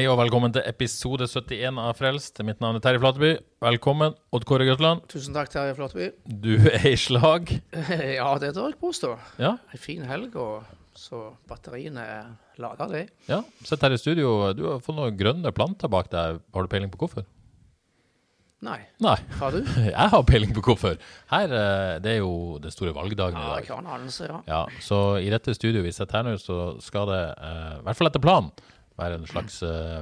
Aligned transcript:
Hei 0.00 0.06
og 0.08 0.16
velkommen 0.16 0.48
til 0.48 0.62
episode 0.64 1.26
71 1.28 1.76
av 1.76 1.90
Frelst. 1.98 2.38
Mitt 2.48 2.62
navn 2.64 2.78
er 2.78 2.80
Terje 2.80 3.00
Flateby. 3.02 3.34
Velkommen, 3.60 4.14
Odd 4.32 4.46
Kåre 4.48 4.64
Grøtland. 4.64 5.02
Tusen 5.12 5.34
takk, 5.36 5.50
Terje 5.52 5.74
Flateby. 5.76 6.06
Du 6.24 6.54
er 6.70 6.86
i 6.88 6.94
slag. 6.96 7.50
Ja, 8.16 8.30
det 8.40 8.54
tør 8.56 8.70
jeg 8.70 8.78
påstå. 8.80 9.10
Ja, 9.42 9.50
En 9.60 9.82
fin 9.82 10.06
helg, 10.08 10.38
og 10.40 10.64
så 10.96 11.20
batteriene 11.50 12.00
er 12.14 12.30
lada, 12.64 12.86
de. 12.88 13.02
ja. 13.28 13.42
Sett 13.60 13.84
her 13.84 13.92
i 13.92 14.00
studio. 14.00 14.32
Du 14.56 14.64
har 14.70 14.80
fått 14.80 14.96
noen 14.96 15.20
grønne 15.20 15.52
planter 15.52 15.92
bak 15.92 16.08
deg. 16.16 16.40
Har 16.56 16.64
du 16.64 16.72
peiling 16.72 16.94
på 16.96 17.02
hvorfor? 17.04 17.28
Nei, 18.64 18.78
Nei, 19.04 19.18
har 19.36 19.52
du? 19.52 19.60
jeg 19.84 20.08
har 20.16 20.24
peiling 20.32 20.56
på 20.56 20.64
hvorfor. 20.64 20.96
Her, 21.34 21.52
eh, 21.60 21.94
det 22.00 22.14
er 22.16 22.22
jo 22.22 22.56
den 22.64 22.72
store 22.72 22.96
valgdagen 22.96 23.36
Ja, 23.36 23.52
i 23.60 23.68
dag. 23.68 23.76
en 23.76 23.92
anelse, 24.00 24.32
ja. 24.32 24.40
Ja, 24.48 24.64
så 24.80 25.04
i 25.20 25.28
dette 25.28 25.52
studioet 25.60 25.84
vi 25.84 25.92
sitter 25.92 26.22
her 26.22 26.30
nå, 26.32 26.38
så 26.40 26.70
skal 26.80 27.12
det, 27.12 27.22
eh, 27.36 27.72
i 27.82 27.84
hvert 27.84 28.00
fall 28.00 28.08
etter 28.14 28.24
planen, 28.30 28.52
være 29.00 29.18
en 29.18 29.28
slags 29.28 29.60
uh, 29.66 30.00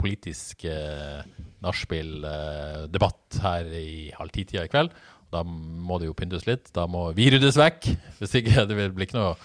politisk 0.00 0.66
uh, 0.68 1.24
nachspiel-debatt 1.64 3.40
her 3.44 3.68
i 3.78 4.12
halv 4.18 4.32
ti-tida 4.34 4.66
i 4.66 4.72
kveld. 4.72 4.94
Da 5.34 5.42
må 5.44 5.98
det 5.98 6.08
jo 6.08 6.16
pyntes 6.16 6.46
litt. 6.46 6.70
Da 6.76 6.86
må 6.90 7.08
vi 7.16 7.30
ryddes 7.34 7.58
vekk. 7.58 7.90
Hvis 8.20 8.36
ikke 8.40 8.66
det 8.68 8.78
blir 8.94 9.06
ikke 9.08 9.18
noe 9.20 9.36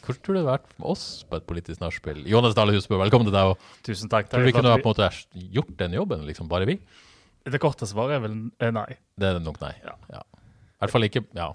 Hvordan 0.00 0.22
tror 0.24 0.32
du 0.32 0.38
det 0.38 0.46
har 0.46 0.54
vært 0.56 0.70
med 0.80 0.86
oss 0.94 1.02
på 1.28 1.36
et 1.36 1.44
politisk 1.46 1.82
nachspiel? 1.82 2.22
Jonas 2.26 2.54
Dale 2.56 2.72
Husbø, 2.72 2.96
velkommen 3.02 3.28
til 3.28 3.34
deg. 3.36 3.50
Og 3.52 3.82
Tusen 3.84 4.08
takk. 4.10 4.30
tror 4.30 4.40
du 4.40 4.48
vi 4.48 4.54
Terje 4.54 4.56
kunne 4.56 4.72
ha 4.72 4.80
på 4.80 4.88
en 4.88 4.96
måte 4.96 5.50
gjort 5.58 5.74
den 5.82 5.96
jobben, 5.98 6.24
liksom 6.26 6.48
bare 6.48 6.66
vi? 6.70 6.78
Det 7.44 7.60
korte 7.60 7.84
svaret 7.88 8.16
er 8.16 8.22
vel 8.24 8.38
eh, 8.64 8.72
nei. 8.72 8.96
Det 9.20 9.28
er 9.28 9.42
nok 9.44 9.60
nei. 9.60 9.74
Ja. 9.84 9.94
Ja. 10.16 10.22
I 10.24 10.80
hvert 10.82 10.94
fall 10.96 11.06
ikke 11.06 11.22
Ja. 11.36 11.50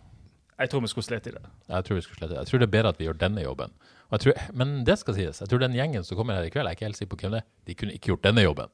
Jeg 0.56 0.72
tror 0.72 0.86
vi 0.86 0.88
skulle 0.94 1.08
slitt 1.10 1.26
i 1.28 1.34
det. 1.36 1.42
Jeg 1.68 1.84
tror, 1.88 1.98
vi 1.98 2.04
skulle 2.06 2.22
slette. 2.22 2.38
jeg 2.38 2.48
tror 2.48 2.62
det 2.62 2.68
er 2.70 2.74
bedre 2.78 2.92
at 2.94 3.00
vi 3.02 3.10
gjør 3.10 3.18
denne 3.20 3.44
jobben. 3.44 3.74
Og 4.12 4.18
jeg 4.20 4.22
tror, 4.26 4.42
men 4.62 4.84
det 4.86 4.98
skal 5.02 5.16
sies. 5.18 5.40
Jeg 5.42 5.50
tror 5.50 5.60
den 5.64 5.74
gjengen 5.74 6.04
som 6.06 6.18
kommer 6.20 6.38
her 6.38 6.46
i 6.46 6.52
kveld, 6.54 6.68
jeg 6.70 6.76
er 6.76 6.78
ikke 6.78 6.86
helt 6.90 7.00
sikker 7.00 7.16
på 7.16 7.22
hvem 7.24 7.32
det 7.36 7.40
er. 7.42 7.48
De 7.66 7.76
kunne 7.80 7.96
ikke 7.98 8.12
gjort 8.14 8.22
denne 8.28 8.44
jobben. 8.46 8.70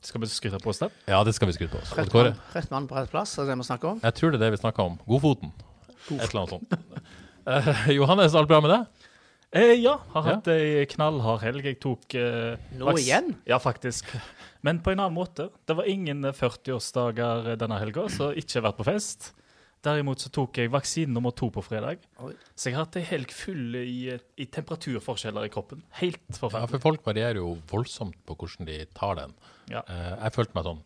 Skal 0.00 0.22
vi 0.22 0.26
skryte 0.32 0.60
på 0.62 0.70
oss 0.72 0.78
det? 0.80 0.88
Ja, 1.10 1.18
det 1.26 1.34
skal 1.36 1.50
vi 1.50 1.56
skryte 1.58 1.74
på 1.74 1.80
oss. 1.82 1.90
Rett 1.98 2.14
mann, 2.14 2.36
rett 2.54 2.70
mann 2.72 2.86
på 2.88 2.96
rett 2.96 3.10
plass, 3.12 3.34
er 3.38 3.50
det 3.50 3.56
vi 3.60 3.66
snakker 3.66 3.88
om. 3.96 4.00
jeg 4.00 4.14
tror 4.16 4.30
det 4.32 4.38
er 4.40 4.44
det 4.46 4.52
vi 4.54 4.60
snakker 4.62 4.86
om. 4.86 4.94
Godfoten. 5.10 5.50
Et 6.14 6.22
eller 6.22 6.40
annet 6.40 6.54
sånt. 6.54 6.78
uh, 7.50 7.88
Johannes, 7.98 8.34
alt 8.38 8.48
bra 8.48 8.60
med 8.64 8.70
deg? 8.72 9.06
Eh, 9.52 9.74
ja, 9.82 9.96
har 10.14 10.22
Ja. 10.28 10.34
hatt 10.36 10.48
ei 10.54 10.86
knallhard 10.86 11.42
helg. 11.42 11.64
Jeg 11.66 11.80
tok 11.82 12.14
eh, 12.14 12.54
Nå 12.78 12.86
vaks- 12.86 13.02
igjen? 13.02 13.32
Ja, 13.50 13.58
faktisk. 13.58 14.06
Men 14.62 14.78
på 14.80 14.92
en 14.92 15.00
annen 15.02 15.16
måte. 15.18 15.48
Det 15.66 15.74
var 15.76 15.88
ingen 15.90 16.24
eh, 16.24 16.32
40-årsdager 16.32 17.56
denne 17.58 17.78
helga, 17.82 18.06
så 18.08 18.30
ikke 18.38 18.62
vært 18.62 18.78
på 18.78 18.86
fest. 18.86 19.32
Derimot 19.80 20.20
så 20.20 20.28
tok 20.28 20.58
jeg 20.60 20.68
vaksine 20.72 21.12
nummer 21.14 21.32
to 21.32 21.48
på 21.54 21.62
fredag. 21.64 22.02
Oi. 22.20 22.34
Så 22.52 22.68
jeg 22.68 22.76
har 22.76 22.84
hatt 22.84 22.98
ei 23.00 23.04
helg 23.08 23.30
full 23.32 23.78
i, 23.80 24.12
i 24.36 24.46
temperaturforskjeller 24.52 25.46
i 25.48 25.52
kroppen. 25.52 25.80
Helt 26.02 26.20
forferdelig. 26.36 26.66
Ja, 26.68 26.72
for 26.74 26.84
folk 26.84 27.06
varierer 27.06 27.40
jo 27.40 27.54
voldsomt 27.70 28.18
på 28.28 28.36
hvordan 28.36 28.68
de 28.68 28.82
tar 28.96 29.16
den. 29.22 29.32
Ja. 29.72 29.80
Uh, 29.88 30.18
jeg 30.26 30.34
følte 30.36 30.58
meg 30.58 30.68
sånn 30.68 30.82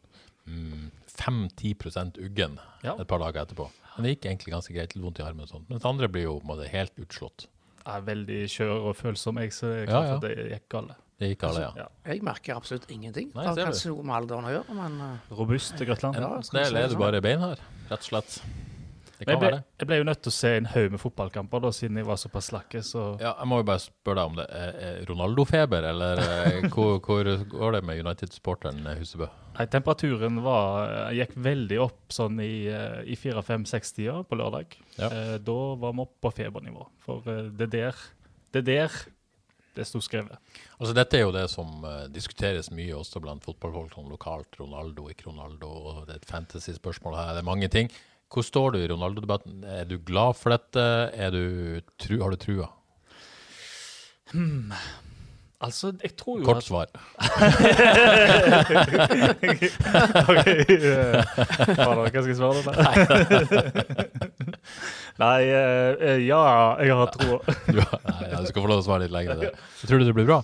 mm, 0.47 0.85
5-10 1.15 2.21
uggen 2.23 2.61
Ja. 2.85 2.95
et 2.99 3.09
par 3.11 3.19
dager 3.23 3.43
etterpå. 3.43 3.67
Men 3.97 4.07
det 4.07 4.15
gikk 4.17 4.29
egentlig 4.31 4.55
ganske 4.55 4.75
greit. 4.75 4.95
Litt 4.95 5.05
vondt 5.05 5.19
i 5.23 5.27
armen 5.27 5.47
og 5.47 5.51
sånn. 5.51 5.67
Mens 5.71 5.87
andre 5.89 6.09
blir 6.11 6.29
jo 6.29 6.37
på 6.43 6.53
måte 6.53 6.69
helt 6.71 6.95
utslått. 7.03 7.49
Jeg 7.85 7.99
er 7.99 8.05
veldig 8.07 8.39
skjør 8.49 8.87
og 8.91 8.95
følsom, 8.97 9.39
jeg, 9.43 9.53
så 9.53 9.71
jeg 9.75 9.89
er 9.89 9.91
Ja, 9.93 10.05
ja. 10.07 10.15
at 10.15 10.23
det 10.25 10.37
gikk 10.55 10.69
galt. 10.73 10.95
Det 11.21 11.29
gikk 11.31 11.45
alle, 11.47 11.61
ja. 11.63 11.73
Ja. 11.85 11.89
Jeg 12.11 12.23
merker 12.27 12.57
absolutt 12.59 12.87
ingenting. 12.91 13.29
Nei, 13.37 13.45
det 13.47 13.63
har 13.63 13.71
kanskje 13.71 13.93
noe 13.93 14.07
med 14.09 14.17
alderen 14.17 14.49
å 14.49 14.55
gjøre, 14.55 14.75
men 14.79 14.97
eh, 15.05 15.35
Robust 15.39 15.79
Grøtland. 15.79 16.19
Ja, 16.19 16.31
Enten 16.41 16.59
det, 16.59 16.65
eller 16.67 16.81
det 16.81 16.89
er 16.89 16.95
du 16.95 17.03
bare 17.03 17.21
beinhard, 17.23 17.63
rett 17.91 18.01
og 18.01 18.09
slett. 18.09 18.39
Jeg 19.21 19.39
ble, 19.39 19.51
jeg 19.79 19.87
ble 19.89 19.99
jo 20.01 20.07
nødt 20.09 20.21
til 20.25 20.33
å 20.33 20.35
se 20.35 20.51
en 20.59 20.67
haug 20.73 20.91
med 20.91 21.01
fotballkamper, 21.01 21.63
da, 21.63 21.71
siden 21.75 22.01
jeg 22.01 22.07
var 22.09 22.19
såpass 22.19 22.49
slakke. 22.51 22.83
Så 22.83 23.05
Ja, 23.23 23.37
jeg 23.39 23.49
må 23.51 23.61
jo 23.61 23.67
bare 23.69 23.83
spørre 23.85 24.19
deg 24.19 24.33
om 24.33 24.39
det 24.41 24.47
er 24.51 24.75
er 24.89 25.01
Ronaldo-feber, 25.07 25.87
eller 25.93 26.23
eh, 26.25 26.67
hvor, 26.75 26.99
hvor 27.05 27.31
går 27.55 27.77
det 27.79 27.83
med 27.87 28.03
United-supporteren 28.03 28.83
Husebø? 28.99 29.31
Nei, 29.55 29.67
temperaturen 29.71 30.41
var, 30.43 30.91
eh, 30.91 31.19
gikk 31.21 31.37
veldig 31.47 31.81
opp 31.85 32.15
sånn 32.15 32.41
i, 32.43 32.67
eh, 32.67 33.03
i 33.07 33.15
4-5-6-tida 33.21 34.25
på 34.27 34.39
lørdag. 34.41 34.75
Ja. 34.99 35.09
Eh, 35.11 35.37
Da 35.39 35.59
var 35.79 35.95
vi 35.95 36.07
oppe 36.09 36.27
på 36.27 36.35
febernivå. 36.43 36.89
For 37.07 37.23
det 37.55 37.71
der 37.71 37.95
Det 38.55 38.65
der, 38.67 38.91
det 39.75 39.87
sto 39.87 39.99
skrevet. 39.99 40.39
Altså, 40.79 40.95
dette 40.95 41.17
er 41.19 41.25
jo 41.25 41.33
det 41.35 41.49
som 41.51 41.83
uh, 41.83 42.05
diskuteres 42.07 42.69
mye 42.71 42.95
også 42.95 43.19
blant 43.23 43.43
fotballfolk, 43.43 43.97
sånn 43.97 44.11
lokalt. 44.13 44.55
Ronaldo, 44.61 45.09
ikke 45.11 45.27
Ronaldo, 45.27 45.67
og 45.67 46.05
det 46.07 46.15
er 46.15 46.21
et 46.21 46.29
fantasy-spørsmål 46.31 47.17
her. 47.19 47.33
Det 47.35 47.43
er 47.43 47.49
mange 47.49 47.69
ting. 47.73 47.91
Hvor 48.35 48.43
står 48.43 48.75
du 48.75 48.81
i 48.83 48.89
Ronaldo-debatten? 48.91 49.63
Er 49.63 49.85
du 49.87 49.99
glad 50.03 50.35
for 50.35 50.51
dette? 50.51 50.83
Er 51.15 51.31
du, 51.31 51.81
tru, 52.03 52.19
har 52.19 52.35
du 52.35 52.41
trua? 52.43 52.67
Altså, 55.65 55.93
jeg 56.03 56.17
tror 56.19 56.41
jo 56.41 56.45
Kort 56.49 56.65
svar. 56.67 56.91
Ok, 60.29 60.49
eh, 60.75 61.23
Fader, 61.79 62.01
hva 62.03 62.11
skal 62.11 62.35
svare 62.37 62.65
på 62.67 62.75
det? 62.75 62.83
Nei, 65.23 65.41
eh, 65.47 65.95
eh, 65.95 66.21
ja, 66.27 66.43
jeg 66.83 66.99
har 66.99 67.15
troa. 67.15 67.39
Du, 67.71 67.79
ja, 67.79 68.41
du 68.43 68.51
skal 68.51 68.61
få 68.61 68.67
lov 68.67 68.81
til 68.81 68.83
å 68.83 68.87
svare 68.89 69.07
litt 69.07 69.15
lenger. 69.15 69.55
Tror 69.87 70.03
du 70.03 70.09
det 70.11 70.17
blir 70.19 70.29
bra? 70.29 70.43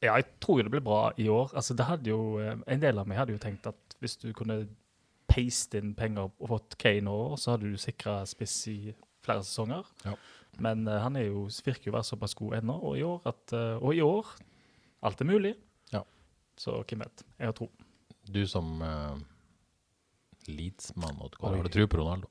Ja, 0.00 0.16
jeg 0.16 0.30
tror 0.40 0.58
jo 0.58 0.66
det 0.66 0.72
blir 0.72 0.86
bra 0.88 1.02
i 1.20 1.28
år. 1.28 1.52
Altså, 1.52 1.76
det 1.76 1.84
hadde 1.86 2.08
jo, 2.08 2.20
eh, 2.40 2.56
en 2.64 2.82
del 2.82 2.98
av 2.98 3.08
meg 3.10 3.20
hadde 3.20 3.36
jo 3.36 3.42
tenkt 3.42 3.68
at 3.68 4.00
hvis 4.00 4.16
du 4.22 4.32
kunne 4.32 4.62
paste 5.30 5.80
inn 5.80 5.94
penger 5.98 6.28
og 6.28 6.50
fått 6.50 6.76
Kane 6.80 7.10
over, 7.10 7.38
så 7.40 7.54
hadde 7.54 7.70
du 7.70 7.80
sikra 7.80 8.20
spiss 8.28 8.56
i 8.72 8.78
flere 9.24 9.44
sesonger. 9.46 9.88
Ja. 10.04 10.16
Men 10.60 10.84
uh, 10.88 10.98
han 11.04 11.16
er 11.16 11.28
jo, 11.28 11.46
virker 11.64 11.88
jo 11.88 11.94
å 11.94 11.98
være 12.00 12.10
såpass 12.10 12.36
god 12.38 12.58
ennå, 12.60 12.76
og 12.76 12.98
i 12.98 13.04
år 13.06 13.28
at, 13.30 13.44
uh, 13.54 13.76
og 13.78 13.94
i 13.96 14.02
år 14.04 14.34
alt 15.06 15.22
er 15.22 15.30
mulig. 15.30 15.54
Ja. 15.94 16.02
Så 16.60 16.80
hvem 16.82 17.06
vet. 17.06 17.24
Jeg 17.38 17.52
har 17.52 17.56
tro. 17.56 17.70
Du 18.30 18.42
som 18.50 18.82
uh, 18.82 19.16
Leeds-mann, 20.50 21.22
har 21.40 21.62
du 21.62 21.72
tro 21.72 21.86
på 21.86 22.02
Ronaldo? 22.02 22.28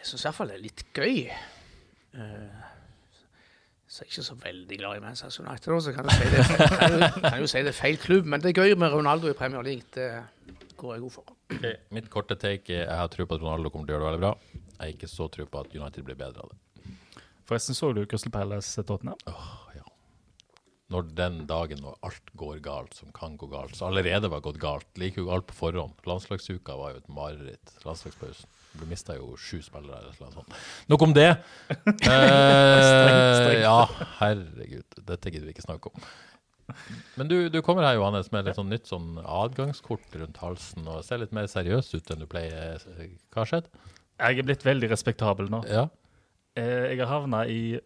jeg 0.00 0.08
syns 0.08 0.24
iallfall 0.24 0.50
det 0.52 0.56
er 0.56 0.62
litt 0.64 0.82
gøy. 0.96 1.16
Eh, 2.16 2.60
så 3.90 4.04
jeg 4.04 4.06
er 4.06 4.10
ikke 4.12 4.22
så 4.22 4.34
veldig 4.38 4.76
glad 4.78 4.98
i 4.98 5.00
Manchester 5.02 5.42
United, 5.42 5.80
så 5.82 5.92
kan 5.96 6.06
jeg, 6.06 6.18
si 6.20 6.28
det, 6.30 6.42
kan, 6.78 6.92
jo, 6.94 7.06
kan 7.24 7.40
jo 7.42 7.48
si 7.50 7.62
det 7.66 7.72
er 7.72 7.74
feil 7.74 7.96
klubb. 7.98 8.28
Men 8.30 8.42
det 8.42 8.52
er 8.52 8.60
gøy 8.62 8.76
med 8.78 8.92
Ronaldo 8.94 9.26
i 9.26 9.34
Premier 9.34 9.66
League. 9.66 9.90
Det 9.96 10.06
går 10.78 10.94
jeg 10.94 11.02
god 11.02 11.14
for. 11.16 11.32
Mitt 11.96 12.06
korte 12.12 12.36
take 12.38 12.70
er 12.76 12.84
jeg 12.84 13.00
har 13.00 13.10
tro 13.10 13.26
på 13.26 13.34
at 13.34 13.42
Ronaldo 13.42 13.72
kommer 13.74 13.90
til 13.90 13.96
å 13.96 13.98
gjøre 13.98 14.04
det 14.04 14.12
veldig 14.12 14.22
bra. 14.22 14.60
Jeg 14.70 14.78
har 14.78 14.92
ikke 14.94 15.10
så 15.10 15.26
tro 15.34 15.48
på 15.50 15.64
at 15.64 15.74
United 15.74 16.06
blir 16.06 16.20
bedre 16.22 16.46
av 16.46 16.52
det. 16.52 16.94
Forresten 17.50 17.74
så 17.74 17.90
du 17.96 18.04
Crystal 18.06 18.30
Palace 18.30 18.86
Tottenham? 18.86 19.18
ja. 19.74 19.82
Når 20.94 21.10
den 21.18 21.42
dagen 21.50 21.82
når 21.82 21.98
alt 22.06 22.30
går 22.38 22.62
galt, 22.62 22.94
som 22.94 23.10
kan 23.14 23.34
gå 23.42 23.50
galt, 23.50 23.74
så 23.74 23.88
allerede 23.90 24.30
var 24.30 24.46
gått 24.46 24.62
galt, 24.62 24.86
like 25.02 25.18
jo 25.18 25.26
galt 25.26 25.50
på 25.50 25.58
forhånd. 25.64 25.98
Landslagsuka 26.06 26.78
var 26.78 26.94
jo 26.94 27.02
et 27.02 27.10
mareritt. 27.10 27.74
Landslagspausen. 27.82 28.46
Vi 28.78 28.86
mista 28.86 29.16
jo 29.16 29.32
sju 29.40 29.58
spillere 29.64 29.98
eller 29.98 30.14
noe 30.22 30.32
sånt. 30.34 30.58
Nok 30.92 31.02
om 31.08 31.14
det. 31.16 31.30
Eh, 32.10 32.80
strengt. 32.86 33.62
ja, 33.64 33.78
herregud. 34.20 34.98
Dette 35.08 35.30
gidder 35.32 35.48
vi 35.48 35.54
ikke 35.56 35.64
snakke 35.66 35.90
om. 35.92 36.04
Men 37.18 37.26
du, 37.30 37.36
du 37.50 37.58
kommer 37.66 37.82
her, 37.86 37.96
Johannes, 37.98 38.30
med 38.30 38.46
litt 38.46 38.58
sånn 38.58 38.70
nytt 38.70 38.86
sånn 38.86 39.16
adgangskort 39.24 40.14
rundt 40.20 40.38
halsen 40.42 40.86
og 40.86 41.02
ser 41.06 41.18
litt 41.22 41.32
mer 41.34 41.48
seriøs 41.50 41.90
ut 41.96 42.12
enn 42.14 42.22
du 42.22 42.28
pleier. 42.30 42.78
Hva 43.34 43.42
har 43.42 43.50
skjedd? 43.50 43.70
Jeg 44.20 44.38
er 44.42 44.46
blitt 44.46 44.66
veldig 44.66 44.90
respektabel 44.92 45.50
nå. 45.50 45.64
Ja. 45.70 45.88
Eh, 46.58 46.92
jeg 46.92 47.00
har 47.02 47.10
havna 47.10 47.42
i 47.50 47.80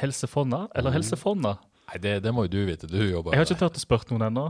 Helsefonna, 0.00 0.66
eller 0.74 0.94
Helse 0.94 1.18
Fonna. 1.20 1.56
Nei, 1.90 1.98
det, 2.00 2.14
det 2.24 2.32
må 2.32 2.46
jo 2.46 2.52
du 2.54 2.60
vite. 2.70 2.88
Du 2.88 2.96
jobber 3.02 3.34
Jeg 3.34 3.42
har 3.42 3.48
ikke 3.50 3.60
turt 3.66 3.76
å 3.76 3.82
spørre 3.82 4.08
noen 4.14 4.28
ennå. 4.30 4.46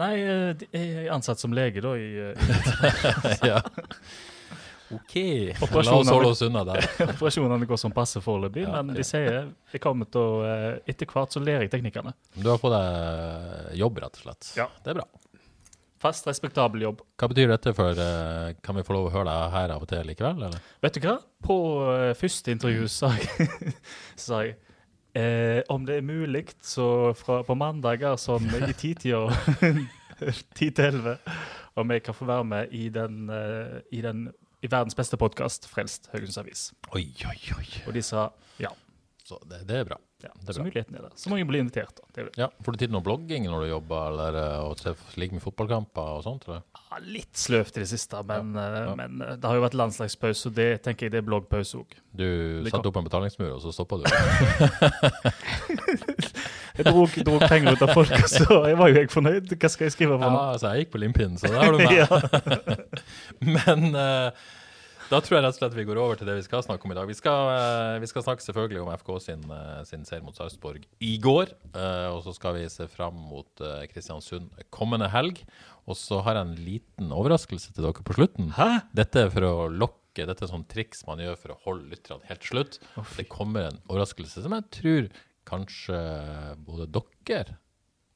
Nei. 0.00 0.12
Eh, 0.20 0.66
jeg 0.72 1.06
er 1.06 1.14
ansatt 1.14 1.42
som 1.42 1.52
lege, 1.56 1.82
da, 1.84 1.94
i, 1.98 2.32
eh, 2.32 3.42
ja. 3.50 3.60
OK. 4.92 5.14
La 5.60 5.80
oss 5.80 6.10
holde 6.12 6.30
oss 6.34 6.42
unna 6.44 6.64
der. 6.68 6.84
operasjonene 7.14 7.68
går 7.68 7.80
som 7.80 7.94
passe 7.96 8.20
foreløpig. 8.24 8.66
Ja, 8.66 8.82
men 8.84 8.96
de 8.96 9.04
sier 9.06 9.50
jeg 9.72 9.82
kommer 9.84 10.08
til 10.12 10.20
å 10.20 10.44
eh, 10.44 10.92
Etter 10.92 11.08
hvert 11.08 11.32
så 11.32 11.40
lærer 11.40 11.66
jeg 11.66 11.74
teknikkene. 11.76 12.14
Du 12.36 12.48
har 12.50 12.60
fått 12.60 12.76
deg 12.76 13.76
jobb, 13.80 14.00
rett 14.04 14.20
og 14.20 14.26
slett. 14.26 14.54
Ja. 14.58 14.68
Det 14.84 14.94
er 14.94 15.00
bra. 15.00 15.08
Fast, 16.02 16.26
respektabel 16.26 16.82
jobb. 16.82 17.04
Hva 17.20 17.28
betyr 17.30 17.52
dette 17.52 17.70
for 17.78 17.98
Kan 18.66 18.74
vi 18.74 18.82
få 18.82 18.96
lov 18.96 19.06
å 19.06 19.12
høre 19.14 19.30
deg 19.30 19.52
her 19.54 19.74
av 19.76 19.84
og 19.84 19.90
til 19.92 20.08
likevel, 20.08 20.48
eller? 20.48 20.64
Vet 20.82 20.98
du 20.98 21.04
hva? 21.06 21.14
På 21.46 21.56
første 22.18 22.56
intervju 22.56 22.88
sa 22.90 23.12
jeg, 23.14 23.48
sa 24.24 24.42
jeg 24.42 24.56
eh, 25.14 25.62
om 25.72 25.86
det 25.86 25.96
er 26.00 26.06
mulig, 26.06 26.46
så 26.64 27.12
fra, 27.18 27.42
på 27.46 27.56
mandager 27.58 28.16
sånn 28.20 28.48
i 28.62 28.72
titida 28.72 29.26
10 30.56 30.70
til 30.70 30.84
11, 30.84 31.16
om 31.80 31.90
jeg 31.94 32.04
kan 32.06 32.14
få 32.14 32.28
være 32.28 32.46
med 32.46 32.72
i 32.76 32.88
den, 32.92 33.26
eh, 33.32 33.80
i 33.92 34.02
den 34.04 34.28
i 34.62 34.70
verdens 34.70 34.94
beste 34.94 35.18
podkast, 35.18 35.66
Frelst 35.66 36.08
Haugesunds 36.12 36.38
Avis. 36.38 36.60
Oi, 36.94 37.08
oi, 37.26 37.38
oi. 37.56 37.66
Og 37.86 37.96
de 37.96 38.02
sa 38.06 38.28
ja. 38.62 38.70
Så 39.22 39.38
det, 39.46 39.60
det 39.68 39.76
er 39.78 39.84
bra. 39.86 39.96
ja 40.24 40.30
Det 40.34 40.48
er 40.50 40.56
så 40.56 40.58
bra. 40.58 40.64
muligheten 40.66 40.96
er 40.98 41.02
der. 41.06 41.12
Så 41.16 41.30
mange 41.30 41.44
blir 41.46 41.62
invitert. 41.62 41.94
da. 41.94 42.08
Det 42.12 42.20
er 42.20 42.24
det. 42.28 42.32
Ja, 42.40 42.48
Får 42.66 42.74
du 42.74 42.78
tid 42.80 42.88
til 42.90 42.94
noe 42.96 43.04
blogging 43.06 43.46
når 43.46 43.60
du 43.64 43.68
jobber, 43.70 44.08
eller 44.10 44.38
og 44.66 44.72
ser 44.80 44.96
se 44.98 45.20
like 45.22 45.32
med 45.36 45.42
fotballkamper 45.44 46.08
og 46.18 46.24
sånt? 46.26 46.48
Eller? 46.48 46.64
Ja, 46.90 46.98
litt 47.06 47.38
sløvt 47.38 47.78
i 47.78 47.84
det 47.84 47.88
siste, 47.92 48.18
men, 48.28 48.50
ja, 48.58 48.66
ja. 48.88 48.94
men 48.98 49.22
eh, 49.22 49.36
det 49.38 49.46
har 49.48 49.56
jo 49.60 49.62
vært 49.64 49.78
landslagspause, 49.78 50.50
og 50.50 50.56
det 50.58 50.68
tenker 50.84 51.06
jeg 51.06 51.14
det 51.14 51.22
er 51.22 51.28
bloggpause 51.30 51.78
òg. 51.84 51.94
Du 52.12 52.26
satte 52.68 52.90
opp 52.90 52.98
en 53.00 53.06
betalingsmur, 53.06 53.54
og 53.54 53.62
så 53.64 53.70
stoppa 53.72 54.02
du. 54.02 54.04
Jeg 56.72 56.86
dro, 56.88 57.02
dro 57.26 57.36
penger 57.44 57.76
ut 57.76 57.82
av 57.84 57.90
folk, 57.92 58.12
så 58.32 58.62
jeg 58.64 58.76
var 58.80 58.88
jo 58.88 58.96
jeg 59.02 59.10
fornøyd. 59.12 59.50
Hva 59.60 59.68
skal 59.68 59.84
jeg 59.90 59.92
skrive 59.92 60.16
for 60.16 60.24
Ja, 60.24 60.44
altså, 60.54 60.70
jeg 60.72 60.86
gikk 60.86 60.94
på 60.94 61.00
limpinnen, 61.02 61.36
så 61.36 61.50
det 61.52 61.58
har 61.60 61.68
du 61.68 61.78
med. 61.84 62.06
Men 63.58 63.84
eh, 63.92 64.46
da 65.12 65.20
tror 65.20 65.36
jeg 65.38 65.44
rett 65.44 65.56
og 65.56 65.58
slett 65.60 65.74
vi 65.76 65.84
går 65.88 65.98
over 66.00 66.16
til 66.18 66.28
det 66.28 66.34
vi 66.38 66.44
skal 66.46 66.62
snakke 66.64 66.86
om 66.88 66.92
i 66.94 66.96
dag. 66.96 67.08
Vi 67.10 67.16
skal, 67.18 67.50
eh, 67.52 67.98
vi 68.00 68.08
skal 68.08 68.24
snakke 68.24 68.44
selvfølgelig 68.44 68.80
om 68.82 68.90
FK 68.96 69.10
sin, 69.20 69.42
eh, 69.52 69.82
sin 69.88 70.04
seier 70.08 70.22
mot 70.24 70.34
Sarpsborg 70.36 70.86
i 71.04 71.18
går. 71.20 71.52
eh, 71.74 72.08
og 72.12 72.22
så 72.24 72.34
skal 72.34 72.54
vi 72.56 72.68
se 72.68 72.86
fram 72.88 73.14
mot 73.28 73.46
Kristiansund 73.92 74.50
kommende 74.70 75.08
helg. 75.12 75.42
Og 75.86 75.96
så 75.96 76.22
har 76.22 76.34
jeg 76.38 76.46
en 76.46 76.54
liten 76.64 77.10
overraskelse 77.12 77.74
til 77.74 77.84
dere 77.84 77.92
på 78.06 78.14
slutten. 78.16 78.52
Hæ? 78.56 78.82
Dette 78.94 79.16
er 79.26 79.30
for 79.30 79.40
å 79.48 79.68
lokke 79.70 79.98
Dette 80.14 80.42
er 80.44 80.48
sånn 80.48 80.66
triks 80.68 81.06
man 81.06 81.16
gjør 81.18 81.38
for 81.40 81.48
å 81.54 81.58
holde 81.64 81.88
lytterne 81.88 82.20
helt 82.28 82.40
til 82.44 82.50
slutt. 82.58 82.78
det 83.16 83.28
kommer 83.30 83.70
en 83.70 83.78
overraskelse 83.88 84.42
som 84.42 84.52
jeg 84.52 84.70
tror 84.70 85.08
kanskje 85.48 86.00
både 86.62 86.86
dere 87.26 87.56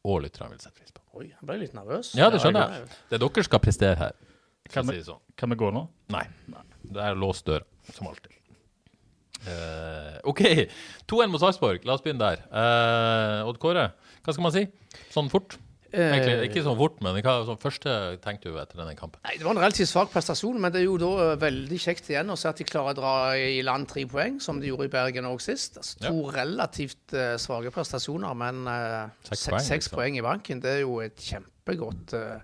og 0.05 0.23
lytterne 0.23 0.51
vil 0.51 0.59
sette 0.63 0.77
pris 0.77 0.93
på. 0.93 1.01
Oi, 1.19 1.29
jeg 1.33 1.41
ble 1.49 1.57
litt 1.59 1.73
nervøs. 1.73 2.15
Ja, 2.15 2.29
det 2.31 2.41
skjønner 2.43 2.69
jeg. 2.71 2.89
Det 3.11 3.17
er 3.17 3.25
dere 3.27 3.45
skal 3.49 3.59
prestere 3.65 3.97
her. 3.97 4.13
Kan 4.71 4.87
vi- 4.87 5.01
si 5.03 5.11
sånn. 5.11 5.21
Kan 5.37 5.49
vi 5.51 5.57
gå 5.57 5.73
nå? 5.73 5.89
Nei. 6.11 6.27
Nei. 6.49 6.63
Det 6.93 7.03
er 7.03 7.19
låst 7.19 7.47
døra, 7.49 7.65
som 7.93 8.09
alltid. 8.11 8.33
Uh, 9.47 10.17
OK. 10.27 10.43
2-1 11.07 11.31
mot 11.31 11.43
Sarpsborg. 11.43 11.85
La 11.87 11.95
oss 11.95 12.03
begynne 12.03 12.25
der. 12.25 12.43
Uh, 12.51 13.47
Odd 13.51 13.61
Kåre, 13.63 13.91
hva 14.25 14.35
skal 14.35 14.47
man 14.49 14.55
si? 14.55 14.65
Sånn 15.15 15.31
fort? 15.33 15.59
Egentlig, 15.97 16.33
Eh, 16.35 16.43
ikke 16.51 16.61
sånn 16.67 16.77
fort, 16.77 16.97
men 17.01 17.15
hva 17.23 17.33
sånn 17.47 17.61
første 17.63 17.93
tenkte 18.21 18.51
du 18.51 18.57
etter 18.61 18.77
denne 18.81 18.97
kampen? 18.99 19.21
Nei, 19.25 19.37
Det 19.39 19.47
var 19.47 19.55
en 19.55 19.61
relativt 19.63 19.89
svak 19.89 20.11
prestasjon, 20.13 20.59
men 20.61 20.73
det 20.75 20.81
er 20.83 20.89
jo 20.91 20.97
da 21.01 21.37
veldig 21.41 21.79
kjekt 21.81 22.11
igjen 22.11 22.29
å 22.29 22.37
se 22.37 22.51
at 22.51 22.59
de 22.59 22.67
klarer 22.69 22.91
å 22.93 22.99
dra 22.99 23.13
i 23.39 23.63
land 23.65 23.87
tre 23.89 24.03
poeng, 24.11 24.41
som 24.43 24.59
de 24.61 24.67
gjorde 24.69 24.89
i 24.91 24.93
Bergen 24.93 25.29
òg 25.31 25.41
sist. 25.41 25.79
Altså, 25.81 26.03
to 26.03 26.27
relativt 26.35 27.15
uh, 27.15 27.37
svake 27.41 27.71
prestasjoner, 27.73 28.35
men 28.37 28.67
uh, 28.67 29.07
Seks 29.31 29.45
se- 29.47 29.55
poeng, 29.55 29.65
seks 29.71 29.87
liksom. 29.87 29.97
poeng 30.03 30.19
i 30.19 30.27
banken, 30.27 30.61
det 30.67 30.75
er 30.75 30.83
jo 30.83 30.99
et 31.07 31.17
kjempegodt 31.31 32.17
eh, 32.19 32.41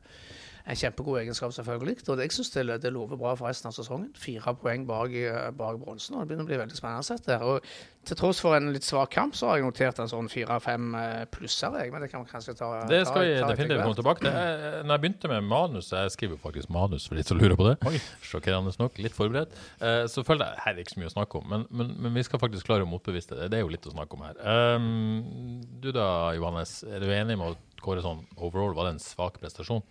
en 0.67 0.77
kjempegod 0.79 1.19
egenskap, 1.23 1.51
selvfølgelig. 1.57 1.97
Og 2.09 2.21
jeg 2.23 2.31
syns 2.33 2.51
det, 2.55 2.81
det 2.83 2.93
lover 2.95 3.17
bra 3.19 3.35
for 3.35 3.49
resten 3.49 3.67
av 3.69 3.75
sesongen. 3.75 4.13
Fire 4.15 4.55
poeng 4.55 4.85
bak, 4.87 5.11
eh, 5.11 5.51
bak 5.59 5.81
bronsen, 5.83 6.15
og 6.15 6.23
det 6.23 6.29
begynner 6.31 6.47
å 6.47 6.51
bli 6.53 6.59
veldig 6.61 6.77
spennende 6.79 7.03
sett 7.07 7.25
der. 7.27 7.43
Og 7.43 7.61
til 8.07 8.17
tross 8.19 8.41
for 8.43 8.55
en 8.57 8.73
litt 8.75 8.83
svak 8.87 9.11
kamp, 9.15 9.35
så 9.39 9.49
har 9.51 9.57
jeg 9.59 9.67
notert 9.67 9.99
en 10.03 10.09
sånn 10.11 10.29
fire-fem 10.31 10.95
eh, 10.99 11.25
plusser, 11.35 11.75
jeg. 11.83 11.91
Men 11.93 12.03
det 12.03 12.11
kan 12.13 12.23
vi 12.25 12.31
kanskje 12.31 12.55
ta 12.59 12.71
Det 12.87 13.03
skal 13.07 13.27
vi 13.27 13.35
definitivt 13.43 13.83
komme 13.83 13.99
tilbake 13.99 14.23
til. 14.25 14.31
Jeg- 14.33 14.85
Når 14.87 14.95
jeg 14.97 15.03
begynte 15.05 15.29
med 15.29 15.45
manus, 15.51 15.91
jeg 15.91 16.11
skriver 16.15 16.39
faktisk 16.39 16.71
manus 16.71 17.07
for 17.09 17.15
de 17.19 17.23
som 17.27 17.39
lurer 17.39 17.57
på 17.59 17.67
det, 17.69 17.77
sjokkerende 18.23 18.75
nok, 18.79 18.99
litt 18.99 19.13
forberedt, 19.19 19.51
eh, 19.81 20.07
så 20.07 20.23
følte 20.27 20.47
jeg 20.47 20.63
her 20.65 20.73
er 20.75 20.83
ikke 20.85 20.95
så 20.95 21.03
mye 21.03 21.11
å 21.11 21.17
snakke 21.17 21.43
om. 21.43 21.49
Men, 21.49 21.67
men, 21.71 21.95
men 21.99 22.15
vi 22.15 22.23
skal 22.23 22.39
faktisk 22.39 22.67
klare 22.71 22.87
å 22.87 22.91
motbevise 22.91 23.35
det. 23.35 23.51
Det 23.51 23.59
er 23.59 23.67
jo 23.67 23.69
litt 23.75 23.87
å 23.87 23.95
snakke 23.95 24.15
om 24.15 24.23
her. 24.27 24.39
Um, 24.77 25.63
du 25.83 25.91
da, 25.93 26.33
Johannes, 26.39 26.83
er 26.87 27.01
du 27.03 27.07
enig 27.11 27.37
med 27.39 27.53
å 27.55 27.57
kåre 27.83 28.03
sånn 28.03 28.23
overall? 28.39 28.75
Var 28.75 28.85
det 28.91 28.95
en 28.97 29.03
svak 29.03 29.39
prestasjon? 29.43 29.83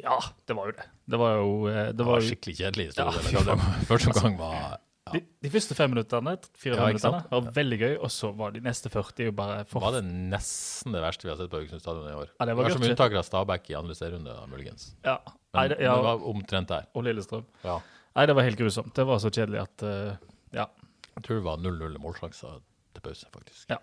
Ja, 0.00 0.16
det 0.48 0.56
var 0.56 0.70
jo 0.70 0.76
det. 0.78 0.86
Det 1.10 1.18
var 1.20 1.34
jo 1.36 1.50
det 1.66 1.74
var, 1.74 1.92
Det 1.98 2.06
var 2.08 2.22
skikkelig 2.24 2.56
kjedelig 2.60 2.86
Ja, 2.96 3.10
historie. 3.10 3.26
fy 3.26 3.36
eller 3.36 3.42
hva 3.42 3.50
det 3.50 3.58
var. 3.64 3.82
Første 3.90 4.32
var 4.44 4.78
de, 5.10 5.20
de 5.42 5.50
første 5.50 5.74
fem 5.74 5.90
minuttene, 5.90 6.36
fire 6.60 6.76
Ja, 6.76 6.86
minuttene, 6.86 7.20
var 7.32 7.48
veldig 7.56 7.78
gøy, 7.80 7.94
og 7.98 8.12
så 8.14 8.30
var 8.36 8.52
de 8.54 8.62
neste 8.62 8.90
40 8.92 9.26
jo 9.30 9.32
bare 9.36 9.62
for... 9.68 9.82
var 9.82 9.96
det 9.96 10.02
nesten 10.06 10.94
det 10.94 11.02
verste 11.02 11.26
vi 11.26 11.32
har 11.32 11.38
sett 11.40 11.50
på 11.50 11.58
Haugesund 11.60 11.82
stadion 11.82 12.06
i 12.10 12.14
år. 12.14 12.28
Ja, 12.36 12.46
det 12.46 12.54
var 12.58 12.68
Kanskje 12.68 12.82
godt, 12.82 12.92
unntak 12.92 13.16
av 13.18 13.26
Stabæk 13.26 13.70
i 13.72 13.78
andre 13.78 13.96
serierunde, 13.98 14.36
muligens. 14.52 14.90
Ja. 15.06 15.16
Men 15.26 15.58
Nei, 15.58 15.64
det, 15.72 15.80
ja, 15.82 15.96
det 15.98 16.06
var 16.06 16.26
omtrent 16.30 16.70
der. 16.70 16.86
og 16.94 17.06
Lillestrøm. 17.06 17.46
Ja. 17.66 17.78
Nei, 18.18 18.26
det 18.30 18.36
var 18.38 18.46
helt 18.46 18.60
grusomt. 18.60 18.92
Det 18.94 19.06
var 19.08 19.22
så 19.22 19.32
kjedelig 19.34 19.64
at 19.64 19.86
uh, 19.86 20.30
Ja. 20.54 20.68
Jeg 21.16 21.26
tror 21.26 21.40
det 21.40 21.46
var 21.48 21.64
0-0 21.64 21.98
målsjanser 22.02 22.60
til 22.94 23.04
pause, 23.04 23.26
faktisk. 23.34 23.66
Ja. 23.72 23.80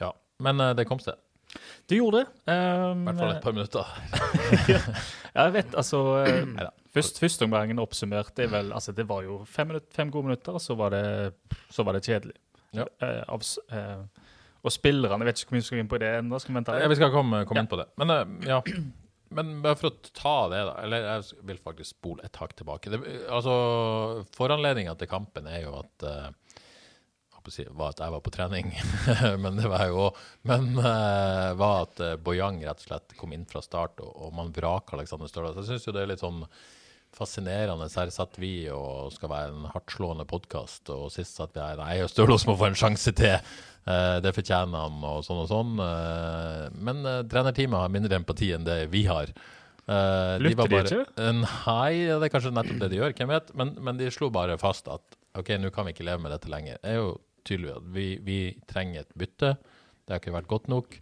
Ja. 0.00 0.12
Men 0.42 0.64
uh, 0.64 0.72
det 0.78 0.88
kom 0.88 1.02
seg. 1.02 1.20
Det 1.88 1.98
gjorde 1.98 2.22
det. 2.22 2.26
I 2.48 2.54
Um, 2.92 3.02
hvert 3.06 3.18
fall 3.20 3.32
et 3.34 3.42
par 3.44 3.52
minutter. 3.56 3.90
ja, 4.72 4.80
jeg 5.44 5.52
vet, 5.58 5.74
altså 5.78 6.00
eh, 6.22 6.42
Neida. 6.48 6.70
først, 6.94 7.18
Førsteomgangen 7.20 7.80
oppsummert, 7.82 8.32
det 8.38 8.48
vel 8.52 8.72
Altså, 8.72 8.92
det 8.96 9.04
var 9.08 9.22
jo 9.26 9.40
fem, 9.48 9.68
minutt, 9.72 9.88
fem 9.94 10.10
gode 10.12 10.30
minutter, 10.30 10.56
og 10.56 10.62
så 10.64 10.76
var 10.78 10.94
det, 10.94 11.04
så 11.72 11.84
var 11.84 11.98
det 11.98 12.04
kjedelig. 12.08 12.36
Ja. 12.76 12.86
Uh, 13.02 13.22
av, 13.36 13.44
eh, 13.76 14.26
og 14.62 14.70
spillerne, 14.72 15.18
jeg 15.24 15.28
vet 15.32 15.40
ikke 15.42 15.50
hvor 15.50 15.56
mye 15.58 15.64
vi 15.64 15.68
skal 15.68 15.80
inn 15.82 15.90
på 15.92 15.98
det 16.00 16.10
ennå. 16.22 16.38
Skal 16.40 16.54
vi 16.54 16.58
vente 16.60 16.76
Ja, 16.80 16.88
vi 16.92 16.98
skal 17.00 17.10
komme, 17.14 17.42
komme 17.48 17.60
Ja. 17.60 17.64
inn 17.66 17.72
på 17.72 17.80
det. 17.82 17.88
Men 18.00 18.14
uh, 18.14 18.24
ja. 18.48 18.60
Men 19.32 19.54
bare 19.64 19.78
for 19.80 19.88
å 19.88 20.10
ta 20.12 20.34
det, 20.52 20.58
da. 20.68 20.72
Eller 20.84 21.06
jeg 21.08 21.38
vil 21.48 21.56
faktisk 21.64 21.94
spole 21.96 22.20
et 22.28 22.36
hakk 22.36 22.52
tilbake. 22.58 22.90
Det, 22.92 22.98
altså, 23.32 23.54
Foranledninga 24.36 24.92
til 25.00 25.08
kampen 25.08 25.46
er 25.48 25.62
jo 25.64 25.72
at 25.78 26.04
eh, 26.04 26.26
jeg 26.28 27.31
holdt 27.31 27.31
på 27.31 27.31
å 27.31 27.31
si, 27.50 27.64
var 27.70 27.94
at 27.94 28.02
jeg 28.04 28.12
var 28.14 28.20
på 28.22 28.32
trening, 28.34 28.68
men 29.42 29.58
det 29.58 29.70
var 29.70 29.82
jeg 29.82 29.94
jo 29.94 30.04
òg. 30.06 30.20
Men 30.48 30.68
uh, 30.78 31.50
var 31.58 31.88
at 31.88 32.02
eh, 32.04 32.18
Bojang 32.20 32.60
rett 32.62 32.84
og 32.84 32.86
slett 32.86 33.16
kom 33.18 33.34
inn 33.34 33.48
fra 33.48 33.64
start, 33.64 33.98
og, 34.04 34.12
og 34.14 34.36
man 34.36 34.52
vraka 34.54 34.94
Alexander 34.96 35.30
Støle. 35.30 35.50
Så 35.54 35.64
jeg 35.64 35.72
syns 35.72 35.88
jo 35.88 35.96
det 35.96 36.04
er 36.04 36.12
litt 36.12 36.22
sånn 36.22 36.44
fascinerende. 37.12 37.90
Her 37.92 38.12
satt 38.14 38.38
vi 38.40 38.54
og 38.72 39.10
skal 39.16 39.32
være 39.32 39.50
en 39.52 39.66
hardtslående 39.72 40.28
podkast, 40.28 40.86
og 40.94 41.10
sist 41.12 41.36
satt 41.40 41.56
vi 41.56 41.64
her 41.64 41.80
Nei, 41.80 41.98
Stølås 42.08 42.46
må 42.48 42.54
få 42.60 42.70
en 42.70 42.78
sjanse 42.78 43.12
til. 43.18 43.34
Eh, 43.82 44.18
det 44.24 44.32
fortjener 44.36 44.86
han, 44.86 45.02
og 45.02 45.26
sånn 45.26 45.42
og 45.42 45.50
sånn. 45.50 45.74
Men 46.78 47.02
trenerteamet 47.28 47.82
har 47.82 47.92
mindre 47.92 48.22
empati 48.22 48.54
enn 48.54 48.68
det 48.68 48.84
vi 48.94 49.08
har. 49.10 49.34
Eh, 49.90 50.36
Lytter 50.38 50.70
de 50.70 50.80
ikke? 50.84 51.30
Nei, 51.40 52.06
det 52.06 52.28
er 52.28 52.30
kanskje 52.32 52.52
nettopp 52.54 52.84
det 52.84 52.92
de 52.92 53.00
gjør, 53.00 53.14
hvem 53.18 53.34
vet. 53.34 53.52
Men, 53.58 53.74
men 53.82 53.98
de 53.98 54.10
slo 54.14 54.30
bare 54.34 54.58
fast 54.60 54.88
at 54.92 55.18
OK, 55.38 55.54
nå 55.58 55.72
kan 55.74 55.88
vi 55.88 55.94
ikke 55.96 56.06
leve 56.06 56.22
med 56.22 56.34
dette 56.34 56.50
lenger. 56.52 56.78
Det 56.82 56.94
er 56.94 57.00
jo 57.00 57.12
tydelig 57.48 57.72
at 57.76 57.88
vi, 57.94 58.06
vi 58.24 58.38
trenger 58.70 59.04
et 59.04 59.14
bytte. 59.18 59.54
Det 60.02 60.14
har 60.14 60.22
ikke 60.22 60.34
vært 60.36 60.50
godt 60.50 60.70
nok. 60.72 60.96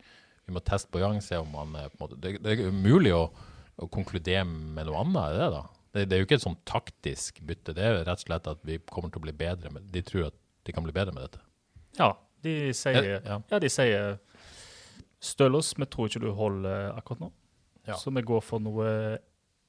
Vi 0.47 0.55
må 0.55 0.63
teste 0.67 0.91
Bojang, 0.93 1.21
se 1.25 1.39
om 1.41 1.53
han 1.59 1.77
er 1.79 1.91
på 1.93 1.99
en 1.99 2.03
måte 2.07 2.19
Det, 2.21 2.33
det 2.43 2.55
er 2.57 2.73
umulig 2.73 3.13
å, 3.17 3.27
å 3.81 3.89
konkludere 3.93 4.45
med 4.49 4.89
noe 4.89 5.05
annet, 5.05 5.21
er 5.31 5.39
det 5.39 5.51
da? 5.55 5.63
Det, 5.91 6.05
det 6.07 6.17
er 6.17 6.23
jo 6.23 6.27
ikke 6.29 6.39
et 6.39 6.47
sånn 6.47 6.59
taktisk 6.69 7.41
bytte. 7.47 7.75
Det 7.75 7.83
er 7.85 7.95
jo 7.97 8.03
rett 8.07 8.21
og 8.23 8.27
slett 8.29 8.51
at 8.51 8.61
vi 8.67 8.79
kommer 8.91 9.11
til 9.11 9.23
å 9.23 9.27
bli 9.27 9.35
bedre. 9.37 9.73
Med, 9.75 9.89
de 9.91 10.03
tror 10.07 10.29
at 10.29 10.37
de 10.67 10.75
kan 10.77 10.87
bli 10.87 10.95
bedre 10.95 11.15
med 11.17 11.27
dette. 11.27 11.41
Ja, 11.99 12.13
de 12.47 12.55
sier, 12.77 13.09
Ja, 13.25 13.41
ja. 13.41 13.59
de 13.63 13.71
sier 13.73 14.19
Stølås, 15.21 15.75
vi 15.77 15.85
tror 15.91 16.09
ikke 16.09 16.23
du 16.23 16.31
holder 16.33 16.95
akkurat 16.97 17.27
nå. 17.27 17.31
Ja. 17.89 17.97
Så 18.01 18.13
vi 18.15 18.23
går 18.25 18.41
for 18.45 18.63
noe 18.63 18.87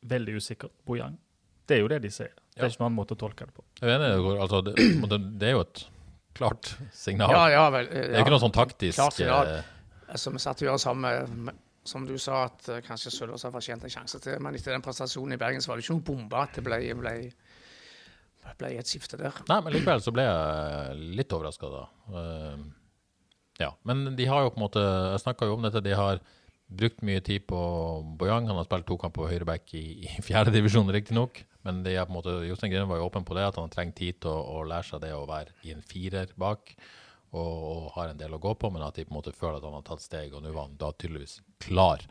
veldig 0.08 0.38
usikkert. 0.40 0.72
Bojang. 0.88 1.18
Det 1.68 1.78
er 1.78 1.84
jo 1.84 1.90
det 1.92 2.02
de 2.06 2.12
sier. 2.14 2.32
Det 2.56 2.64
er 2.64 2.72
ikke 2.72 2.82
noen 2.82 2.90
annen 2.92 3.00
måte 3.00 3.16
å 3.18 3.20
tolke 3.20 3.48
det 3.48 3.56
på. 3.56 3.64
Jeg 3.82 3.92
er 3.92 4.06
enig, 4.06 4.32
altså, 4.44 4.62
det, 4.68 5.20
det 5.42 5.50
er 5.50 5.56
jo 5.58 5.64
et 5.66 5.84
klart 6.38 6.76
signal. 6.94 7.30
Ja, 7.34 7.48
ja, 7.50 7.66
vel. 7.74 7.86
ja. 7.88 7.92
Det 8.08 8.16
er 8.16 8.24
ikke 8.26 8.34
noe 8.36 8.44
sånn 8.44 8.56
taktisk 8.56 8.96
Klart 9.00 9.14
signal. 9.18 9.48
eh, 9.48 9.64
Altså, 10.12 10.32
vi 10.32 10.40
satt 10.44 10.62
og 10.62 10.98
med- 10.98 11.30
med 11.30 11.56
Som 11.84 12.06
du 12.06 12.18
sa, 12.18 12.44
at 12.46 12.68
eh, 12.70 12.82
kanskje 12.82 13.10
Sølvås 13.10 13.42
har 13.44 13.52
fortjent 13.52 13.84
en 13.84 13.90
sjanse 13.90 14.20
til. 14.22 14.40
Men 14.40 14.54
etter 14.54 14.72
den 14.72 14.84
prestasjonen 14.84 15.34
i 15.34 15.38
Bergen 15.38 15.62
så 15.62 15.68
var 15.72 15.78
det 15.78 15.84
ikke 15.86 15.96
noen 15.96 16.04
bombe 16.06 16.38
at 16.38 16.54
det 16.54 16.64
ble, 16.64 16.78
ble, 16.94 17.34
ble 18.60 18.70
et 18.78 18.86
skifte 18.86 19.18
der. 19.18 19.34
Nei, 19.50 19.58
men 19.62 19.74
likevel 19.74 20.00
så 20.04 20.14
ble 20.14 20.22
jeg 20.28 21.00
litt 21.18 21.34
overraska 21.34 21.72
da. 21.74 21.82
Eh, 22.20 22.58
ja, 23.64 23.72
men 23.84 24.16
de 24.16 24.26
har 24.30 24.44
jo 24.44 24.52
på 24.52 24.58
en 24.62 24.66
måte 24.68 24.84
Jeg 25.12 25.24
snakka 25.24 25.46
jo 25.50 25.56
om 25.58 25.62
dette. 25.64 25.82
De 25.82 25.96
har 25.98 26.20
brukt 26.72 27.04
mye 27.06 27.22
tid 27.26 27.46
på 27.50 27.60
Bojang. 28.20 28.48
Han 28.50 28.60
har 28.60 28.68
spilt 28.68 28.88
to 28.90 28.98
kamper 29.02 29.26
på 29.26 29.30
høyreback 29.32 29.74
i, 29.78 29.86
i 30.06 30.16
fjerdedivisjon, 30.28 30.92
riktignok. 30.94 31.44
Men 31.68 31.84
det 31.86 31.96
er 31.96 32.08
på 32.08 32.16
en 32.16 32.18
måte, 32.18 32.40
Jostein 32.48 32.74
Grine 32.74 32.90
var 32.90 33.02
jo 33.02 33.08
åpen 33.10 33.28
på 33.28 33.38
det, 33.38 33.46
at 33.52 33.60
han 33.60 33.72
trenger 33.74 33.98
tid 34.00 34.22
til 34.24 34.34
å, 34.34 34.62
å 34.62 34.66
lære 34.68 34.88
seg 34.88 35.04
det 35.04 35.14
å 35.14 35.28
være 35.30 35.54
i 35.68 35.76
en 35.76 35.86
firer 35.86 36.34
bak. 36.42 36.74
Og, 37.32 37.52
og 37.72 37.84
har 37.96 38.12
en 38.12 38.20
del 38.20 38.34
å 38.36 38.42
gå 38.44 38.56
på, 38.60 38.72
men 38.74 38.84
at 38.84 38.98
de 38.98 39.06
på 39.08 39.14
en 39.14 39.20
måte 39.22 39.36
føler 39.36 39.60
at 39.60 39.68
han 39.68 39.78
har 39.78 39.86
tatt 39.88 40.04
steg, 40.04 40.34
og 40.36 40.44
nå 40.44 40.52
var 40.52 40.68
han 40.68 40.80
da 40.80 40.90
tydeligvis 40.92 41.38
klar. 41.64 42.04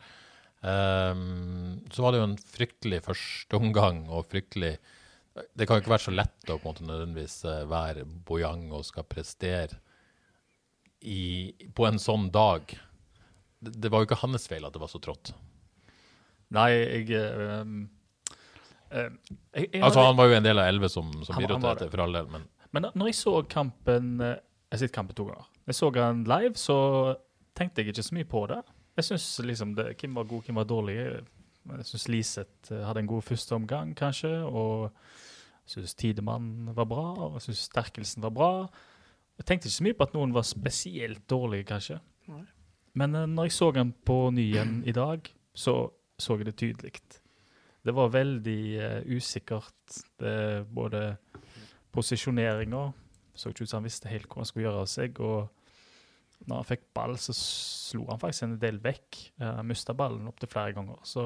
Um, 0.61 1.81
så 1.89 2.03
var 2.05 2.13
det 2.13 2.21
jo 2.21 2.29
en 2.29 2.41
fryktelig 2.55 3.01
førsteomgang, 3.05 4.03
og 4.13 4.27
fryktelig 4.29 4.75
Det 5.57 5.65
kan 5.65 5.77
jo 5.77 5.81
ikke 5.81 5.93
være 5.93 6.03
så 6.03 6.13
lett 6.13 6.49
å 6.51 6.57
på 6.59 6.67
en 6.67 6.67
måte 6.67 6.83
nødvendigvis 6.85 7.37
eh, 7.47 7.61
være 7.71 8.01
Bojang 8.27 8.65
og 8.75 8.83
skal 8.83 9.05
prestere 9.07 9.77
i, 11.07 11.53
på 11.71 11.85
en 11.87 11.97
sånn 12.01 12.27
dag. 12.35 12.73
Det, 13.61 13.91
var 13.91 14.01
jo 14.01 14.09
ikke 14.09 14.19
hans 14.23 14.47
feil 14.49 14.65
at 14.65 14.73
det 14.73 14.81
var 14.81 14.89
så 14.91 14.99
trått. 15.03 15.33
Nei, 16.51 16.69
jeg, 16.73 17.09
øh, 17.15 17.65
øh, 18.91 19.11
jeg, 19.53 19.67
jeg 19.73 19.83
Altså, 19.83 19.99
hadde- 19.99 20.07
han 20.07 20.17
var 20.17 20.25
jo 20.31 20.35
en 20.39 20.43
del 20.49 20.59
av 20.59 20.67
elleve 20.71 20.89
som, 20.89 21.11
som 21.23 21.37
bidro 21.37 21.59
til 21.59 21.69
dette, 21.69 21.89
for 21.93 22.03
all 22.03 22.13
del, 22.17 22.27
men 22.33 22.47
Men 22.73 22.87
når 22.95 23.11
jeg 23.11 23.15
så 23.19 23.41
kampen 23.47 24.21
eh, 24.21 24.37
Jeg 24.71 24.77
har 24.77 24.77
sett 24.85 24.93
kampen 24.95 25.15
to 25.15 25.25
ganger. 25.27 25.47
Jeg 25.67 25.75
så 25.75 25.91
han 25.95 26.23
live, 26.23 26.55
så 26.55 27.15
tenkte 27.55 27.81
jeg 27.81 27.91
ikke 27.91 28.03
så 28.03 28.15
mye 28.15 28.23
på 28.23 28.47
det. 28.47 28.61
Jeg 28.95 29.03
syns 29.03 29.39
liksom 29.43 29.75
det, 29.75 29.97
hvem 29.99 30.15
var 30.15 30.23
god, 30.23 30.43
hvem 30.47 30.55
var 30.55 30.63
dårlig. 30.63 30.95
Jeg 31.67 31.85
syns 31.85 32.07
Liseth 32.07 32.71
eh, 32.71 32.85
hadde 32.87 32.99
en 33.03 33.07
god 33.07 33.21
første 33.21 33.55
omgang, 33.55 33.91
kanskje. 33.95 34.31
Og 34.47 34.91
jeg 35.67 35.75
syns 35.75 35.93
Tidemann 35.95 36.71
var 36.75 36.85
bra, 36.85 37.03
og 37.27 37.33
jeg 37.35 37.41
syns 37.49 37.65
Sterkelsen 37.67 38.23
var 38.23 38.31
bra. 38.31 38.49
Jeg 39.37 39.45
tenkte 39.45 39.67
ikke 39.67 39.75
så 39.75 39.83
mye 39.83 39.97
på 39.99 40.07
at 40.07 40.13
noen 40.15 40.33
var 40.33 40.47
spesielt 40.47 41.27
dårlige, 41.29 41.67
kanskje. 41.67 41.99
Nei. 42.31 42.45
Men 42.93 43.15
eh, 43.15 43.27
når 43.29 43.49
jeg 43.49 43.57
så 43.57 43.71
den 43.75 43.93
på 44.05 44.17
ny 44.35 44.49
igjen 44.49 44.79
i 44.87 44.95
dag, 44.95 45.27
så 45.53 45.91
så 46.21 46.37
jeg 46.37 46.51
det 46.51 46.57
tydelig. 46.59 46.99
Det 47.81 47.93
var 47.97 48.11
veldig 48.13 48.61
uh, 48.77 48.99
usikkert. 49.09 49.95
Det, 50.21 50.67
både 50.69 51.15
posisjoneringa 51.91 52.91
så 53.33 53.49
ikke 53.49 53.65
ut 53.65 53.71
som 53.71 53.79
han 53.79 53.87
visste 53.87 54.11
helt 54.11 54.27
hvor 54.29 54.43
han 54.43 54.49
skulle 54.49 54.67
gjøre 54.67 54.83
av 54.83 54.91
seg. 54.91 55.17
Og 55.17 56.45
når 56.45 56.61
han 56.61 56.67
fikk 56.69 56.83
ball, 56.93 57.15
så 57.17 57.33
slo 57.33 58.05
han 58.11 58.21
faktisk 58.21 58.45
en 58.45 58.59
del 58.61 58.77
vekk. 58.83 59.17
Uh, 59.41 59.47
Han 59.57 59.71
mista 59.71 59.97
ballen 59.97 60.29
opptil 60.29 60.51
flere 60.51 60.75
ganger. 60.77 61.01
Så 61.01 61.25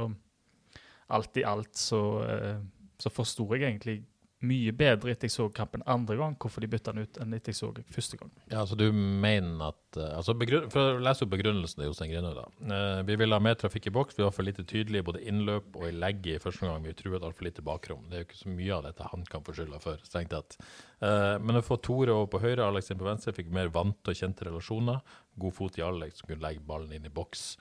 alt 1.11 1.41
i 1.41 1.43
alt 1.43 1.75
så, 1.75 2.01
uh, 2.23 2.93
så 3.03 3.11
forsto 3.11 3.49
jeg 3.51 3.67
egentlig 3.67 3.99
mye 4.45 4.73
bedre 4.75 5.13
etter 5.13 5.29
jeg 5.29 5.33
så 5.35 5.47
kampen 5.53 5.83
andre 5.89 6.17
gang, 6.19 6.35
hvorfor 6.41 6.63
de 6.63 6.69
bytta 6.71 6.93
den 6.93 7.05
ut, 7.05 7.19
enn 7.21 7.35
etter 7.35 7.53
jeg 7.53 7.59
så 7.59 7.71
første 7.95 8.19
gang. 8.19 8.31
Ja, 8.51 8.61
altså 8.61 8.77
du 8.79 8.85
mener 8.93 9.71
at 9.71 9.99
eh, 9.99 10.11
altså 10.15 10.35
For 10.73 10.95
å 10.95 11.03
lese 11.03 11.25
opp 11.25 11.33
begrunnelsen 11.33 11.81
til 11.81 11.89
Jostein 11.89 12.11
Grinhaug, 12.13 12.37
da. 12.39 12.75
Eh, 12.75 13.01
vi 13.09 13.17
ville 13.21 13.37
ha 13.37 13.43
mer 13.43 13.57
trafikk 13.59 13.89
i 13.89 13.95
boks. 13.95 14.17
Vi 14.17 14.25
var 14.25 14.33
for 14.35 14.47
lite 14.47 14.65
tydelige 14.67 15.07
både 15.09 15.23
innløp 15.27 15.75
og 15.79 15.87
i 15.89 15.93
legget 15.95 16.37
i 16.37 16.43
første 16.43 16.65
omgang. 16.65 16.85
Vi 16.85 16.95
truet 16.97 17.25
altfor 17.25 17.49
lite 17.49 17.65
bakrom. 17.65 18.07
Det 18.09 18.19
er 18.19 18.23
jo 18.23 18.29
ikke 18.29 18.41
så 18.41 18.55
mye 18.55 18.77
av 18.77 18.87
dette 18.89 19.11
han 19.11 19.27
kan 19.29 19.45
få 19.45 19.57
skylda 19.57 19.81
for, 19.83 20.01
strengt 20.07 20.33
tatt. 20.35 20.59
Eh, 21.01 21.35
men 21.41 21.59
å 21.59 21.65
få 21.65 21.79
Tore 21.85 22.15
over 22.15 22.31
på 22.31 22.43
høyre, 22.45 22.65
Alex 22.65 22.91
inn 22.91 23.01
på 23.01 23.09
venstre, 23.09 23.35
fikk 23.35 23.53
mer 23.53 23.73
vante 23.73 24.13
og 24.13 24.19
kjente 24.19 24.47
relasjoner. 24.47 25.01
God 25.41 25.57
fot 25.57 25.79
i 25.81 25.85
Alex 25.85 26.21
som 26.21 26.31
kunne 26.31 26.45
legge 26.45 26.65
ballen 26.65 26.95
inn 26.95 27.07
i 27.07 27.13
boks. 27.13 27.55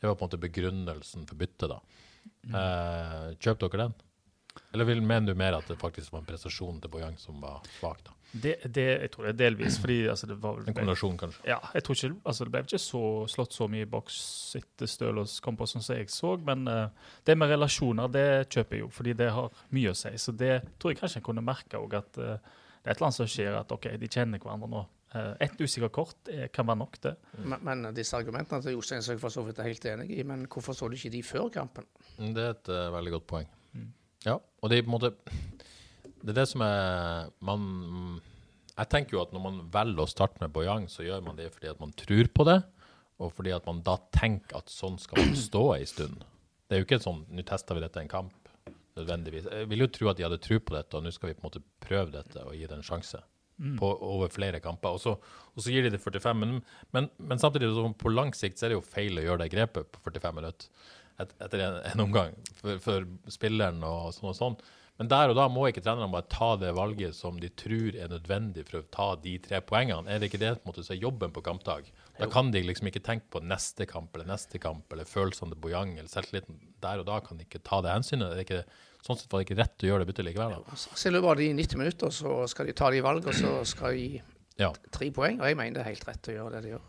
Det 0.00 0.08
var 0.08 0.16
på 0.16 0.24
en 0.24 0.30
måte 0.30 0.40
begrunnelsen 0.40 1.26
for 1.28 1.40
byttet, 1.40 1.68
da. 1.72 1.80
Eh, 2.50 3.26
kjøp 3.40 3.60
dere 3.60 3.84
den? 3.84 3.98
Eller 4.72 4.86
vil, 4.88 5.02
mener 5.02 5.32
du 5.32 5.38
mer 5.38 5.56
at 5.58 5.68
det 5.68 5.76
faktisk 5.80 6.12
var 6.14 6.22
en 6.22 6.28
prestasjon 6.28 6.80
til 6.82 6.92
Boyang 6.92 7.18
som 7.18 7.40
var 7.42 7.60
svak, 7.78 8.02
da? 8.06 8.16
Det, 8.30 8.52
det, 8.70 8.84
jeg 9.02 9.10
tror 9.10 9.26
det 9.26 9.30
er 9.32 9.38
delvis 9.40 9.80
fordi 9.82 9.96
altså, 10.12 10.28
det 10.30 10.36
var 10.38 10.60
En 10.62 10.74
kombinasjon, 10.76 11.16
kanskje? 11.18 11.42
Ja, 11.50 11.58
jeg 11.74 11.82
tror 11.82 11.96
ikke, 11.98 12.10
altså 12.30 12.46
Det 12.46 12.52
ble 12.54 12.60
ikke 12.62 12.78
så, 12.78 13.02
slått 13.32 13.56
så 13.56 13.66
mye 13.72 13.86
i 13.86 13.90
boks 13.90 14.20
etter 14.60 14.90
Stølås 14.90 15.40
kom 15.42 15.58
på, 15.58 15.66
som 15.66 15.82
jeg 15.82 16.06
så. 16.14 16.36
Men 16.46 16.62
uh, 16.70 17.10
det 17.26 17.34
med 17.38 17.50
relasjoner, 17.50 18.12
det 18.14 18.28
kjøper 18.46 18.78
jeg 18.78 18.84
jo, 18.84 18.92
fordi 18.94 19.16
det 19.18 19.32
har 19.34 19.50
mye 19.74 19.90
å 19.90 19.98
si. 19.98 20.14
Så 20.22 20.36
det 20.38 20.60
tror 20.78 20.94
jeg 20.94 21.02
kanskje 21.02 21.18
jeg 21.18 21.26
kunne 21.26 21.44
merke 21.44 21.82
òg, 21.82 21.98
at 21.98 22.22
uh, 22.22 22.38
det 22.80 22.88
er 22.88 22.94
et 22.94 22.96
eller 22.96 23.10
annet 23.10 23.18
som 23.18 23.28
skjer, 23.34 23.52
at 23.58 23.74
OK, 23.74 23.90
de 24.00 24.08
kjenner 24.08 24.40
hverandre 24.40 24.70
nå. 24.70 24.86
Uh, 25.10 25.32
ett 25.42 25.58
usikkert 25.58 25.92
kort 25.92 26.28
eh, 26.30 26.46
kan 26.54 26.68
være 26.68 26.78
nok, 26.78 27.00
det. 27.02 27.16
Men, 27.42 27.64
men 27.66 27.88
disse 27.96 28.14
argumentene 28.14 28.62
til 28.62 28.76
Jostein 28.76 29.02
er 29.02 29.16
jeg 29.16 29.18
for 29.18 29.34
så 29.34 29.42
vidt 29.42 29.58
helt 29.64 29.86
enig 29.90 30.06
i, 30.14 30.22
men 30.22 30.44
hvorfor 30.46 30.76
så 30.78 30.86
du 30.86 30.94
ikke 30.94 31.10
de 31.10 31.22
før 31.26 31.48
kampen? 31.50 31.88
Det 32.14 32.44
er 32.44 32.52
et 32.54 32.70
eh, 32.70 32.86
veldig 32.94 33.16
godt 33.16 33.26
poeng. 33.32 33.48
Ja, 34.26 34.36
og 34.36 34.68
det 34.68 34.78
er 34.78 34.84
på 34.84 34.90
en 34.90 34.96
måte 34.98 35.12
Det 36.20 36.32
er 36.32 36.36
det 36.42 36.48
som 36.50 36.64
er 36.64 37.30
man, 37.40 37.62
Jeg 38.74 38.90
tenker 38.92 39.16
jo 39.16 39.22
at 39.22 39.32
når 39.32 39.44
man 39.46 39.62
velger 39.72 40.04
å 40.04 40.10
starte 40.10 40.42
med 40.42 40.52
Boyang, 40.52 40.88
så 40.92 41.06
gjør 41.06 41.24
man 41.24 41.38
det 41.38 41.48
fordi 41.54 41.70
at 41.72 41.80
man 41.80 41.94
tror 41.96 42.28
på 42.34 42.46
det, 42.48 42.58
og 43.20 43.32
fordi 43.36 43.54
at 43.56 43.66
man 43.68 43.82
da 43.84 43.96
tenker 44.16 44.60
at 44.60 44.72
sånn 44.72 44.98
skal 45.00 45.20
man 45.20 45.34
stå 45.36 45.64
ei 45.76 45.88
stund. 45.88 46.22
Det 46.68 46.76
er 46.76 46.82
jo 46.82 46.86
ikke 46.88 47.02
sånn 47.02 47.24
Nå 47.28 47.44
tester 47.48 47.76
vi 47.76 47.82
dette 47.84 48.00
en 48.00 48.12
kamp, 48.12 48.52
nødvendigvis. 48.96 49.48
Jeg 49.50 49.68
vil 49.72 49.84
jo 49.84 49.90
tro 49.92 50.08
at 50.12 50.20
de 50.20 50.24
hadde 50.28 50.40
tro 50.44 50.60
på 50.60 50.76
dette, 50.76 50.96
og 50.96 51.04
nå 51.04 51.12
skal 51.12 51.32
vi 51.32 51.36
på 51.36 51.44
en 51.44 51.48
måte 51.50 51.64
prøve 51.82 52.14
dette 52.14 52.44
og 52.44 52.56
gi 52.56 52.64
det 52.64 52.78
en 52.78 52.86
sjanse. 52.86 53.20
På, 53.76 53.90
over 53.92 54.30
flere 54.32 54.56
kamper. 54.64 54.94
Og 54.96 55.02
så, 55.02 55.12
og 55.52 55.60
så 55.60 55.68
gir 55.68 55.84
de 55.84 55.90
det 55.92 55.98
45, 56.00 56.38
minutter. 56.40 56.78
men, 56.96 57.10
men 57.20 57.42
samtidig 57.42 57.68
så 57.76 57.82
på 57.92 58.12
lang 58.12 58.32
sikt 58.32 58.56
så 58.56 58.64
er 58.64 58.72
det 58.72 58.78
jo 58.78 58.86
feil 58.86 59.20
å 59.20 59.24
gjøre 59.26 59.42
det 59.42 59.50
grepet 59.52 59.90
på 59.92 60.00
45 60.06 60.38
minutter 60.38 60.86
et, 61.22 61.32
etter 61.44 61.62
en, 61.66 61.80
en 61.92 62.04
omgang 62.08 62.36
for, 62.60 62.78
for 62.82 63.08
spilleren 63.32 63.82
og 63.86 64.12
sånn 64.16 64.30
og 64.32 64.38
sånn. 64.38 64.60
Men 65.00 65.08
der 65.08 65.30
og 65.32 65.36
da 65.38 65.46
må 65.48 65.62
ikke 65.70 65.80
trenerne 65.80 66.12
bare 66.12 66.26
ta 66.28 66.50
det 66.60 66.74
valget 66.76 67.14
som 67.16 67.38
de 67.40 67.48
tror 67.56 67.94
er 67.96 68.10
nødvendig 68.12 68.66
for 68.68 68.82
å 68.82 68.88
ta 68.92 69.06
de 69.22 69.38
tre 69.40 69.62
poengene. 69.64 70.04
Er 70.12 70.20
det 70.20 70.28
ikke 70.28 70.40
det 70.42 70.50
på 70.58 70.66
en 70.66 70.68
måte, 70.74 70.84
som 70.84 70.92
er 70.92 71.00
jobben 71.00 71.32
på 71.32 71.40
kampdag? 71.46 71.86
Da 72.18 72.28
kan 72.28 72.50
de 72.52 72.60
liksom 72.66 72.90
ikke 72.90 73.00
tenke 73.06 73.30
på 73.32 73.40
neste 73.40 73.86
kamp 73.88 74.12
eller 74.18 74.28
neste 74.28 74.60
kamp 74.60 74.92
eller 74.92 75.08
følelsene 75.08 75.54
til 75.54 75.62
Bojang 75.64 75.94
eller 75.96 76.10
selvtilliten. 76.12 76.58
Der 76.84 77.00
og 77.00 77.08
da 77.08 77.16
kan 77.24 77.40
de 77.40 77.46
ikke 77.48 77.62
ta 77.64 77.80
det 77.80 77.94
hensynet. 77.94 78.34
Det 78.36 78.42
er 78.42 78.44
ikke, 78.44 78.60
sånn 79.06 79.16
sett 79.22 79.32
var 79.32 79.40
det 79.40 79.48
ikke 79.48 79.58
rett 79.62 79.86
å 79.86 79.88
gjøre 79.88 80.04
det 80.04 80.10
byttet 80.12 80.28
likevel. 80.28 80.58
Da. 80.68 80.76
Så 80.84 81.08
I 81.08 81.14
løpet 81.16 81.32
av 81.32 81.40
de 81.40 81.48
90 81.62 81.80
minutter 81.80 82.12
så 82.20 82.36
skal 82.52 82.68
de 82.68 82.76
ta 82.76 82.92
de 82.92 83.00
valgene, 83.08 83.32
og 83.32 83.40
så 83.40 83.56
skal 83.72 83.96
de 83.96 84.04
gi 84.04 84.22
Ja. 84.60 84.68
tre 84.92 85.08
poeng. 85.16 85.40
Og 85.40 85.48
jeg 85.48 85.56
mener 85.56 85.78
det 85.80 85.86
er 85.86 85.92
helt 85.94 86.04
rett 86.12 86.28
å 86.28 86.36
gjøre 86.36 86.58
det 86.58 86.66
de 86.68 86.74
gjør. 86.74 86.84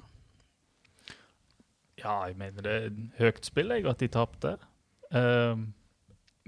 Ja, 2.01 2.17
jeg 2.29 2.37
mener 2.39 2.65
det 2.65 2.73
er 2.77 2.89
høyt 3.19 3.45
spill, 3.47 3.71
jeg, 3.75 3.85
at 3.89 4.01
de 4.01 4.09
tapte. 4.11 4.55
Uh, 5.13 5.55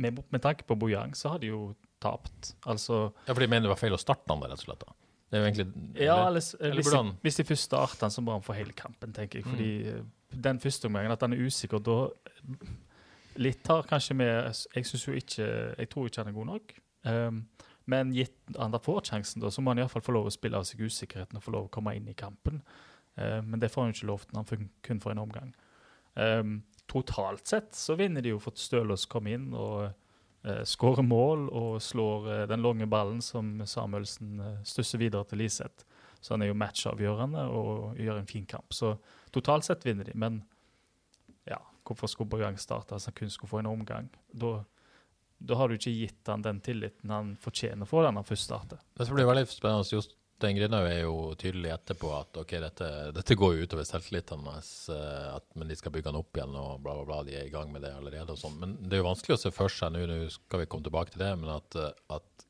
med, 0.01 0.23
med 0.33 0.41
tanke 0.41 0.65
på 0.67 0.77
Bojang, 0.79 1.13
så 1.17 1.35
har 1.35 1.41
de 1.43 1.51
jo 1.51 1.63
tapt. 2.03 2.55
Altså 2.67 3.05
ja, 3.27 3.33
for 3.33 3.39
de 3.43 3.47
mener 3.47 3.67
det 3.67 3.73
var 3.75 3.81
feil 3.81 3.95
å 3.95 4.01
starte 4.01 4.27
han 4.33 4.43
der, 4.43 4.53
rett 4.53 4.63
og 4.63 4.67
slett. 4.67 4.83
da. 4.83 4.95
Det 5.33 5.39
er 5.39 5.41
jo 5.41 5.49
egentlig 5.49 6.01
Ja, 6.01 6.27
eller- 6.27 6.41
eller, 6.59 6.65
eller 6.65 6.75
hvis, 6.75 6.91
de, 6.91 7.17
hvis 7.21 7.35
de 7.35 7.43
først 7.43 7.63
starter 7.63 8.05
han, 8.05 8.11
så 8.11 8.21
må 8.21 8.31
han 8.31 8.45
få 8.45 8.53
hele 8.53 8.73
kampen, 8.73 9.13
tenker 9.13 9.39
jeg. 9.39 9.45
Fordi 9.45 9.71
mm. 9.83 10.11
den 10.43 10.59
første 10.59 10.85
omgangen, 10.85 11.11
at 11.11 11.21
han 11.21 11.33
er 11.33 11.45
usikker, 11.45 11.79
da 11.79 12.09
Litt 13.35 13.67
har 13.67 13.81
kanskje 13.81 14.13
med 14.13 14.53
Jeg 14.75 14.85
synes 14.85 15.07
jo 15.07 15.13
ikke 15.13 15.45
Jeg 15.77 15.89
tror 15.89 16.05
ikke 16.05 16.21
han 16.21 16.27
er 16.27 16.37
god 16.37 16.45
nok. 16.45 16.73
Um, 17.03 17.47
men 17.85 18.13
gitt 18.13 18.57
han 18.59 18.71
får 18.79 19.01
sjansen, 19.09 19.41
da, 19.41 19.49
så 19.49 19.61
må 19.61 19.71
han 19.71 19.81
iallfall 19.81 20.01
få 20.05 20.13
lov 20.15 20.29
å 20.29 20.31
spille 20.31 20.55
av 20.55 20.63
seg 20.63 20.85
usikkerheten 20.85 21.35
og 21.35 21.43
få 21.43 21.51
lov 21.51 21.65
å 21.65 21.71
komme 21.73 21.95
inn 21.97 22.07
i 22.07 22.13
kampen. 22.13 22.61
Uh, 23.19 23.41
men 23.45 23.59
det 23.61 23.69
får 23.73 23.85
han 23.85 23.95
ikke 23.95 24.09
lov 24.09 24.23
til 24.23 24.37
når 24.37 24.53
han 24.53 24.69
kun 24.85 25.01
får 25.03 25.15
en 25.15 25.23
omgang. 25.23 25.51
Um, 26.13 26.55
totalt 26.89 27.47
sett 27.47 27.75
så 27.75 27.95
vinner 27.97 28.21
de 28.21 28.33
jo 28.33 28.39
for 28.41 28.53
at 28.53 28.61
Stølås 28.61 29.07
kommer 29.09 29.37
inn 29.37 29.53
og 29.57 29.89
uh, 29.89 30.63
skårer 30.67 31.05
mål 31.05 31.47
og 31.49 31.77
slår 31.81 32.29
eh, 32.33 32.45
den 32.51 32.61
lange 32.61 32.85
ballen 32.89 33.21
som 33.23 33.61
Samuelsen 33.65 34.41
stusser 34.67 35.01
videre 35.01 35.25
til 35.29 35.41
Liseth. 35.41 35.85
Så 36.23 36.33
han 36.33 36.43
er 36.43 36.51
jo 36.51 36.57
matchavgjørende 36.59 37.45
og 37.51 37.97
gjør 37.99 38.21
en 38.21 38.29
fin 38.29 38.45
kamp. 38.47 38.71
Så 38.75 38.93
totalt 39.35 39.65
sett 39.67 39.83
vinner 39.83 40.07
de. 40.07 40.13
Men 40.15 40.41
ja, 41.49 41.57
hvorfor 41.83 42.07
skulle 42.07 42.31
Bergang 42.31 42.59
starte 42.61 42.95
hvis 42.95 43.09
han 43.09 43.17
kun 43.17 43.31
skulle 43.33 43.51
få 43.51 43.59
en 43.59 43.71
omgang? 43.73 44.07
Da, 44.31 44.53
da 45.43 45.57
har 45.59 45.67
du 45.67 45.75
ikke 45.75 45.95
gitt 45.95 46.31
han 46.31 46.45
den 46.45 46.61
tilliten 46.63 47.11
han 47.11 47.33
fortjener 47.43 47.89
for 47.89 48.07
den 48.07 48.19
han 48.19 48.27
først 48.27 48.47
starter. 48.47 48.79
Det 48.95 49.09
blir 49.11 49.27
veldig 49.27 49.47
spennende, 49.51 50.03
Jostein 50.43 50.57
Grinhaug 50.57 50.87
er 50.89 51.05
jo 51.05 51.17
tydelig 51.39 51.69
etterpå 51.71 52.09
at 52.17 52.37
ok, 52.41 52.49
dette, 52.59 52.87
dette 53.15 53.35
går 53.39 53.53
jo 53.55 53.63
utover 53.63 53.85
selvtilliten 53.87 54.41
hans, 54.49 54.89
eh, 54.91 55.37
men 55.55 55.69
de 55.71 55.77
skal 55.79 55.93
bygge 55.95 56.11
han 56.11 56.17
opp 56.19 56.35
igjen 56.35 56.57
og 56.59 56.81
bla, 56.83 56.97
bla, 56.97 57.05
bla. 57.07 57.19
De 57.23 57.37
er 57.39 57.45
i 57.47 57.53
gang 57.53 57.71
med 57.71 57.85
det 57.85 57.93
allerede 57.95 58.35
og 58.35 58.41
sånn. 58.41 58.57
Men 58.59 58.73
det 58.81 58.97
er 58.97 59.03
jo 59.05 59.07
vanskelig 59.07 59.37
å 59.37 59.39
se 59.39 59.53
for 59.55 59.71
seg 59.71 59.93
nå, 59.93 60.01
nå 60.09 60.17
skal 60.33 60.59
vi 60.59 60.67
komme 60.67 60.83
tilbake 60.83 61.13
til 61.13 61.23
det, 61.23 61.29
men 61.39 61.53
at, 61.53 61.77
eh, 61.79 61.93
at 62.17 62.45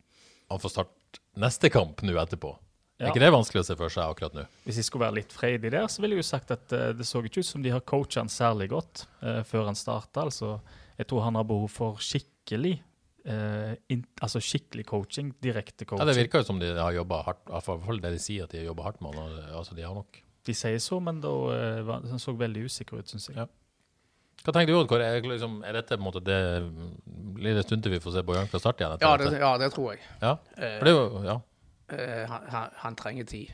han 0.49 0.63
får 0.63 0.73
starte 0.73 1.21
neste 1.43 1.69
kamp 1.69 2.01
nå 2.01 2.17
etterpå. 2.23 2.55
Er 2.97 3.11
ikke 3.11 3.21
det 3.21 3.29
vanskelig 3.35 3.61
å 3.61 3.67
se 3.67 3.77
for 3.77 3.93
seg 3.93 4.09
akkurat 4.09 4.39
nå? 4.39 4.47
Hvis 4.65 4.79
jeg 4.79 4.87
skulle 4.87 5.05
være 5.05 5.19
litt 5.19 5.35
freidig 5.35 5.73
der, 5.75 5.85
så 5.91 6.01
ville 6.01 6.17
jeg 6.17 6.23
jo 6.23 6.29
sagt 6.31 6.55
at 6.55 6.73
eh, 6.73 6.95
det 6.97 7.05
så 7.05 7.21
ikke 7.21 7.45
ut 7.45 7.51
som 7.51 7.61
de 7.61 7.75
har 7.75 7.85
coachet 7.85 8.23
han 8.23 8.31
særlig 8.31 8.71
godt 8.73 9.05
uh, 9.21 9.43
før 9.45 9.69
han 9.69 9.77
starta. 9.77 10.25
Altså, 10.25 10.55
jeg 10.97 11.11
tror 11.11 11.27
han 11.27 11.37
har 11.37 11.45
behov 11.45 11.69
for 11.73 12.01
skikkelig 12.01 12.79
eh, 13.25 13.73
in, 13.93 14.03
altså 14.21 14.41
skikkelig 14.43 14.85
coaching, 14.89 15.31
direkte 15.43 15.85
coaching. 15.85 16.03
Ja. 16.03 16.11
Det 16.11 16.19
virker 16.19 16.43
jo 16.43 16.49
som 16.49 16.61
de 16.61 16.71
har 16.75 16.93
jobba 16.95 17.23
hardt, 17.29 17.43
i 17.47 17.55
hvert 17.55 17.87
fall 17.87 18.01
det 18.03 18.13
de 18.15 18.21
sier 18.21 18.47
at 18.47 18.53
de 18.53 18.61
har 18.61 18.69
jobba 18.71 18.87
hardt 18.89 19.03
med. 19.05 19.19
Altså, 19.53 19.75
de 19.77 19.85
har 19.85 19.95
nok. 19.97 20.21
De 20.43 20.55
sier 20.57 20.79
så, 20.83 20.99
men 20.99 21.21
da 21.23 21.31
uh, 21.31 22.17
så 22.19 22.35
veldig 22.35 22.65
usikker 22.67 22.99
ut, 22.99 23.11
syns 23.11 23.29
jeg. 23.31 23.37
Ja. 23.39 23.47
Hva 24.43 24.51
tenker 24.51 24.73
du, 24.73 24.81
Oddkår? 24.81 25.05
Er, 25.05 25.23
liksom, 25.23 25.61
er 25.63 25.77
dette 25.77 25.95
på 25.95 26.01
en 26.01 26.07
måte 26.09 26.19
det 26.25 26.37
Blir 27.37 27.53
det 27.53 27.61
en 27.61 27.67
stund 27.67 27.83
til 27.85 27.93
vi 27.93 28.01
får 28.03 28.17
se 28.17 28.23
Bojan 28.27 28.49
fra 28.51 28.59
start 28.59 28.81
igjen? 28.81 28.95
etter 28.97 29.07
Ja, 29.07 29.15
det, 29.21 29.39
ja, 29.39 29.51
det 29.61 29.69
tror 29.71 29.93
jeg. 29.93 30.01
ja. 30.19 30.33
For 30.57 30.87
det 30.87 30.91
er 30.91 30.97
jo, 30.97 31.21
ja. 31.29 31.37
uh, 31.93 32.35
han, 32.51 32.75
han, 32.81 32.97
trenger 32.99 33.29
tid. 33.29 33.53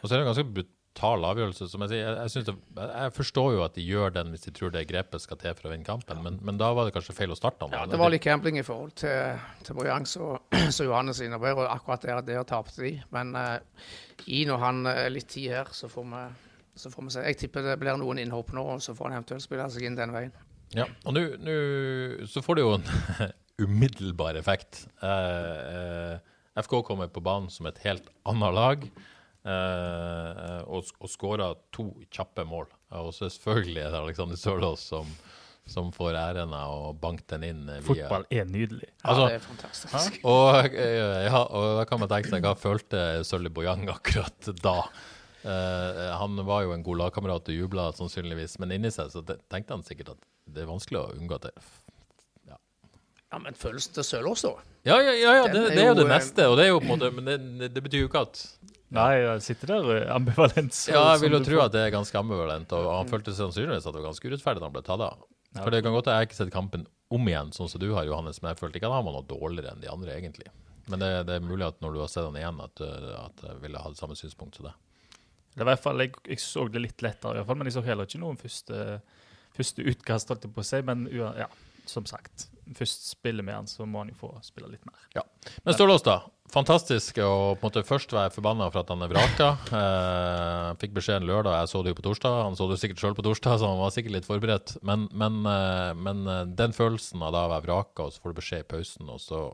Og 0.00 0.08
så 0.08 0.16
er 0.16 0.22
det 0.22 0.30
ganske 0.32 0.66
brutal 0.90 1.24
avgjørelse. 1.24 1.68
som 1.70 1.80
Jeg 1.82 1.90
sier. 1.90 2.00
Jeg, 2.02 2.16
jeg, 2.18 2.30
synes 2.30 2.46
det, 2.46 2.54
jeg 2.90 3.12
forstår 3.14 3.52
jo 3.54 3.62
at 3.64 3.74
de 3.74 3.82
gjør 3.82 4.10
den 4.14 4.30
hvis 4.30 4.42
de 4.42 4.50
tror 4.52 4.70
det 4.70 4.86
grepet 4.88 5.20
skal 5.22 5.38
til 5.38 5.54
for 5.54 5.68
å 5.68 5.72
vinne 5.72 5.84
kampen, 5.84 6.22
men, 6.22 6.38
men 6.42 6.58
da 6.58 6.72
var 6.74 6.86
det 6.86 6.94
kanskje 6.94 7.14
feil 7.14 7.30
å 7.30 7.38
starte 7.38 7.64
den. 7.64 7.72
Ja, 7.74 7.86
det 7.86 7.98
var 7.98 8.10
litt 8.10 8.24
gambling 8.24 8.58
i 8.58 8.64
forhold 8.66 8.92
til, 8.98 9.38
til 9.64 9.74
Mojang 9.78 10.06
så, 10.06 10.38
så 10.76 10.84
Johannes 10.84 11.20
innover, 11.20 11.62
og 11.62 11.70
akkurat 11.70 12.02
der, 12.02 12.22
der 12.26 12.44
tapte 12.48 12.82
de. 12.82 12.94
Men 13.14 13.34
uh, 13.36 13.58
gi 14.26 14.44
nå 14.48 14.58
han 14.60 14.84
er 14.90 15.10
litt 15.12 15.30
tid 15.30 15.50
her, 15.54 15.70
så 15.72 15.88
får, 15.90 16.08
vi, 16.10 16.24
så 16.76 16.92
får 16.92 17.06
vi 17.06 17.14
se. 17.16 17.26
Jeg 17.28 17.40
tipper 17.44 17.66
det 17.70 17.78
blir 17.80 18.00
noen 18.00 18.22
innhopp 18.22 18.52
nå, 18.56 18.66
og 18.76 18.82
så 18.84 18.96
får 18.96 19.10
han 19.10 19.20
eventuelt 19.20 19.46
spille 19.46 19.68
seg 19.70 19.86
inn 19.86 19.98
den 19.98 20.14
veien. 20.16 20.34
Ja, 20.76 20.86
og 21.04 21.14
nå 21.16 21.24
nå- 21.42 22.26
så 22.30 22.42
får 22.46 22.58
det 22.58 22.66
jo 22.66 22.74
en 22.76 22.90
umiddelbar 23.64 24.36
effekt. 24.38 24.84
Eh, 25.02 25.56
eh, 25.74 26.18
FK 26.60 26.80
kommer 26.86 27.10
på 27.10 27.22
banen 27.22 27.50
som 27.50 27.66
et 27.70 27.78
helt 27.86 28.06
annet 28.28 28.54
lag. 28.54 28.84
Eh, 29.44 30.62
og, 30.66 30.90
og 31.00 31.10
skåra 31.12 31.52
to 31.74 31.90
kjappe 32.12 32.44
mål. 32.48 32.68
Og 33.00 33.12
så 33.16 33.30
selvfølgelig 33.30 33.84
er 33.84 33.94
det 33.94 34.00
Alexander 34.00 34.40
Sørloth 34.40 34.82
som, 34.82 35.06
som 35.70 35.92
får 35.94 36.18
æren 36.18 36.54
av 36.56 36.90
å 36.90 36.90
banke 36.98 37.26
den 37.34 37.46
inn 37.48 37.62
eh, 37.68 37.80
via 37.86 38.08
Fotball 38.08 38.26
er 38.30 38.50
nydelig. 38.50 38.90
Ja, 38.90 39.12
Altså- 39.12 39.28
det 39.28 39.38
er 39.38 39.46
fantastisk. 39.46 40.20
Og, 40.34 40.76
ja, 40.76 41.44
og 41.46 41.70
da 41.80 41.86
kan 41.88 42.02
man 42.02 42.10
tenke 42.12 42.32
seg 42.32 42.44
hva 42.44 42.56
følte 42.58 43.06
Sølvi 43.26 43.52
Bojang 43.60 43.88
akkurat 43.92 44.52
da. 44.62 44.78
Uh, 45.40 46.10
han 46.20 46.36
var 46.44 46.66
jo 46.66 46.74
en 46.74 46.82
god 46.84 46.98
lagkamerat 47.00 47.46
og 47.48 47.54
jubla 47.56 47.86
sannsynligvis, 47.96 48.58
men 48.60 48.74
inni 48.76 48.90
seg 48.92 49.08
så 49.08 49.22
tenkte 49.24 49.72
han 49.72 49.84
sikkert 49.86 50.10
at 50.12 50.26
det 50.52 50.66
er 50.66 50.68
vanskelig 50.68 50.98
å 51.00 51.14
unngå 51.16 51.38
at 51.38 51.46
det 51.48 51.54
Ja, 52.50 53.38
Men 53.38 53.54
følelsen 53.56 53.94
til 53.94 54.04
Sølås, 54.04 54.42
da? 54.44 54.50
Ja, 54.84 54.98
ja, 55.00 55.14
ja, 55.14 55.32
ja 55.38 55.46
det, 55.48 55.62
er 55.62 55.72
det 55.72 55.82
er 55.84 55.88
jo 55.92 55.96
det 56.00 56.06
neste, 56.10 56.44
og 56.50 56.58
det 56.58 56.66
er 56.66 56.72
jo 56.74 56.80
på 56.82 56.88
en 56.88 56.92
måte 56.92 57.10
Men 57.14 57.28
det, 57.60 57.70
det 57.72 57.82
betyr 57.84 58.02
jo 58.02 58.10
ikke 58.10 58.24
at 58.26 58.42
Nei, 58.90 59.10
jeg 59.22 59.42
sitter 59.46 59.70
der 59.70 59.90
eh, 60.00 60.14
ambivalent. 60.14 60.72
så- 60.74 60.90
Ja, 60.92 61.02
jeg 61.14 61.20
vil 61.22 61.36
jo 61.38 61.44
tro 61.46 61.60
at 61.62 61.72
det 61.72 61.82
er 61.86 61.92
ganske 61.94 62.18
ambivalent, 62.18 62.72
og 62.74 62.88
han 62.96 63.10
følte 63.10 63.34
sannsynligvis 63.36 63.86
at 63.86 63.94
det 63.94 64.00
var 64.02 64.08
ganske 64.10 64.26
urettferdig 64.30 64.60
da 64.62 64.66
han 64.66 64.74
ble 64.74 64.82
tatt 64.82 65.04
av. 65.06 65.22
For 65.54 65.70
det 65.70 65.82
kan 65.84 65.92
godt 65.94 66.08
at 66.10 66.18
jeg 66.18 66.28
ikke 66.28 66.36
har 66.38 66.44
sett 66.44 66.52
kampen 66.54 66.86
om 67.10 67.26
igjen, 67.26 67.50
sånn 67.54 67.68
som 67.70 67.80
du 67.82 67.88
har, 67.94 68.04
Johannes, 68.06 68.38
men 68.42 68.52
jeg 68.54 68.60
følte 68.60 68.78
ikke 68.80 68.86
at 68.90 68.98
han 68.98 69.06
var 69.06 69.14
noe 69.18 69.26
dårligere 69.30 69.72
enn 69.74 69.80
de 69.82 69.88
andre, 69.90 70.14
egentlig. 70.14 70.46
Men 70.90 70.98
det, 71.02 71.08
det 71.26 71.34
er 71.38 71.46
mulig 71.46 71.66
at 71.66 71.80
når 71.82 71.92
du 71.94 72.00
har 72.02 72.10
sett 72.10 72.24
han 72.26 72.38
igjen, 72.38 72.60
at, 72.62 72.82
uh, 72.82 73.24
at 73.26 73.42
jeg 73.46 73.58
ville 73.62 73.78
hatt 73.82 73.98
samme 73.98 74.14
synspunkt 74.18 74.56
som 74.58 74.66
det. 74.68 74.74
Det 75.54 75.64
var 75.64 75.72
i 75.72 75.74
hvert 75.74 75.82
fall, 75.82 75.98
jeg, 76.02 76.14
jeg 76.30 76.38
så 76.42 76.66
det 76.70 76.82
litt 76.82 77.02
lettere, 77.02 77.34
i 77.34 77.40
hvert 77.42 77.46
fall, 77.50 77.58
men 77.58 77.66
jeg 77.70 77.74
så 77.78 77.82
heller 77.86 78.06
ikke 78.06 78.22
noen 78.22 78.38
første, 78.38 79.00
første 79.58 79.86
utkast, 79.90 80.30
holdt 80.30 80.46
jeg 80.46 80.54
på 80.54 80.62
å 80.62 80.68
si. 80.70 80.80
Men 80.86 81.06
ja, 81.14 81.46
som 81.90 82.06
sagt, 82.06 82.46
først 82.76 83.08
spiller 83.12 83.46
med 83.46 83.56
han, 83.56 83.70
så 83.70 83.86
må 83.88 84.02
han 84.02 84.10
jo 84.12 84.18
få 84.20 84.30
spille 84.44 84.70
litt 84.72 84.84
mer. 84.88 85.00
Ja. 85.16 85.24
Men 85.64 85.76
Stålås, 85.76 86.04
da. 86.06 86.20
Fantastisk 86.50 87.20
å 87.22 87.54
på 87.54 87.62
en 87.62 87.68
måte 87.68 87.84
først 87.86 88.10
være 88.14 88.32
forbanna 88.34 88.66
for 88.72 88.82
at 88.82 88.90
han 88.90 89.04
er 89.06 89.10
vraka. 89.12 89.48
Eh, 89.78 90.68
fikk 90.82 90.96
beskjeden 90.96 91.28
lørdag, 91.28 91.60
jeg 91.60 91.70
så 91.70 91.82
det 91.84 91.92
jo 91.92 91.98
på 92.00 92.06
torsdag. 92.08 92.42
Han 92.48 92.58
så 92.58 92.66
det 92.66 92.78
jo 92.78 92.82
sikkert 92.82 93.04
sjøl 93.04 93.16
på 93.18 93.24
torsdag, 93.26 93.60
så 93.60 93.70
han 93.70 93.78
var 93.78 93.94
sikkert 93.94 94.16
litt 94.18 94.28
forberedt. 94.28 94.76
Men, 94.86 95.06
men, 95.14 95.40
eh, 95.46 95.90
men 95.94 96.22
eh, 96.26 96.44
den 96.58 96.74
følelsen 96.76 97.22
av 97.22 97.34
da 97.36 97.46
å 97.46 97.52
være 97.54 97.68
vraka, 97.68 98.08
og 98.08 98.14
så 98.14 98.22
får 98.22 98.34
du 98.34 98.40
beskjed 98.40 98.64
i 98.64 98.70
pausen, 98.74 99.12
og 99.14 99.22
så 99.22 99.44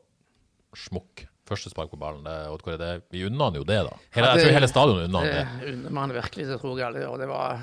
smukk. 0.86 1.26
Første 1.46 1.70
spark 1.70 1.92
på 1.92 2.00
ballen. 2.00 2.24
Det, 2.26 2.88
vi 3.14 3.26
unner 3.28 3.50
han 3.50 3.58
jo 3.60 3.66
det, 3.68 3.82
da. 3.86 3.98
Hele, 4.16 4.30
jeg 4.34 4.46
tror 4.48 4.56
hele 4.56 4.70
stadionet 4.70 5.06
unner 5.06 5.22
han 5.22 5.34
det. 5.36 5.44
Det 5.60 5.74
unner 5.76 5.98
man 6.00 6.14
virkelig, 6.16 6.48
det 6.48 6.56
tror 6.62 6.80
jeg 6.80 6.88
alle. 6.88 7.04
Og 7.06 7.20
det 7.22 7.28
var 7.30 7.60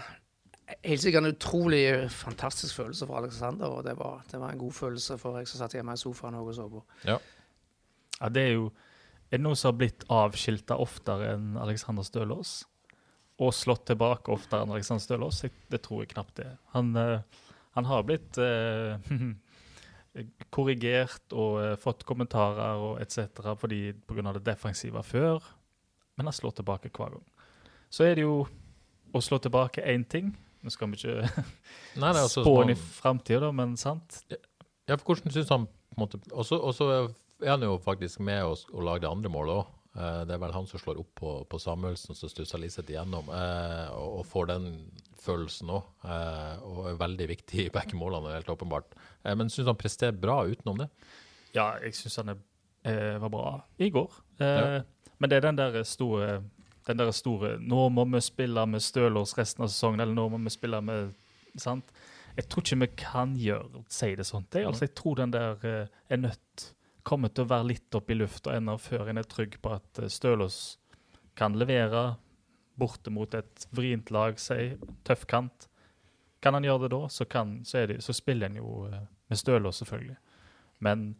helt 0.83 1.01
sikkert 1.03 1.23
en 1.25 1.33
utrolig 1.33 1.83
fantastisk 2.11 2.75
følelse 2.79 3.07
for 3.09 3.17
Alexander. 3.19 3.67
Og 3.67 3.83
det 3.85 3.97
var, 3.99 4.21
det 4.31 4.39
var 4.39 4.51
en 4.53 4.61
god 4.61 4.71
følelse 4.77 5.17
for 5.21 5.37
jeg 5.39 5.47
som 5.51 5.59
satt 5.63 5.75
hjemme 5.77 5.93
i 5.95 6.01
sofaen 6.01 6.35
og 6.39 6.53
så 6.55 6.67
på. 6.71 6.83
Ja, 7.07 7.17
det 8.29 8.43
er 8.49 8.53
jo 8.57 8.71
Er 9.33 9.37
det 9.39 9.43
noen 9.47 9.55
som 9.57 9.71
har 9.71 9.77
blitt 9.79 10.03
avskilta 10.13 10.75
oftere 10.77 11.31
enn 11.33 11.55
Alexander 11.57 12.03
Stølås? 12.05 12.65
Og 13.41 13.49
slått 13.57 13.87
tilbake 13.89 14.29
oftere 14.29 14.61
enn 14.61 14.71
Alexander 14.75 15.01
Stølås? 15.01 15.39
Jeg- 15.43 15.51
Det 15.69 15.81
tror 15.81 16.03
jeg 16.03 16.09
knapt 16.13 16.35
det. 16.35 16.51
Han, 16.75 16.95
eh, 16.95 17.19
han 17.73 17.85
har 17.85 18.03
blitt 18.03 18.37
eh, 18.37 18.99
korrigert 20.53 21.33
og 21.33 21.57
eh, 21.63 21.75
fått 21.81 22.03
kommentarer 22.05 22.77
og 22.77 23.01
etc. 23.01 23.25
pga. 23.33 24.33
det 24.37 24.43
defensive 24.45 25.01
før, 25.03 25.41
men 26.17 26.27
han 26.29 26.33
slår 26.33 26.51
tilbake 26.59 26.91
hver 26.93 27.09
gang. 27.17 27.25
Så 27.89 28.03
er 28.05 28.15
det 28.15 28.21
jo 28.27 28.45
å 29.13 29.21
slå 29.21 29.39
tilbake 29.41 29.81
én 29.81 30.05
ting. 30.07 30.35
Nå 30.63 30.71
skal 30.71 30.89
vi 30.93 30.99
ikke 31.01 31.43
Nei, 32.01 32.13
det 32.15 32.23
også 32.23 32.43
spå 32.45 32.53
inn 32.63 32.71
i 32.73 32.79
framtida, 32.79 33.49
men 33.55 33.75
sant? 33.79 34.21
Ja, 34.31 34.95
for 34.97 35.13
hvordan 35.13 35.33
syns 35.35 35.51
han 35.51 35.65
på 35.67 35.97
en 35.97 36.01
måte 36.05 36.19
Og 36.33 36.45
så 36.47 36.89
er 37.43 37.51
han 37.53 37.63
jo 37.65 37.75
faktisk 37.83 38.21
med 38.23 38.43
å, 38.47 38.53
å 38.55 38.83
lage 38.87 39.03
det 39.03 39.11
andre 39.11 39.31
målet 39.31 39.57
òg. 39.61 39.71
det 40.25 40.33
er 40.33 40.39
vel 40.41 40.53
han 40.55 40.65
som 40.69 40.79
slår 40.79 41.01
opp 41.03 41.09
på, 41.19 41.31
på 41.51 41.59
Samuelsen, 41.59 42.15
som 42.15 42.31
stusser 42.31 42.61
Liseth 42.63 42.89
igjennom, 42.89 43.27
eh, 43.29 43.89
og, 43.93 44.21
og 44.21 44.25
får 44.31 44.47
den 44.53 44.69
følelsen 45.23 45.69
òg. 45.75 45.83
og 46.63 46.87
er 46.93 46.97
veldig 47.03 47.27
viktig 47.29 47.65
i 47.67 47.73
begge 47.75 47.99
målene, 47.99 48.31
helt 48.37 48.49
åpenbart. 48.49 48.95
Eh, 49.23 49.35
men 49.35 49.51
syns 49.51 49.67
han 49.69 49.77
presterer 49.79 50.15
bra 50.17 50.39
utenom 50.49 50.79
det? 50.81 50.87
Ja, 51.53 51.73
jeg 51.83 51.93
syns 51.99 52.15
han 52.21 52.33
er, 52.33 52.39
eh, 52.87 53.19
var 53.21 53.29
bra 53.35 53.51
i 53.83 53.91
går. 53.93 54.19
Eh, 54.39 54.57
Ja. 54.63 54.81
Men 55.19 55.29
det 55.29 55.37
er 55.37 55.45
den 55.51 55.55
der 55.59 55.83
store 55.87 56.41
den 56.87 56.99
der 56.99 57.11
store 57.15 57.57
Nå 57.61 57.87
må 57.93 58.05
vi 58.11 58.21
spille 58.23 58.65
med 58.67 58.83
Stølås 58.83 59.37
resten 59.37 59.65
av 59.65 59.71
sesongen, 59.71 60.03
eller 60.03 60.15
nå 60.17 60.27
må 60.33 60.41
vi 60.43 60.53
spille 60.53 60.81
med 60.83 61.13
sant? 61.59 61.91
Jeg 62.35 62.47
tror 62.49 62.63
ikke 62.65 62.79
vi 62.81 62.89
kan 62.97 63.35
gjøre, 63.37 63.83
si 63.93 64.15
det 64.17 64.25
sånn. 64.25 64.47
Altså, 64.63 64.87
jeg 64.87 64.95
tror 64.97 65.19
den 65.19 65.33
der 65.35 65.59
uh, 65.61 65.99
er 66.09 66.23
nødt 66.23 66.69
kommer 67.03 67.29
til 67.29 67.45
å 67.45 67.51
være 67.51 67.67
litt 67.73 67.95
opp 67.97 68.09
i 68.09 68.17
lufta 68.17 68.55
ennå 68.57 68.77
før 68.79 69.11
en 69.11 69.19
er 69.19 69.27
trygg 69.29 69.59
på 69.61 69.73
at 69.75 70.01
uh, 70.01 70.09
Stølås 70.09 70.79
kan 71.37 71.57
levere 71.59 72.15
borte 72.79 73.13
mot 73.13 73.33
et 73.37 73.67
vrient 73.75 74.09
lag, 74.13 74.39
si 74.41 74.73
tøff 75.05 75.27
kant. 75.29 75.67
Kan 76.41 76.57
han 76.57 76.65
gjøre 76.65 76.87
det 76.87 76.95
da, 76.95 77.01
så, 77.11 77.27
kan, 77.29 77.59
så, 77.67 77.85
det, 77.89 77.99
så 78.01 78.15
spiller 78.17 78.49
en 78.49 78.59
jo 78.63 78.87
uh, 78.89 79.03
med 79.29 79.39
Stølås, 79.39 79.83
selvfølgelig. 79.83 80.17
Men 80.83 81.13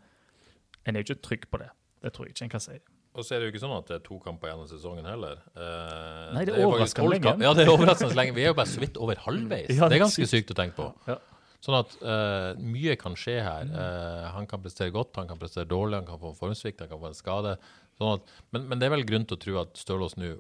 en 0.84 0.96
er 0.96 1.04
jo 1.04 1.12
ikke 1.12 1.28
trygg 1.30 1.48
på 1.52 1.62
det. 1.62 1.70
Det 2.02 2.12
tror 2.14 2.28
jeg 2.28 2.36
ikke 2.36 2.48
en 2.50 2.56
kan 2.58 2.64
si. 2.64 2.80
Og 3.14 3.22
så 3.26 3.36
er 3.36 3.42
det 3.42 3.48
jo 3.48 3.54
ikke 3.54 3.62
sånn 3.62 3.76
at 3.76 3.90
det 3.92 3.96
er 4.00 4.02
to 4.08 4.16
kamper 4.24 4.50
gjennom 4.50 4.66
sesongen 4.70 5.06
heller. 5.06 5.42
Eh, 5.54 6.32
Nei, 6.34 6.46
det 6.48 6.56
er 6.56 6.58
det 6.58 6.64
er 6.64 6.70
overraskende 6.72 7.12
lenge. 7.14 7.34
Ja, 7.46 7.52
det 7.54 7.66
er 7.68 7.70
overraskende 7.74 8.18
lenge. 8.18 8.34
Vi 8.34 8.42
er 8.42 8.50
jo 8.50 8.58
bare 8.58 8.72
så 8.72 8.82
vidt 8.82 8.98
over 8.98 9.22
halvveis. 9.28 9.70
Ja, 9.78 9.90
det 9.92 10.00
er 10.00 10.04
ganske 10.08 10.26
sykt. 10.26 10.34
sykt 10.34 10.54
å 10.56 10.58
tenke 10.58 10.78
på. 10.80 10.88
Ja. 11.12 11.20
Sånn 11.64 11.78
at 11.78 11.94
eh, 12.02 12.64
mye 12.74 12.96
kan 13.00 13.14
skje 13.20 13.38
her. 13.46 13.70
Eh, 13.70 14.26
han 14.34 14.50
kan 14.50 14.64
prestere 14.66 14.92
godt, 14.96 15.14
han 15.22 15.30
kan 15.30 15.40
prestere 15.40 15.70
dårlig, 15.70 16.02
han 16.02 16.10
kan 16.10 16.20
få 16.24 16.34
formsvikt, 16.40 16.82
han 16.84 16.90
kan 16.92 17.00
få 17.04 17.12
en 17.12 17.20
skade. 17.20 17.54
Sånn 18.02 18.16
at, 18.18 18.34
men, 18.56 18.66
men 18.72 18.82
det 18.82 18.90
er 18.90 18.96
vel 18.98 19.06
grunn 19.08 19.30
til 19.30 19.38
å 19.38 19.44
tro 19.46 19.60
at 19.62 19.78
Stølås 19.80 20.18
nå 20.18 20.34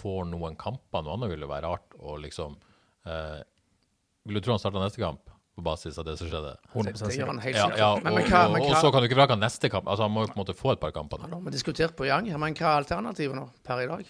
får 0.00 0.24
noen 0.32 0.56
kamper. 0.58 1.04
Noe 1.04 1.18
annet 1.18 1.34
ville 1.36 1.50
være 1.50 1.68
rart 1.68 1.94
å 2.00 2.16
liksom 2.24 2.56
eh, 3.10 3.40
Vil 4.24 4.40
du 4.40 4.46
tro 4.46 4.56
han 4.56 4.62
starter 4.64 4.80
neste 4.80 5.02
kamp 5.04 5.33
på 5.54 5.62
basis 5.64 5.96
av 6.00 6.04
det 6.08 6.16
som 6.18 6.28
skjedde? 6.30 6.52
Det, 6.74 6.92
Det 6.98 7.16
gjør 7.18 7.30
han 7.30 7.40
helt 7.44 7.56
Ja, 7.56 7.64
sikkert. 7.68 7.78
ja, 7.78 7.90
men, 7.96 8.12
og, 8.12 8.18
men 8.18 8.28
hva, 8.30 8.42
og, 8.60 8.76
så 8.82 8.90
kan 8.92 9.02
du 9.04 9.08
ikke 9.08 9.18
vrake 9.20 9.36
neste 9.38 9.70
kamp. 9.70 9.86
Altså 9.88 10.06
Han 10.08 10.14
må 10.14 10.24
jo 10.26 10.32
på 10.32 10.38
en 10.38 10.42
måte 10.44 10.56
få 10.58 10.72
et 10.74 10.80
par 10.82 10.94
kamper. 10.96 11.22
Ja, 11.22 11.30
nå. 11.30 11.40
har 11.40 11.48
vi 11.48 11.54
diskutert 11.54 11.96
på 11.96 12.06
Yang, 12.08 12.30
men 12.38 12.54
hva 12.58 12.70
er 12.72 12.80
alternativet 12.82 13.38
nå 13.38 13.48
per 13.66 13.84
i 13.84 13.90
dag? 13.90 14.08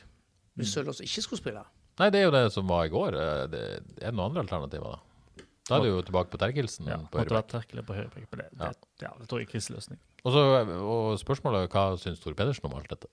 Hvis 0.54 0.72
Sølvås 0.72 1.00
Sølås 1.00 1.09
ikke 1.09 1.24
skulle 1.26 1.42
spille? 1.42 1.64
Nei, 2.00 2.11
det 2.11 2.20
er 2.20 2.24
jo 2.28 2.35
det 2.35 2.44
som 2.54 2.66
var 2.68 2.87
i 2.88 2.92
går. 2.92 3.14
Eh, 3.18 3.42
Det 3.50 3.61
er 4.02 4.11
det 4.11 4.14
noen 4.14 4.30
andre 4.33 4.42
alternativer, 4.46 4.96
da? 4.96 5.44
Da 5.68 5.76
er 5.78 5.85
du 5.85 5.88
jo 5.88 6.00
tilbake 6.04 6.28
på 6.33 6.38
Terkelsen. 6.40 6.87
Ja, 6.90 6.98
på 7.09 7.18
høyrebekk. 7.18 8.28
Det. 8.37 8.48
Ja. 8.61 8.68
Det, 8.72 8.88
ja, 9.02 9.12
det 9.20 9.28
tror 9.28 9.40
jeg 9.40 9.48
er 9.48 9.52
kriseløsning. 9.52 10.00
Og, 10.24 10.33
så, 10.33 10.42
og 10.85 11.18
spørsmålet 11.20 11.64
er 11.64 11.70
hva 11.72 11.85
syns 12.00 12.20
Tor 12.20 12.35
Pedersen 12.37 12.66
om 12.68 12.74
alt 12.76 12.90
dette? 12.92 13.09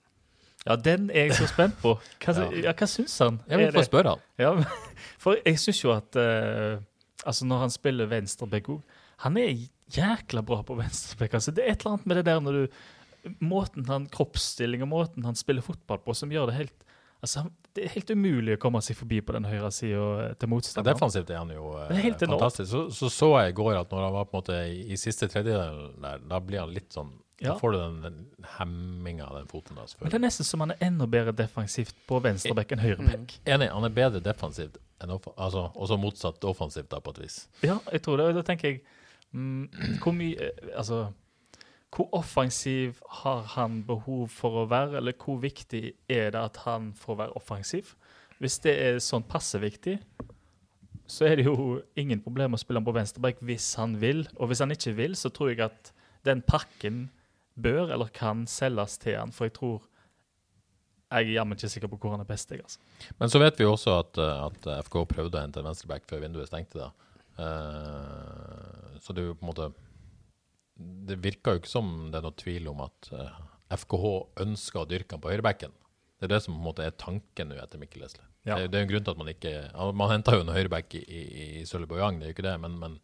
Ja, 0.65 0.75
den 0.75 1.09
er 1.09 1.29
jeg 1.29 1.37
så 1.39 1.47
spent 1.49 1.79
på. 1.81 1.95
Hva, 2.21 2.33
Ja. 2.37 2.49
ja. 2.67 2.73
hva 2.77 2.87
syns 2.87 3.15
han? 3.23 3.39
Jeg 3.49 3.57
vil 3.61 3.71
få 3.73 3.85
spørre 3.87 4.15
han. 4.15 4.25
Ja, 4.37 4.51
for 5.23 5.39
jeg 5.39 5.59
syns 5.63 5.79
jo 5.83 5.93
at 5.95 6.15
eh, 6.19 6.81
Altså, 7.25 7.45
når 7.45 7.65
han 7.65 7.73
spiller 7.73 8.09
venstreback 8.09 8.69
òg 8.73 8.81
Han 9.25 9.37
er 9.37 9.51
jækla 9.93 10.41
bra 10.45 10.61
på 10.65 10.77
venstreback. 10.79 11.35
Altså, 11.37 11.53
det 11.53 11.65
er 11.65 11.75
et 11.75 11.83
eller 11.83 11.97
annet 11.97 12.07
med 12.09 12.21
det 12.21 12.25
der 12.25 12.41
når 12.41 12.59
du 12.61 12.79
Måten 13.45 13.85
han 13.85 14.07
kroppsstilling 14.09 14.81
og 14.81 14.89
måten 14.89 15.25
han 15.27 15.35
spiller 15.37 15.61
fotball 15.61 15.99
på, 16.01 16.15
som 16.17 16.31
gjør 16.33 16.49
det 16.49 16.55
helt 16.57 16.87
Altså, 17.21 17.43
Det 17.75 17.83
er 17.85 17.91
helt 17.93 18.09
umulig 18.09 18.55
å 18.57 18.59
komme 18.61 18.81
seg 18.81 18.97
forbi 18.97 19.19
på 19.21 19.35
den 19.35 19.45
høyre 19.45 19.69
sida 19.71 20.31
til 20.41 20.49
motstanderen. 20.49 20.97
Defensivt 20.97 21.29
er 21.29 21.37
han 21.37 21.51
jo 21.53 21.67
eh, 21.77 21.91
er 22.01 22.15
fantastisk. 22.17 22.71
Så, 22.71 22.81
så 22.97 23.09
så 23.13 23.29
jeg 23.43 23.53
i 23.53 23.57
går 23.61 23.77
at 23.77 23.93
når 23.93 24.07
han 24.07 24.15
var 24.15 24.25
på 24.25 24.33
en 24.33 24.41
måte 24.41 24.57
i, 24.73 24.97
siste 24.99 25.29
tredjedel 25.29 25.83
der, 26.01 26.23
da 26.33 26.39
blir 26.41 26.63
han 26.65 26.73
litt 26.73 26.89
sånn 26.97 27.13
Ja. 27.41 27.53
Da 27.53 27.59
får 27.61 27.71
du 27.73 27.77
den, 27.77 27.95
den 28.03 28.17
hemminga 28.57 29.25
av 29.25 29.37
den 29.39 29.47
foten. 29.49 29.77
da, 29.77 29.85
Men 30.01 30.11
det 30.13 30.17
er 30.19 30.25
nesten 30.25 30.45
som 30.45 30.61
han 30.61 30.73
er 30.75 30.83
enda 30.85 31.07
bedre 31.09 31.31
defensivt 31.33 31.95
på 32.09 32.19
venstreback 32.21 32.73
enn 32.75 32.83
høyreback. 32.83 33.37
Enig, 33.49 33.69
han 33.73 33.87
er 33.87 33.95
bedre 33.95 34.21
defensivt 34.21 34.77
altså, 35.09 35.69
også 35.75 35.97
motsatt 35.97 36.43
offensivt, 36.45 36.91
da, 36.91 36.99
på 36.99 37.15
et 37.15 37.23
vis. 37.23 37.49
Ja, 37.63 37.79
jeg 37.91 38.01
tror 38.05 38.21
det. 38.21 38.35
Da 38.35 38.45
tenker 38.45 38.69
jeg 38.69 38.81
mm, 39.31 39.97
Hvor 40.03 40.11
mye 40.15 40.35
eh, 40.37 40.71
Altså 40.75 41.07
hvor 41.91 42.07
offensiv 42.15 43.01
har 43.09 43.41
han 43.57 43.81
behov 43.83 44.29
for 44.31 44.61
å 44.61 44.67
være, 44.71 45.01
eller 45.01 45.15
hvor 45.19 45.41
viktig 45.43 45.89
er 46.07 46.29
det 46.31 46.39
at 46.39 46.61
han 46.63 46.93
får 46.95 47.17
være 47.19 47.35
offensiv? 47.35 47.89
Hvis 48.39 48.61
det 48.63 48.77
er 48.79 49.01
sånn 49.03 49.25
passe 49.27 49.59
viktig, 49.59 49.97
så 51.11 51.27
er 51.27 51.35
det 51.35 51.49
jo 51.49 51.81
ingen 51.99 52.21
problem 52.23 52.55
å 52.55 52.61
spille 52.61 52.79
han 52.79 52.87
på 52.87 52.95
venstreback 52.95 53.41
hvis 53.43 53.73
han 53.75 53.97
vil. 53.99 54.23
Og 54.39 54.47
hvis 54.47 54.63
han 54.63 54.71
ikke 54.71 54.95
vil, 54.95 55.17
så 55.19 55.33
tror 55.35 55.51
jeg 55.51 55.65
at 55.65 55.91
den 56.23 56.39
pakken 56.47 57.09
bør 57.59 57.91
eller 57.91 58.07
kan 58.15 58.45
selges 58.47 58.95
til 59.01 59.19
han, 59.19 59.35
for 59.35 59.49
jeg 59.49 59.57
tror 59.59 59.83
Jeg 61.11 61.27
er 61.27 61.35
jammen 61.35 61.57
ikke 61.57 61.69
sikker 61.73 61.91
på 61.91 61.99
hvor 61.99 62.15
han 62.15 62.23
er 62.23 62.29
best. 62.29 62.51
Jeg, 62.53 62.63
altså. 62.63 62.79
Men 63.19 63.31
så 63.33 63.41
vet 63.41 63.57
vi 63.59 63.65
jo 63.65 63.73
også 63.75 63.97
at, 63.99 64.19
eh, 64.21 64.43
at 64.47 64.67
FK 64.87 65.01
prøvde 65.11 65.37
å 65.37 65.43
hente 65.43 65.59
en 65.59 65.67
venstreback 65.67 66.07
før 66.07 66.23
vinduet 66.23 66.47
stengte. 66.47 66.79
da. 66.79 66.91
Uh, 67.41 68.97
så 69.01 69.15
det 69.15 69.23
er 69.23 69.29
jo 69.29 69.35
på 69.39 69.45
en 69.45 69.49
måte 69.49 69.67
Det 71.07 71.15
virker 71.23 71.55
jo 71.55 71.61
ikke 71.61 71.71
som 71.71 71.87
det 72.11 72.19
er 72.19 72.25
noe 72.25 72.35
tvil 72.37 72.67
om 72.69 72.81
at 72.83 73.07
uh, 73.15 73.37
FKH 73.71 74.09
ønsker 74.43 74.81
å 74.81 74.89
dyrke 74.89 75.15
han 75.15 75.23
på 75.23 75.31
høyrebacken. 75.31 75.73
Det 76.19 76.27
er 76.27 76.33
det 76.35 76.41
som 76.45 76.53
på 76.53 76.59
en 76.59 76.67
måte 76.67 76.85
er 76.85 76.99
tanken 76.99 77.49
nå 77.49 77.57
etter 77.57 77.81
Mikkel 77.81 78.03
Lesle. 78.03 78.23
Ja. 78.45 78.57
Det, 78.57 78.71
det 78.71 78.77
er 78.77 78.83
jo 78.83 78.87
en 78.87 78.91
grunn 78.91 79.05
til 79.05 79.13
at 79.13 79.19
man 79.21 79.29
ikke 79.29 79.51
Man 79.93 80.09
henta 80.09 80.33
jo 80.33 80.41
en 80.41 80.49
høyreback 80.49 80.95
i, 80.97 81.01
i, 81.05 81.21
i 81.61 81.65
Sølve 81.69 81.93
det 81.93 82.01
er 82.01 82.31
jo 82.31 82.35
ikke 82.35 82.45
det, 82.45 82.55
men, 82.63 82.77
men 82.81 82.95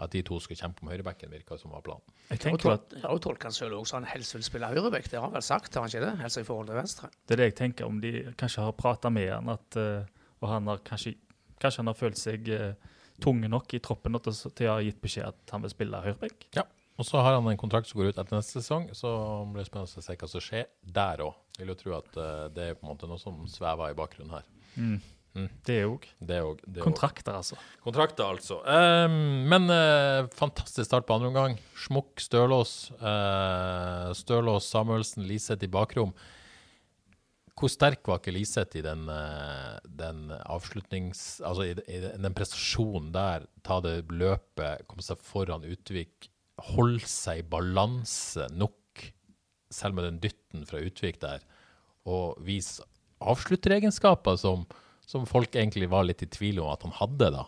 at 0.00 0.10
de 0.14 0.22
to 0.26 0.38
skal 0.40 0.56
kjempe 0.56 0.82
om 0.82 0.88
høyrebekken, 0.92 1.30
virka 1.30 1.58
som 1.60 1.70
var 1.74 1.82
planen. 1.84 2.02
Jeg 2.30 2.38
Og 2.38 2.44
tenker 2.44 2.72
at 2.72 2.88
tol- 2.94 3.10
og 3.12 3.20
tolker 3.22 3.50
han 3.50 3.52
selv 3.56 3.76
også 3.78 3.98
han 3.98 4.04
helst 4.08 4.34
vil 4.34 4.42
spille 4.46 4.66
høyrebekk. 4.72 5.10
Det 5.10 5.18
har 5.20 5.26
han 5.26 5.34
vel 5.36 5.42
sagt, 5.44 5.74
har 5.74 5.82
han 5.84 5.90
ikke 5.92 6.04
det? 6.06 6.12
Helst 6.22 6.38
i 6.40 6.44
forhold 6.48 6.66
til 6.72 6.78
venstre. 6.80 7.10
Det 7.26 7.36
er 7.36 7.42
det 7.42 7.48
jeg 7.50 7.56
tenker, 7.60 7.86
om 7.86 8.00
de 8.00 8.12
kanskje 8.40 8.64
har 8.64 8.72
prata 8.72 9.10
med 9.12 9.28
han, 9.32 9.48
at, 9.52 9.76
eh, 9.76 10.04
og 10.40 10.48
han 10.48 10.66
har 10.72 10.78
kanskje, 10.86 11.14
kanskje 11.60 11.82
han 11.84 11.92
har 11.92 11.98
følt 12.00 12.16
seg 12.18 12.48
uh, 12.48 12.72
tung 13.20 13.40
nok 13.52 13.74
i 13.74 13.78
troppen 13.84 14.16
til 14.18 14.32
å- 14.32 14.54
til 14.56 14.66
å 14.66 14.74
ha 14.78 14.80
gitt 14.80 15.00
beskjed 15.02 15.28
at 15.28 15.50
han 15.52 15.60
vil 15.62 15.70
spille 15.70 16.00
høyrebekk. 16.02 16.46
Ja. 16.56 16.62
Og 16.98 17.04
så 17.06 17.20
har 17.22 17.34
han 17.36 17.46
en 17.48 17.56
kontrakt 17.60 17.86
som 17.88 18.00
går 18.00 18.08
ut 18.12 18.18
etter 18.18 18.36
neste 18.36 18.60
sesong, 18.60 18.88
så 18.96 19.44
blir 19.52 19.62
det 19.64 19.68
spennende 19.70 19.88
å 20.00 20.02
se 20.04 20.16
hva 20.16 20.28
som 20.28 20.40
skjer 20.40 20.66
der 20.84 21.18
òg. 21.24 21.34
Vil 21.58 21.68
jo 21.68 21.74
tro 21.74 21.94
at 21.98 22.16
uh, 22.16 22.48
det 22.48 22.64
er 22.70 22.74
på 22.74 22.84
en 22.88 22.94
måte 22.96 23.08
noe 23.08 23.18
som 23.20 23.46
svever 23.48 23.90
i 23.92 23.94
bakgrunnen 23.96 24.32
her. 24.32 24.44
Det 24.76 25.00
er 25.36 25.86
Det 26.18 26.36
er 26.40 26.46
òg 26.48 26.64
kontrakter, 26.82 27.36
altså. 27.38 27.58
Kontrakter, 27.84 28.26
altså. 28.26 28.58
Um, 28.66 29.46
men 29.50 29.70
uh, 29.70 30.26
fantastisk 30.34 30.88
start 30.88 31.06
på 31.06 31.14
andre 31.14 31.30
omgang. 31.30 31.56
Smukk, 31.78 32.18
Stølås. 32.18 32.90
uh, 32.98 34.10
Stølås, 34.16 34.66
Samuelsen, 34.72 35.26
Liseth 35.28 35.64
i 35.64 35.70
bakrom. 35.70 36.14
Hvor 37.60 37.68
sterk 37.68 38.08
var 38.08 38.20
ikke 38.22 38.32
Liseth 38.32 38.78
i 38.80 38.82
den, 38.84 39.04
eh, 39.12 39.76
den 39.84 40.30
avslutnings... 40.32 41.42
Altså 41.44 41.66
i, 41.68 41.74
i 41.92 41.98
den 42.00 42.36
prestasjonen 42.36 43.10
der, 43.12 43.44
ta 43.66 43.82
det 43.84 44.08
løpet, 44.08 44.86
komme 44.88 45.04
seg 45.04 45.20
foran 45.20 45.66
Utvik, 45.68 46.30
holde 46.72 47.04
seg 47.04 47.42
i 47.42 47.48
balanse 47.52 48.48
nok, 48.56 49.04
selv 49.68 49.98
med 49.98 50.08
den 50.08 50.22
dytten 50.24 50.64
fra 50.68 50.80
Utvik 50.80 51.20
der, 51.20 51.44
og 52.08 52.40
vise 52.46 52.80
avslutteregenskaper 53.20 54.40
som, 54.40 54.64
som 55.10 55.26
folk 55.26 55.56
egentlig 55.58 55.88
var 55.90 56.04
litt 56.06 56.22
i 56.22 56.30
tvil 56.30 56.60
om 56.62 56.70
at 56.72 56.84
han 56.86 56.94
hadde, 57.00 57.30
da. 57.34 57.44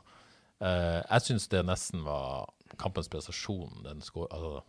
Eh, 0.63 0.99
jeg 1.07 1.27
syns 1.29 1.49
det 1.53 1.63
nesten 1.69 2.03
var 2.07 2.49
kampens 2.81 3.11
prestasjon, 3.13 3.83
den 3.87 4.03
skår, 4.03 4.29
altså, 4.35 4.63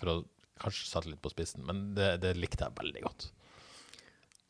for 0.00 0.12
å 0.12 0.18
kanskje 0.62 0.88
sette 0.88 1.10
litt 1.12 1.22
på 1.24 1.32
spissen, 1.32 1.64
men 1.68 1.90
det, 1.96 2.14
det 2.22 2.34
likte 2.38 2.64
jeg 2.68 2.76
veldig 2.78 3.02
godt. 3.04 3.30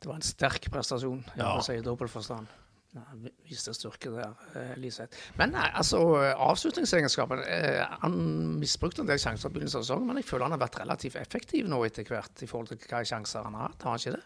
Det 0.03 0.11
var 0.11 0.19
en 0.19 0.27
sterk 0.27 0.67
prestasjon, 0.75 1.23
jeg 1.31 1.39
Ja. 1.43 1.55
må 1.57 1.63
si 1.65 1.77
i 1.79 1.85
dobbel 1.85 2.11
forstand. 2.11 2.51
Ja, 2.93 3.01
han 3.09 3.23
viste 3.49 3.73
styrke 3.73 4.11
der, 4.13 4.35
eh, 4.59 4.75
Liseth. 4.77 5.17
Men 5.39 5.55
nei, 5.55 5.65
altså, 5.79 6.01
avslutningsegenskapen 6.37 7.41
eh, 7.47 7.87
Han 8.03 8.19
misbrukte 8.61 9.01
en 9.01 9.09
del 9.09 9.17
sjanser 9.23 9.49
i 9.49 9.55
begynnelsen 9.55 9.81
av 9.81 9.87
sesongen, 9.87 10.07
men 10.11 10.19
jeg 10.21 10.27
føler 10.29 10.45
han 10.51 10.53
har 10.59 10.61
vært 10.67 10.77
relativt 10.83 11.17
effektiv 11.17 11.71
nå 11.73 11.79
etter 11.87 12.05
hvert 12.05 12.43
i 12.45 12.49
forhold 12.51 12.69
til 12.75 12.83
hva 12.91 13.01
sjanser 13.09 13.47
han 13.49 13.55
har 13.57 13.71
hatt. 13.71 13.87
Har 13.87 13.95
han 13.97 14.03
ikke 14.03 14.17
det? 14.19 14.25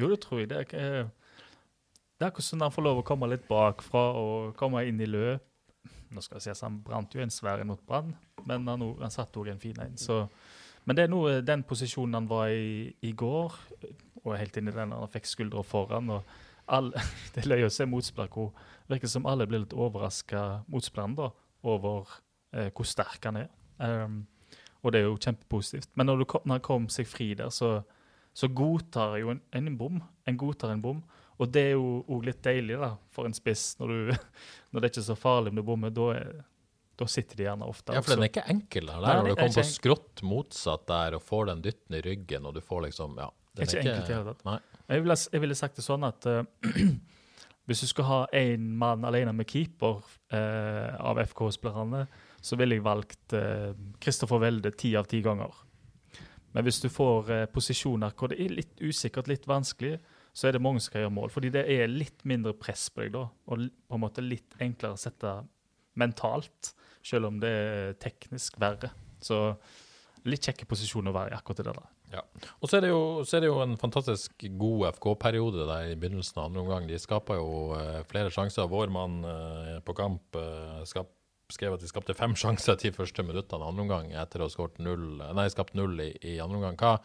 Jo, 0.00 0.08
det 0.14 0.20
tror 0.24 0.40
jeg. 0.40 0.48
Det 0.48 0.56
er, 0.56 0.64
ikke- 0.64 1.10
det 2.20 2.28
er 2.28 2.44
sånn 2.44 2.60
han 2.60 2.72
får 2.72 2.84
lov 2.84 2.98
å 3.00 3.06
komme 3.06 3.28
litt 3.30 3.46
bakfra 3.48 4.02
og 4.20 4.50
komme 4.58 4.82
inn 4.84 5.00
i 5.00 5.08
løp. 5.08 5.46
Nå 6.10 6.20
skal 6.20 6.40
det 6.40 6.48
sies 6.48 6.60
Han 6.66 6.80
brant 6.84 7.14
jo 7.14 7.22
en 7.22 7.32
svær 7.32 7.62
mot 7.64 7.80
Brann, 7.86 8.10
men 8.44 8.66
han, 8.68 8.82
han 9.00 9.14
satte 9.14 9.40
òg 9.40 9.48
en 9.52 9.62
fin 9.62 9.78
en. 9.80 9.96
Så, 9.96 10.24
men 10.84 10.98
det 10.98 11.06
er 11.06 11.12
noe 11.12 11.38
den 11.46 11.62
posisjonen 11.64 12.18
han 12.18 12.28
var 12.28 12.50
i 12.52 12.90
i 13.06 13.12
går, 13.16 13.56
og 14.24 14.36
helt 14.36 14.58
inn 14.58 14.68
i 14.68 14.74
den 14.74 14.92
han 14.92 15.12
fikk 15.14 15.30
skuldra 15.30 15.62
foran. 15.64 16.10
og 16.10 16.34
alle, 16.66 17.00
Det 17.32 17.44
er 17.44 17.48
løye 17.54 17.70
å 17.70 17.72
se 17.72 17.86
motspiller 17.88 18.28
hvor 18.34 18.50
virker 18.90 19.08
som 19.08 19.28
alle 19.30 19.46
blir 19.48 19.64
litt 19.64 19.76
overraska, 19.76 20.66
motspilleren, 20.68 21.16
over 21.62 22.18
eh, 22.52 22.68
hvor 22.68 22.88
sterk 22.88 23.24
han 23.30 23.46
er. 23.46 23.48
Um, 23.78 24.26
og 24.82 24.92
det 24.92 25.00
er 25.00 25.08
jo 25.08 25.16
kjempepositivt. 25.16 25.88
Men 25.94 26.10
når, 26.10 26.20
du 26.20 26.36
når 26.44 26.58
han 26.58 26.66
kom 26.66 26.88
seg 26.92 27.08
fri 27.08 27.32
der, 27.38 27.48
så 27.54 27.78
så 28.32 28.48
godtar 28.48 29.16
jo 29.20 29.32
en, 29.34 29.40
en 29.52 29.76
bom. 29.78 30.00
En 30.26 30.38
godtar 30.38 30.72
en 30.72 30.82
bom. 30.82 31.00
Og 31.40 31.48
det 31.52 31.62
er 31.70 31.74
jo 31.74 32.02
òg 32.12 32.26
litt 32.28 32.40
deilig 32.44 32.76
da, 32.80 32.92
for 33.14 33.28
en 33.28 33.34
spiss, 33.36 33.74
når, 33.80 33.92
du, 33.92 34.30
når 34.70 34.80
det 34.82 34.88
er 34.88 34.92
ikke 34.94 35.06
så 35.08 35.16
farlig 35.18 35.52
om 35.54 35.60
du 35.60 35.64
bommer. 35.66 35.92
Da, 35.96 36.08
er- 36.18 36.40
da 37.00 37.06
sitter 37.08 37.38
de 37.38 37.46
gjerne 37.46 37.64
ofte. 37.64 37.94
Ja, 37.96 38.02
for 38.04 38.12
den 38.12 38.26
er 38.26 38.28
ikke 38.28 38.42
enkel 38.52 38.90
der. 38.90 38.98
Nei, 39.00 39.12
når 39.16 39.24
du 39.24 39.30
er 39.32 39.38
kommer 39.40 39.62
på 39.62 39.70
skrått 39.70 40.20
motsatt 40.28 40.82
der 40.90 41.16
og 41.16 41.22
får 41.24 41.46
den 41.48 41.62
dytten 41.64 41.96
i 41.96 42.02
ryggen, 42.04 42.44
og 42.50 42.58
du 42.58 42.60
får 42.64 42.84
liksom 42.90 43.16
Ja. 43.22 43.30
Den 43.56 43.66
Ikke 43.66 43.80
enkelt 43.80 44.04
i 44.04 44.12
det 44.12 44.14
hele 44.14 44.34
tatt. 44.36 44.66
Jeg 44.92 45.02
ville, 45.02 45.16
jeg 45.32 45.40
ville 45.42 45.56
sagt 45.58 45.80
det 45.80 45.82
sånn 45.82 46.04
at 46.06 46.26
uh, 46.30 46.44
hvis 47.66 47.80
du 47.82 47.88
skal 47.90 48.06
ha 48.06 48.18
én 48.36 48.68
mann 48.78 49.02
alene 49.08 49.32
med 49.34 49.48
keeper 49.50 49.98
eh, 50.34 50.94
av 51.00 51.18
FK-spillerne, 51.24 52.04
så 52.42 52.56
ville 52.58 52.76
jeg 52.78 52.84
valgt 52.86 53.34
Kristoffer 54.02 54.40
Welde 54.42 54.70
ti 54.74 54.92
av 54.98 55.06
ti 55.10 55.20
ganger. 55.22 55.50
Men 56.54 56.66
hvis 56.66 56.80
du 56.82 56.88
får 56.90 57.30
eh, 57.34 57.44
posisjoner 57.52 58.14
hvor 58.18 58.32
det 58.32 58.40
er 58.42 58.54
litt 58.60 58.80
usikkert, 58.82 59.28
litt 59.30 59.46
vanskelig, 59.50 59.98
så 60.32 60.48
er 60.48 60.56
det 60.56 60.62
mange 60.62 60.82
som 60.82 60.94
kan 60.94 61.04
gjøre 61.04 61.14
mål. 61.16 61.30
Fordi 61.34 61.52
det 61.54 61.64
er 61.74 61.90
litt 61.90 62.24
mindre 62.28 62.54
press 62.56 62.88
på 62.92 63.04
deg 63.04 63.14
da, 63.16 63.26
og 63.28 63.68
på 63.68 63.98
en 63.98 64.02
måte 64.02 64.24
litt 64.24 64.56
enklere 64.62 64.96
å 64.96 65.00
sette 65.00 65.34
mentalt, 66.00 66.74
selv 67.02 67.30
om 67.30 67.40
det 67.42 67.50
er 67.50 67.96
teknisk 68.02 68.60
verre. 68.62 68.92
Så 69.20 69.40
litt 70.28 70.44
kjekke 70.44 70.68
posisjoner 70.68 71.12
å 71.12 71.16
være 71.16 71.34
i 71.34 71.38
akkurat 71.38 71.62
det 71.62 71.70
der. 71.70 71.88
Ja. 72.10 72.24
Og 72.58 72.66
så 72.66 72.78
er, 72.78 72.84
det 72.84 72.90
jo, 72.90 73.22
er 73.22 73.44
det 73.44 73.48
jo 73.50 73.60
en 73.62 73.76
fantastisk 73.78 74.44
god 74.58 74.88
FK-periode 74.96 75.66
der 75.68 75.92
i 75.92 75.96
begynnelsen 75.98 76.40
av 76.40 76.48
andre 76.48 76.64
omgang. 76.64 76.88
De 76.90 76.98
skaper 76.98 77.38
jo 77.38 77.50
eh, 77.78 78.00
flere 78.10 78.32
sjanser. 78.34 78.70
Vår 78.70 78.90
mann 78.92 79.20
eh, 79.26 79.76
på 79.86 79.94
kamp 79.98 80.38
eh, 80.38 80.80
skap, 80.90 81.12
skrev 81.50 81.76
at 81.76 81.82
de 81.82 81.90
skapte 81.90 82.16
fem 82.18 82.34
sjanser 82.42 82.78
de 82.82 82.92
første 82.94 83.24
minuttene 83.26 83.66
andre 83.66 83.86
omgang 83.86 84.10
etter 84.18 84.42
å 84.42 84.50
ha 84.50 84.54
skapt 84.54 84.82
null 84.82 86.02
i 86.02 86.38
andre 86.42 86.58
omgang. 86.58 86.80
Hva, 86.80 86.96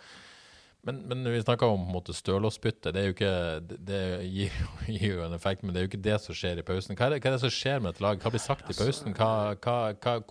men, 0.86 1.00
men 1.10 1.26
vi 1.34 1.42
snakka 1.42 1.66
om 1.74 1.88
måte 1.90 2.14
Stølåsbytte. 2.14 2.92
Det, 2.94 3.04
ikke, 3.16 3.30
det, 3.66 4.02
gir, 4.30 4.58
gir 4.94 5.16
jo 5.16 5.24
en 5.26 5.34
effekt, 5.34 5.64
men 5.66 5.74
det 5.74 5.82
er 5.82 5.88
jo 5.88 5.90
ikke 5.90 6.02
det 6.06 6.18
som 6.22 6.38
skjer 6.38 6.62
i 6.62 6.66
pausen. 6.66 6.94
Hva 6.98 7.08
er 7.08 7.16
det, 7.16 7.22
hva 7.24 7.32
er 7.32 7.36
det 7.36 7.42
som 7.42 7.54
skjer 7.56 7.80
med 7.82 7.96
et 7.96 8.02
lag? 8.06 8.20
Hva 8.22 8.32
blir 8.34 8.44
sagt 8.44 8.70
i 8.70 8.76
pausen? 8.78 9.16
Hva, 9.18 9.56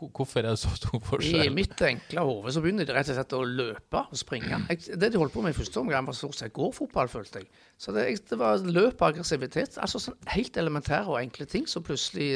hvorfor 0.04 0.42
er 0.44 0.52
det 0.52 0.60
så 0.62 0.70
stor 0.78 1.00
forskjell? 1.08 1.48
I 1.48 1.54
mitt 1.54 1.82
enkle 1.88 2.26
hode 2.28 2.54
så 2.54 2.62
begynner 2.62 2.86
de 2.86 2.94
rett 2.94 3.10
og 3.10 3.18
slett 3.18 3.34
å 3.34 3.40
løpe 3.48 4.02
og 4.04 4.20
springe. 4.20 4.60
Jeg, 4.70 4.98
det 5.02 5.10
de 5.10 5.22
holdt 5.22 5.34
på 5.34 5.42
med 5.42 5.56
i 5.56 5.58
første 5.58 5.82
omgang, 5.82 6.06
var 6.06 6.18
stort 6.18 6.38
sett 6.38 6.54
gårdfotball, 6.54 7.10
følte 7.10 7.42
jeg. 7.42 7.50
Så 7.80 7.96
det, 7.96 8.06
det 8.30 8.38
var 8.38 8.62
løp 8.62 9.02
og 9.02 9.08
aggressivitet. 9.08 9.80
Altså 9.82 10.02
sånn 10.06 10.30
helt 10.36 10.54
elementære 10.60 11.10
og 11.10 11.18
enkle 11.18 11.48
ting 11.50 11.66
som 11.70 11.82
plutselig, 11.82 12.30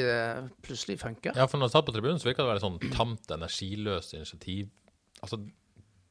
plutselig 0.67 0.99
funker. 1.05 1.39
Ja, 1.39 1.47
for 1.47 1.61
når 1.61 1.71
du 1.71 1.77
satt 1.77 1.87
på 1.87 1.95
tribunen, 1.95 2.19
så 2.19 2.27
virka 2.27 2.43
det 2.43 2.49
å 2.49 2.51
være 2.51 2.65
sånn 2.67 2.81
tamt, 2.91 3.31
energiløst 3.31 4.19
initiativ. 4.19 4.67
Altså 5.23 5.39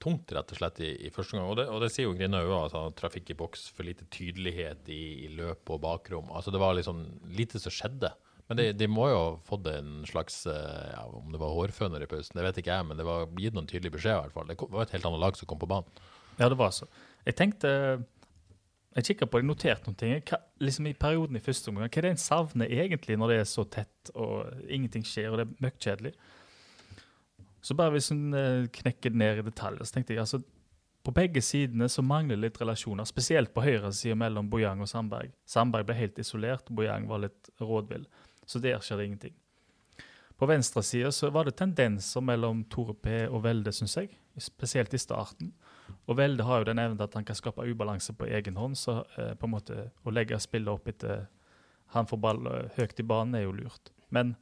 tungt, 0.03 0.33
rett 0.35 0.55
og 0.55 0.61
slett, 0.61 0.81
i, 0.85 0.93
i 1.09 1.11
første 1.15 1.37
gang. 1.37 1.49
Og 1.51 1.61
og 1.65 1.83
det 1.83 1.91
sier 1.95 2.07
jo 2.07 2.15
Grinna 2.17 2.45
òg, 2.45 2.55
altså, 2.69 2.85
trafikk 2.99 3.33
i 3.35 3.39
boks, 3.39 3.69
for 3.75 3.87
lite 3.87 4.07
tydelighet 4.15 4.89
i, 4.95 5.03
i 5.27 5.31
løp 5.35 5.71
og 5.75 5.83
bakrom. 5.85 6.31
Altså 6.35 6.55
det 6.55 6.63
var 6.63 6.77
liksom 6.79 7.05
lite 7.35 7.61
som 7.63 7.75
skjedde. 7.75 8.13
Men 8.49 8.61
de, 8.61 8.69
de 8.73 8.89
må 8.89 9.11
jo 9.11 9.17
ha 9.19 9.33
fått 9.45 9.67
en 9.69 10.05
slags 10.09 10.41
eh, 10.49 10.93
ja, 10.95 11.03
Om 11.05 11.35
det 11.35 11.41
var 11.41 11.53
hårføner 11.53 12.05
i 12.05 12.09
pausen, 12.09 12.37
det 12.39 12.47
vet 12.47 12.61
ikke 12.63 12.79
jeg, 12.79 12.87
men 12.89 13.01
det 13.01 13.05
var 13.05 13.27
gitt 13.37 13.57
noen 13.57 13.69
tydelig 13.69 13.93
beskjed, 13.99 14.15
i 14.15 14.23
hvert 14.25 14.37
fall. 14.37 14.49
Det 14.49 14.57
var 14.73 14.87
et 14.87 14.95
helt 14.97 15.09
annet 15.11 15.25
lag 15.27 15.37
som 15.37 15.51
kom 15.51 15.61
på 15.61 15.69
banen. 15.69 16.07
Ja, 16.39 16.49
det 16.49 16.57
var 16.57 16.73
så. 16.73 16.89
Jeg 17.27 17.37
tenkte 17.37 17.73
Jeg 18.97 19.05
kikka 19.05 19.27
på 19.29 19.39
det, 19.39 19.47
noterte 19.47 19.91
noen 19.91 19.99
ting. 20.01 20.15
Hva, 20.27 20.39
liksom 20.65 20.89
I 20.89 20.97
perioden 20.97 21.37
i 21.39 21.43
første 21.45 21.71
omgang, 21.71 21.91
hva 21.93 22.01
er 22.01 22.07
det 22.07 22.15
en 22.15 22.23
savner 22.23 22.73
egentlig 22.73 23.19
når 23.21 23.31
det 23.31 23.37
er 23.43 23.51
så 23.51 23.67
tett 23.69 24.11
og 24.17 24.49
ingenting 24.65 25.05
skjer 25.07 25.29
og 25.31 25.39
det 25.39 25.45
er 25.45 25.67
møkkjedelig? 25.67 26.15
Så 27.61 27.75
bare 27.79 27.95
hvis 27.97 28.13
en 28.15 28.31
eh, 28.37 28.69
knekker 28.73 29.17
ned 29.17 29.41
i 29.41 29.49
detaljer, 29.49 29.85
så 29.85 29.97
tenkte 29.99 30.15
jeg 30.15 30.23
altså 30.23 30.43
På 31.05 31.13
begge 31.15 31.41
sidene 31.43 31.89
så 31.89 32.03
mangler 32.05 32.37
det 32.37 32.43
litt 32.43 32.61
relasjoner, 32.61 33.07
spesielt 33.09 33.55
på 33.55 33.63
høyre 33.65 33.93
side 33.97 34.17
mellom 34.19 34.51
Bojang 34.51 34.83
og 34.85 34.91
Sandberg. 34.91 35.31
Sandberg 35.49 35.87
ble 35.89 35.97
helt 35.97 36.19
isolert, 36.21 36.69
Bojang 36.69 37.07
var 37.09 37.23
litt 37.23 37.49
rådvill. 37.63 38.05
Så 38.45 38.61
der 38.61 38.83
skjer 38.85 39.01
det 39.01 39.07
ingenting. 39.07 39.37
På 40.39 40.47
venstre 40.47 40.83
side 40.83 41.11
så 41.13 41.31
var 41.35 41.49
det 41.49 41.57
tendenser 41.59 42.23
mellom 42.23 42.61
Tore 42.71 42.95
P 42.95 43.25
og 43.27 43.43
Velde, 43.47 43.73
syns 43.75 43.97
jeg. 43.97 44.13
Spesielt 44.39 44.93
i 44.95 45.01
starten. 45.01 45.51
Og 46.07 46.19
Velde 46.21 46.45
har 46.47 46.61
jo 46.61 46.69
den 46.69 46.79
evnen 46.79 47.03
at 47.03 47.17
han 47.19 47.27
kan 47.27 47.39
skape 47.39 47.67
ubalanse 47.67 48.15
på 48.15 48.29
egen 48.29 48.57
hånd. 48.57 48.77
Så 48.79 49.01
eh, 49.19 49.33
på 49.35 49.49
en 49.49 49.55
måte 49.57 49.89
å 50.05 50.15
legge 50.15 50.39
spillet 50.39 50.71
opp 50.71 50.87
etter 50.93 51.27
han 51.97 52.07
får 52.07 52.21
ball 52.23 52.47
eh, 52.53 52.69
høyt 52.77 53.01
i 53.01 53.07
banen, 53.07 53.35
er 53.35 53.49
jo 53.49 53.57
lurt. 53.57 53.91
Men 54.15 54.37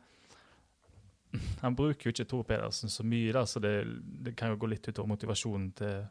han 1.62 1.76
bruker 1.78 2.08
jo 2.08 2.14
ikke 2.14 2.28
Tore 2.30 2.48
Pedersen 2.48 2.92
så 2.92 3.04
mye, 3.06 3.34
da, 3.34 3.44
så 3.48 3.62
det, 3.62 3.74
det 4.26 4.34
kan 4.38 4.52
jo 4.52 4.60
gå 4.62 4.70
litt 4.70 4.88
utover 4.88 5.10
motivasjonen 5.14 5.70
til, 5.78 6.02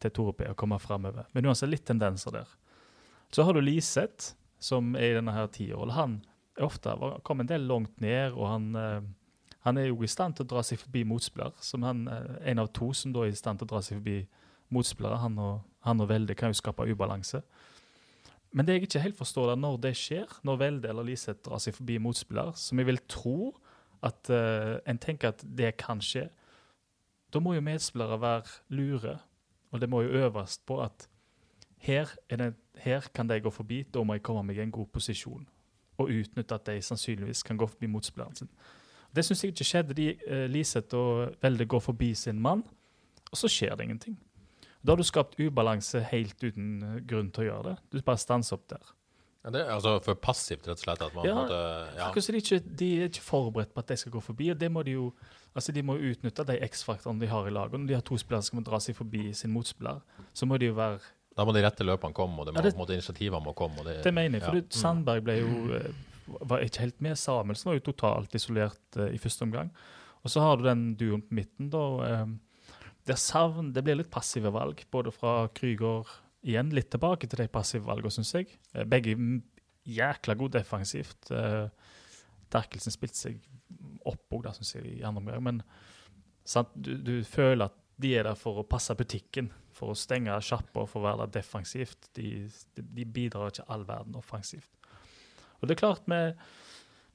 til 0.00 0.14
Tore 0.16 0.34
P 0.38 0.48
å 0.50 0.56
komme 0.58 0.80
framover. 0.82 1.28
Men 1.36 1.50
uansett 1.50 1.72
litt 1.72 1.86
tendenser 1.88 2.34
der. 2.34 2.50
Så 3.30 3.46
har 3.46 3.54
du 3.54 3.62
Liseth, 3.62 4.34
som 4.60 4.94
er 4.98 5.12
i 5.12 5.16
denne 5.20 5.34
her 5.34 5.48
tiåret. 5.54 5.94
Han 5.96 6.20
er 6.58 6.66
ofte 6.66 6.92
kom 7.24 7.40
en 7.40 7.48
del 7.48 7.68
langt 7.70 8.00
ned, 8.02 8.34
og 8.34 8.48
han 8.50 8.70
eh, 8.76 9.00
han 9.66 9.76
er 9.76 9.90
jo 9.90 10.00
i 10.04 10.08
stand 10.08 10.36
til 10.36 10.46
å 10.46 10.52
dra 10.54 10.62
seg 10.64 10.80
forbi 10.80 11.02
motspillere. 11.08 11.52
Som 11.64 11.84
han, 11.84 12.06
eh, 12.08 12.36
en 12.52 12.62
av 12.62 12.70
to 12.72 12.92
som 12.96 13.12
da 13.12 13.26
er 13.26 13.34
i 13.34 13.36
stand 13.36 13.60
til 13.60 13.68
å 13.68 13.72
dra 13.74 13.82
seg 13.84 14.00
forbi 14.00 14.26
motspillere. 14.72 15.20
Han 15.20 15.38
og, 15.38 15.60
han 15.84 16.00
og 16.00 16.08
Velde 16.08 16.34
kan 16.34 16.52
jo 16.52 16.60
skape 16.60 16.88
ubalanse. 16.88 17.42
Men 18.52 18.66
det 18.66 18.74
jeg 18.74 18.88
ikke 18.88 19.04
helt 19.04 19.18
forstår, 19.18 19.52
er 19.52 19.60
når 19.60 19.76
det 19.84 19.94
skjer, 19.96 20.26
når 20.42 20.56
Velde 20.58 20.88
eller 20.88 21.06
Liseth 21.06 21.44
drar 21.44 21.60
seg 21.62 21.76
forbi 21.76 21.98
motspiller, 22.02 22.52
som 22.56 22.78
jeg 22.78 22.88
vil 22.88 22.98
tro 23.06 23.52
at 24.02 24.30
uh, 24.32 24.78
en 24.88 24.98
tenker 24.98 25.28
at 25.34 25.44
det 25.44 25.74
kan 25.80 26.00
skje, 26.04 26.28
da 27.30 27.40
må 27.42 27.54
jo 27.54 27.64
medspillere 27.64 28.20
være 28.20 28.42
lure. 28.68 29.18
Og 29.70 29.80
det 29.80 29.88
må 29.88 30.02
jo 30.02 30.24
øves 30.24 30.58
på 30.66 30.80
at 30.82 31.08
her, 31.78 32.10
er 32.28 32.36
det, 32.36 32.54
her 32.76 33.06
kan 33.14 33.28
de 33.28 33.40
gå 33.40 33.50
forbi, 33.50 33.82
da 33.82 34.02
må 34.02 34.16
jeg 34.16 34.24
komme 34.26 34.42
meg 34.42 34.58
i 34.58 34.64
en 34.64 34.74
god 34.74 34.86
posisjon. 34.92 35.46
Og 36.00 36.10
utnytte 36.10 36.56
at 36.56 36.66
de 36.66 36.82
sannsynligvis 36.82 37.42
kan 37.46 37.56
gå 37.56 37.66
forbi 37.66 37.86
motspilleren 37.86 38.36
sin. 38.36 38.50
Det 39.16 39.24
syns 39.24 39.44
jeg 39.44 39.52
ikke 39.52 39.68
skjedde. 39.68 39.94
De, 39.94 40.08
uh, 40.26 40.44
Liseth 40.50 40.96
og 40.96 41.36
Velde 41.42 41.66
går 41.66 41.80
forbi 41.80 42.14
sin 42.14 42.40
mann, 42.40 42.64
og 43.30 43.38
så 43.38 43.48
skjer 43.48 43.76
det 43.76 43.86
ingenting. 43.86 44.18
Da 44.82 44.92
har 44.92 44.96
du 44.96 45.04
skapt 45.04 45.36
ubalanse 45.40 46.00
helt 46.08 46.40
uten 46.40 46.82
eh, 46.82 47.00
grunn 47.04 47.28
til 47.34 47.44
å 47.44 47.48
gjøre 47.50 47.64
det. 47.68 47.76
Du 47.92 48.00
bare 48.04 48.20
stanser 48.20 48.56
opp 48.56 48.64
der. 48.72 48.94
Ja, 49.44 49.50
det 49.54 49.60
er 49.62 49.70
altså 49.72 49.94
for 50.04 50.18
passivt, 50.20 50.66
rett 50.68 50.76
og 50.76 50.82
slett. 50.84 51.02
At 51.06 51.14
man 51.16 51.24
Ja, 51.24 51.34
måtte, 51.34 51.60
ja. 51.96 52.08
Som 52.20 52.34
de, 52.34 52.40
ikke, 52.42 52.58
de 52.76 52.88
er 53.00 53.08
ikke 53.08 53.22
forberedt 53.24 53.72
på 53.74 53.80
at 53.80 53.88
de 53.88 53.96
skal 53.96 54.12
gå 54.12 54.20
forbi. 54.20 54.50
og 54.50 54.58
det 54.60 54.68
må 54.72 54.82
De 54.84 54.90
jo, 54.98 55.12
altså 55.54 55.72
de 55.72 55.82
må 55.82 55.96
jo 55.96 56.10
utnytte 56.12 56.44
de 56.44 56.58
X-faktorene 56.68 57.20
de 57.20 57.26
har 57.30 57.46
i 57.48 57.50
laget. 57.50 57.80
Når 57.80 57.86
de 57.88 57.94
har 57.94 58.02
to 58.04 58.18
spillere 58.20 58.42
som 58.42 58.58
skal 58.60 58.66
dra 58.68 58.80
seg 58.80 58.96
forbi 58.96 59.32
sin 59.32 59.50
motspiller, 59.54 60.02
så 60.34 60.46
må 60.46 60.58
de 60.60 60.66
jo 60.66 60.74
være 60.74 61.00
Da 61.36 61.44
må 61.46 61.54
de 61.54 61.62
rette 61.64 61.84
løpene 61.86 62.12
komme, 62.12 62.38
og 62.40 62.46
det 62.46 62.52
må, 62.54 62.60
Ja, 62.60 62.70
det- 62.70 62.94
initiativene 62.98 63.44
må 63.44 63.54
komme. 63.54 63.84
Det, 63.84 64.02
Det 64.04 64.12
mener 64.14 64.38
jeg. 64.40 64.42
For 64.48 64.54
ja. 64.54 64.60
du, 64.60 64.66
Sandberg 64.76 65.24
ble 65.24 65.38
jo 65.40 65.74
eh, 65.74 65.90
var 66.42 66.58
ikke 66.60 66.80
helt 66.80 67.00
med. 67.00 67.16
Samuelsen 67.16 67.70
var 67.70 67.74
jo 67.78 67.92
totalt 67.92 68.34
isolert 68.34 68.96
uh, 68.98 69.08
i 69.08 69.18
første 69.18 69.42
omgang. 69.42 69.70
Og 70.22 70.30
så 70.30 70.40
har 70.40 70.56
du 70.56 70.64
den 70.64 70.94
duoen 70.96 71.22
på 71.22 71.32
midten, 71.34 71.70
da. 71.70 71.78
eh, 72.04 72.26
der 73.06 73.16
savn, 73.16 73.72
det 73.72 73.82
blir 73.84 73.96
litt 73.96 74.10
passive 74.10 74.52
valg, 74.52 74.84
både 74.92 75.10
fra 75.10 75.48
Krüger 75.48 76.06
Igjen 76.46 76.72
litt 76.72 76.90
tilbake 76.92 77.28
til 77.28 77.42
de 77.42 77.48
passive 77.52 77.84
valgene, 77.88 78.12
syns 78.14 78.34
jeg. 78.36 78.48
Eh, 78.74 78.86
Begge 78.88 79.16
jækla 79.90 80.36
gode 80.40 80.58
defensivt. 80.60 81.30
Eh, 81.34 81.68
Terkelsen 82.50 82.94
spilte 82.94 83.18
seg 83.18 83.40
opp 84.08 84.36
òg, 84.36 84.48
syns 84.56 84.74
jeg, 84.76 84.86
i 84.98 85.04
andre 85.06 85.22
omgang. 85.22 85.44
Men 85.46 85.62
sant, 86.48 86.72
du, 86.74 86.94
du 86.96 87.20
føler 87.28 87.68
at 87.68 87.76
de 88.00 88.14
er 88.16 88.24
der 88.24 88.38
for 88.38 88.62
å 88.62 88.66
passe 88.68 88.94
butikken, 88.96 89.50
for 89.76 89.92
å 89.92 89.98
stenge 89.98 90.32
sjappa, 90.44 90.86
for 90.88 91.02
å 91.02 91.06
være 91.10 91.26
der 91.26 91.40
defensivt. 91.40 92.08
De, 92.16 92.48
de, 92.76 92.84
de 92.96 93.04
bidrar 93.04 93.52
ikke 93.52 93.68
all 93.68 93.84
verden 93.88 94.16
offensivt. 94.18 94.70
Og 95.60 95.68
det 95.68 95.76
er 95.76 95.82
klart, 95.82 96.06
med, 96.08 96.40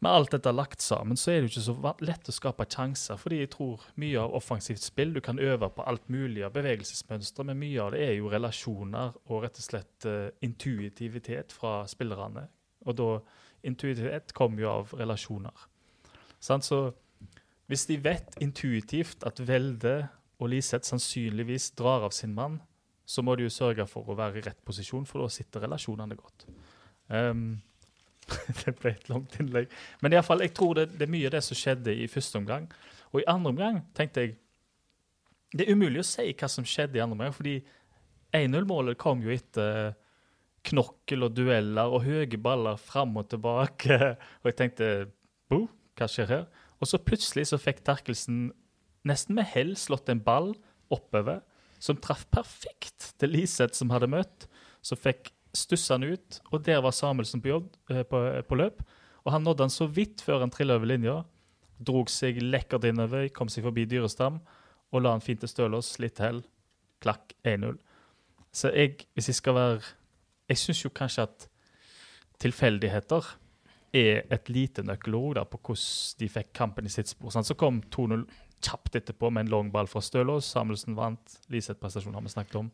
med 0.05 0.13
alt 0.13 0.35
dette 0.35 0.53
lagt 0.53 0.83
sammen, 0.85 1.17
så 1.17 1.31
er 1.31 1.39
det 1.41 1.47
jo 1.47 1.53
ikke 1.53 1.65
så 1.65 1.93
lett 2.05 2.29
å 2.29 2.35
skape 2.35 2.67
sjanser. 2.69 3.17
Fordi 3.19 3.41
jeg 3.41 3.51
tror 3.55 3.87
mye 4.01 4.21
av 4.21 4.35
offensivt 4.37 4.83
spill 4.83 5.15
Du 5.15 5.21
kan 5.25 5.41
øve 5.41 5.71
på 5.73 5.85
alt 5.89 6.05
mulig 6.13 6.45
av 6.45 6.53
bevegelsesmønstre, 6.55 7.47
men 7.49 7.59
mye 7.59 7.81
av 7.81 7.95
det 7.95 8.03
er 8.05 8.13
jo 8.19 8.29
relasjoner 8.31 9.17
og 9.25 9.41
rett 9.43 9.57
og 9.59 9.65
slett 9.65 10.07
uh, 10.09 10.29
intuitivitet 10.45 11.55
fra 11.55 11.81
spillerne. 11.89 12.45
Og 12.85 12.97
da 12.99 13.09
Intuitivitet 13.65 14.33
kommer 14.37 14.61
jo 14.61 14.69
av 14.69 14.93
relasjoner. 14.93 15.65
Sant? 16.43 16.67
Så 16.67 16.91
hvis 17.65 17.87
de 17.89 17.97
vet 18.03 18.35
intuitivt 18.43 19.25
at 19.25 19.41
Velde 19.41 19.95
og 20.37 20.51
Liseth 20.51 20.85
sannsynligvis 20.85 21.71
drar 21.79 22.05
av 22.05 22.13
sin 22.13 22.35
mann, 22.37 22.59
så 23.05 23.23
må 23.25 23.35
de 23.37 23.47
jo 23.47 23.53
sørge 23.53 23.87
for 23.89 24.05
å 24.09 24.17
være 24.17 24.41
i 24.41 24.43
rett 24.45 24.61
posisjon, 24.65 25.05
for 25.09 25.23
da 25.23 25.31
sitter 25.33 25.65
relasjonene 25.65 26.17
godt. 26.17 26.45
Ehm, 27.13 27.57
det 28.61 28.73
ble 28.79 28.93
et 28.95 29.09
langt 29.11 29.37
innlegg. 29.39 29.69
Men 30.01 30.13
i 30.13 30.19
alle 30.19 30.27
fall, 30.27 30.43
jeg 30.45 30.55
tror 30.57 30.79
det, 30.79 30.89
det 30.97 31.07
er 31.07 31.13
mye 31.13 31.29
av 31.29 31.35
det 31.37 31.43
som 31.45 31.59
skjedde 31.59 31.93
i 31.93 32.07
første 32.11 32.41
omgang. 32.41 32.67
Og 33.13 33.21
i 33.21 33.29
andre 33.31 33.53
omgang 33.53 33.79
tenkte 33.95 34.25
jeg 34.25 34.35
Det 35.55 35.63
er 35.63 35.77
umulig 35.77 36.01
å 36.01 36.07
si 36.07 36.31
hva 36.35 36.49
som 36.51 36.65
skjedde 36.67 36.97
i 36.97 37.03
andre 37.03 37.15
omgang, 37.15 37.35
fordi 37.35 37.59
1-0-målet 38.35 38.97
kom 38.99 39.21
jo 39.23 39.31
etter 39.31 39.93
knokkel 40.65 41.27
og 41.27 41.35
dueller 41.37 41.93
og 41.93 42.03
høye 42.03 42.39
baller 42.41 42.79
fram 42.81 43.15
og 43.21 43.29
tilbake. 43.31 43.97
Og 44.41 44.49
jeg 44.49 44.57
tenkte 44.59 44.89
Bo, 45.51 45.67
hva 45.95 46.09
skjer 46.11 46.31
her? 46.31 46.45
Og 46.81 46.89
så 46.89 46.99
plutselig 46.99 47.47
så 47.51 47.61
fikk 47.61 47.83
Terkelsen 47.85 48.49
nesten 49.07 49.37
med 49.37 49.47
hell 49.53 49.75
slått 49.79 50.09
en 50.11 50.23
ball 50.25 50.55
oppover, 50.93 51.43
som 51.79 51.99
traff 52.01 52.25
perfekt 52.33 53.13
til 53.21 53.31
Liseth, 53.35 53.77
som 53.77 53.93
hadde 53.93 54.09
møtt. 54.11 54.47
Så 54.85 54.97
fikk 54.97 55.31
stussa 55.57 55.95
han 55.95 56.05
ut, 56.05 56.39
og 56.51 56.65
der 56.65 56.81
var 56.83 56.93
Samuelsen 56.95 57.41
på 57.41 57.53
jobb, 57.53 57.71
eh, 57.89 58.03
på, 58.07 58.21
på 58.47 58.59
løp. 58.59 58.83
Og 59.25 59.33
han 59.33 59.43
nådde 59.43 59.65
han 59.65 59.73
så 59.73 59.87
vidt 59.89 60.21
før 60.21 60.43
han 60.43 60.53
trilla 60.53 60.77
over 60.77 60.89
linja. 60.89 61.23
Drog 61.81 62.11
seg 62.13 62.37
lekkert 62.43 62.85
innover, 62.87 63.27
kom 63.33 63.49
seg 63.51 63.65
forbi 63.65 63.87
Dyrestam 63.89 64.39
og 64.95 65.03
la 65.03 65.15
han 65.15 65.23
fint 65.23 65.41
til 65.43 65.51
Stølås. 65.51 65.95
Litt 66.03 66.21
hell. 66.23 66.43
Klakk 67.03 67.35
1-0. 67.43 67.77
Så 68.55 68.71
jeg, 68.71 69.01
hvis 69.13 69.29
jeg 69.29 69.41
skal 69.41 69.55
være 69.55 69.81
Jeg 70.47 70.57
syns 70.61 70.83
jo 70.83 70.89
kanskje 70.93 71.23
at 71.25 71.47
tilfeldigheter 72.39 73.25
er 73.95 74.27
et 74.29 74.49
lite 74.49 74.83
nøkkelord 74.85 75.39
på 75.49 75.57
hvordan 75.57 76.19
de 76.19 76.27
fikk 76.29 76.51
kampen 76.53 76.85
i 76.85 76.91
sitt 76.93 77.09
spor. 77.09 77.33
Så 77.33 77.55
kom 77.57 77.81
2-0 77.95 78.27
kjapt 78.61 78.95
etterpå 78.95 79.31
med 79.33 79.45
en 79.45 79.49
lang 79.49 79.71
ball 79.73 79.89
fra 79.89 80.03
Stølås. 80.05 80.51
Samuelsen 80.53 80.95
vant. 80.95 81.39
Liseth-prestasjonen 81.49 82.19
har 82.19 82.21
vi 82.21 82.33
snakket 82.35 82.59
om. 82.61 82.69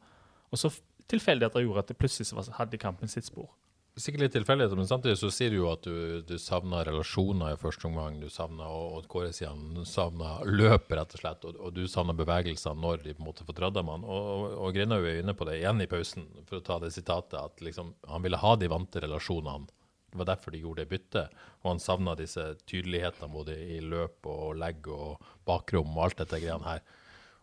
Og 0.51 0.59
så 0.59 0.73
tilfeldigheter 1.11 1.65
gjorde 1.65 1.83
at 1.85 1.91
det 1.91 1.99
plutselig 1.99 2.47
hadde 2.57 2.79
kampen 2.81 3.11
sitt 3.11 3.27
spor. 3.27 3.51
Sikkert 3.99 4.21
litt 4.23 4.31
tilfeldigheter, 4.37 4.79
men 4.79 4.87
samtidig 4.87 5.17
så 5.19 5.27
sier 5.35 5.51
du 5.51 5.57
jo 5.57 5.65
at 5.67 5.83
du, 5.83 6.21
du 6.23 6.37
savna 6.39 6.79
relasjoner 6.87 7.57
i 7.57 7.59
første 7.59 7.89
omgang. 7.89 8.21
Du 8.21 8.29
savna, 8.31 8.69
og, 8.71 9.03
Kåre 9.11 9.33
sier 9.35 9.51
han 9.51 9.83
savna 9.87 10.37
løp, 10.47 10.87
rett 10.95 11.17
og 11.17 11.19
slett, 11.19 11.43
og, 11.49 11.57
og 11.59 11.73
du 11.75 11.83
savna 11.91 12.15
bevegelser 12.15 12.77
når 12.79 13.03
de 13.03 13.17
på 13.17 13.19
en 13.19 13.27
måte 13.27 13.43
får 13.47 13.57
dratt 13.57 13.75
dem. 13.75 13.91
Og, 13.91 14.07
og, 14.07 14.45
og 14.63 14.77
Grinaud 14.77 15.03
er 15.09 15.19
inne 15.19 15.35
på 15.35 15.47
det 15.49 15.57
igjen 15.59 15.83
i 15.83 15.89
pausen, 15.91 16.29
for 16.47 16.61
å 16.61 16.65
ta 16.69 16.79
det 16.79 16.93
sitatet, 16.95 17.35
at 17.41 17.65
liksom, 17.67 17.91
han 18.07 18.23
ville 18.23 18.39
ha 18.39 18.55
de 18.55 18.71
vante 18.71 19.03
relasjonene. 19.03 19.67
Det 20.11 20.19
var 20.19 20.31
derfor 20.31 20.55
de 20.55 20.63
gjorde 20.63 20.85
det 20.85 20.91
byttet. 20.91 21.43
Og 21.61 21.73
han 21.73 21.83
savna 21.83 22.15
disse 22.19 22.47
tydelighetene 22.67 23.31
både 23.31 23.59
i 23.75 23.79
løp 23.83 24.27
og 24.31 24.55
legg 24.59 24.87
og 24.91 25.19
bakrom 25.47 25.91
og 25.97 26.07
alt 26.07 26.23
dette 26.23 26.39
greiene 26.39 26.67
her. 26.67 26.83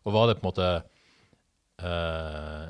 Og 0.05 0.17
var 0.17 0.29
det 0.29 0.41
på 0.41 0.47
en 0.47 0.49
måte 0.49 0.73
eh, 1.85 2.67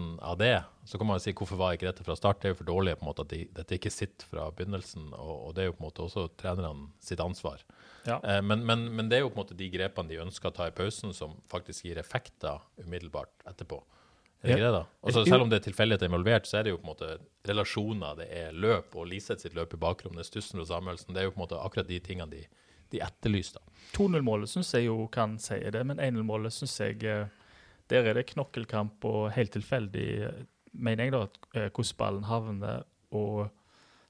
effekten 0.00 0.18
av 0.20 0.38
det, 0.38 0.62
så 0.84 0.98
kan 0.98 1.06
man 1.06 1.18
jo 1.18 1.24
si 1.24 1.32
hvorfor 1.32 1.56
var 1.56 1.74
ikke 1.74 1.88
dette 1.88 2.04
fra 2.04 2.16
start? 2.16 2.40
Det 2.40 2.48
er 2.48 2.54
jo 2.54 2.60
for 2.60 2.70
dårlig 2.70 2.96
på 2.98 3.04
en 3.04 3.10
måte 3.10 3.22
at 3.22 3.30
de, 3.30 3.46
dette 3.54 3.76
ikke 3.76 3.90
sitter 3.90 4.26
fra 4.26 4.50
begynnelsen, 4.50 5.12
og, 5.14 5.48
og 5.48 5.54
det 5.54 5.62
er 5.62 5.70
jo 5.70 5.76
på 5.76 5.84
en 5.84 5.88
måte 5.88 6.02
også 6.02 6.28
trenerne 6.36 6.90
sitt 7.00 7.20
ansvar. 7.20 7.62
Ja. 8.06 8.20
Eh, 8.24 8.42
men, 8.42 8.64
men, 8.66 8.88
men 8.94 9.08
det 9.08 9.18
er 9.18 9.24
jo 9.24 9.30
på 9.30 9.38
en 9.38 9.44
måte 9.44 9.58
de 9.58 9.70
grepene 9.70 10.08
de 10.08 10.20
ønsker 10.20 10.50
å 10.50 10.54
ta 10.56 10.68
i 10.68 10.74
pausen, 10.74 11.12
som 11.14 11.36
faktisk 11.50 11.86
gir 11.86 11.98
effekter 12.00 12.60
umiddelbart 12.80 13.46
etterpå. 13.46 13.82
Er 14.40 14.48
det 14.48 14.54
ikke 14.56 14.70
det, 14.70 14.72
da? 14.78 14.84
Også, 15.04 15.24
selv 15.28 15.44
om 15.44 15.50
det 15.50 15.58
er 15.58 15.66
tilfeldigheter 15.66 16.08
involvert, 16.08 16.46
så 16.48 16.58
er 16.58 16.64
det 16.64 16.72
jo 16.72 16.78
på 16.80 16.86
en 16.86 16.94
måte 16.94 17.10
relasjoner, 17.44 18.14
det 18.22 18.28
er 18.32 18.56
løp, 18.56 18.96
og 18.96 19.10
Liseth 19.10 19.44
sitt 19.44 19.56
løp 19.58 19.76
i 19.76 19.80
bakrom, 19.80 20.16
det 20.16 20.24
er 20.24 20.30
Stussen 20.30 20.62
og 20.62 20.70
Samuelsen. 20.70 21.12
Det 21.12 21.20
er 21.20 21.28
jo 21.28 21.34
på 21.34 21.42
en 21.42 21.44
måte 21.44 21.60
akkurat 21.60 21.90
de 21.90 21.98
tingene 22.00 22.32
de, 22.32 22.40
de 22.94 23.02
etterlyser. 23.04 23.60
2-0-målet 23.98 24.48
syns 24.48 24.72
jeg 24.72 24.88
jo 24.88 25.04
kan 25.12 25.36
si 25.42 25.60
det, 25.60 25.84
men 25.84 26.00
1-0-målet 26.00 26.56
syns 26.56 26.78
jeg 26.80 27.04
eh, 27.04 27.28
Der 27.90 28.06
er 28.06 28.18
det 28.18 28.28
knokkelkamp 28.30 29.04
og 29.08 29.30
helt 29.34 29.52
tilfeldig, 29.56 30.10
mener 30.72 31.08
jeg, 31.08 31.14
da, 31.14 31.24
at, 31.26 31.40
eh, 31.54 31.70
hvordan 31.70 31.96
ballen 31.98 32.28
havner. 32.28 32.84
og 33.10 33.50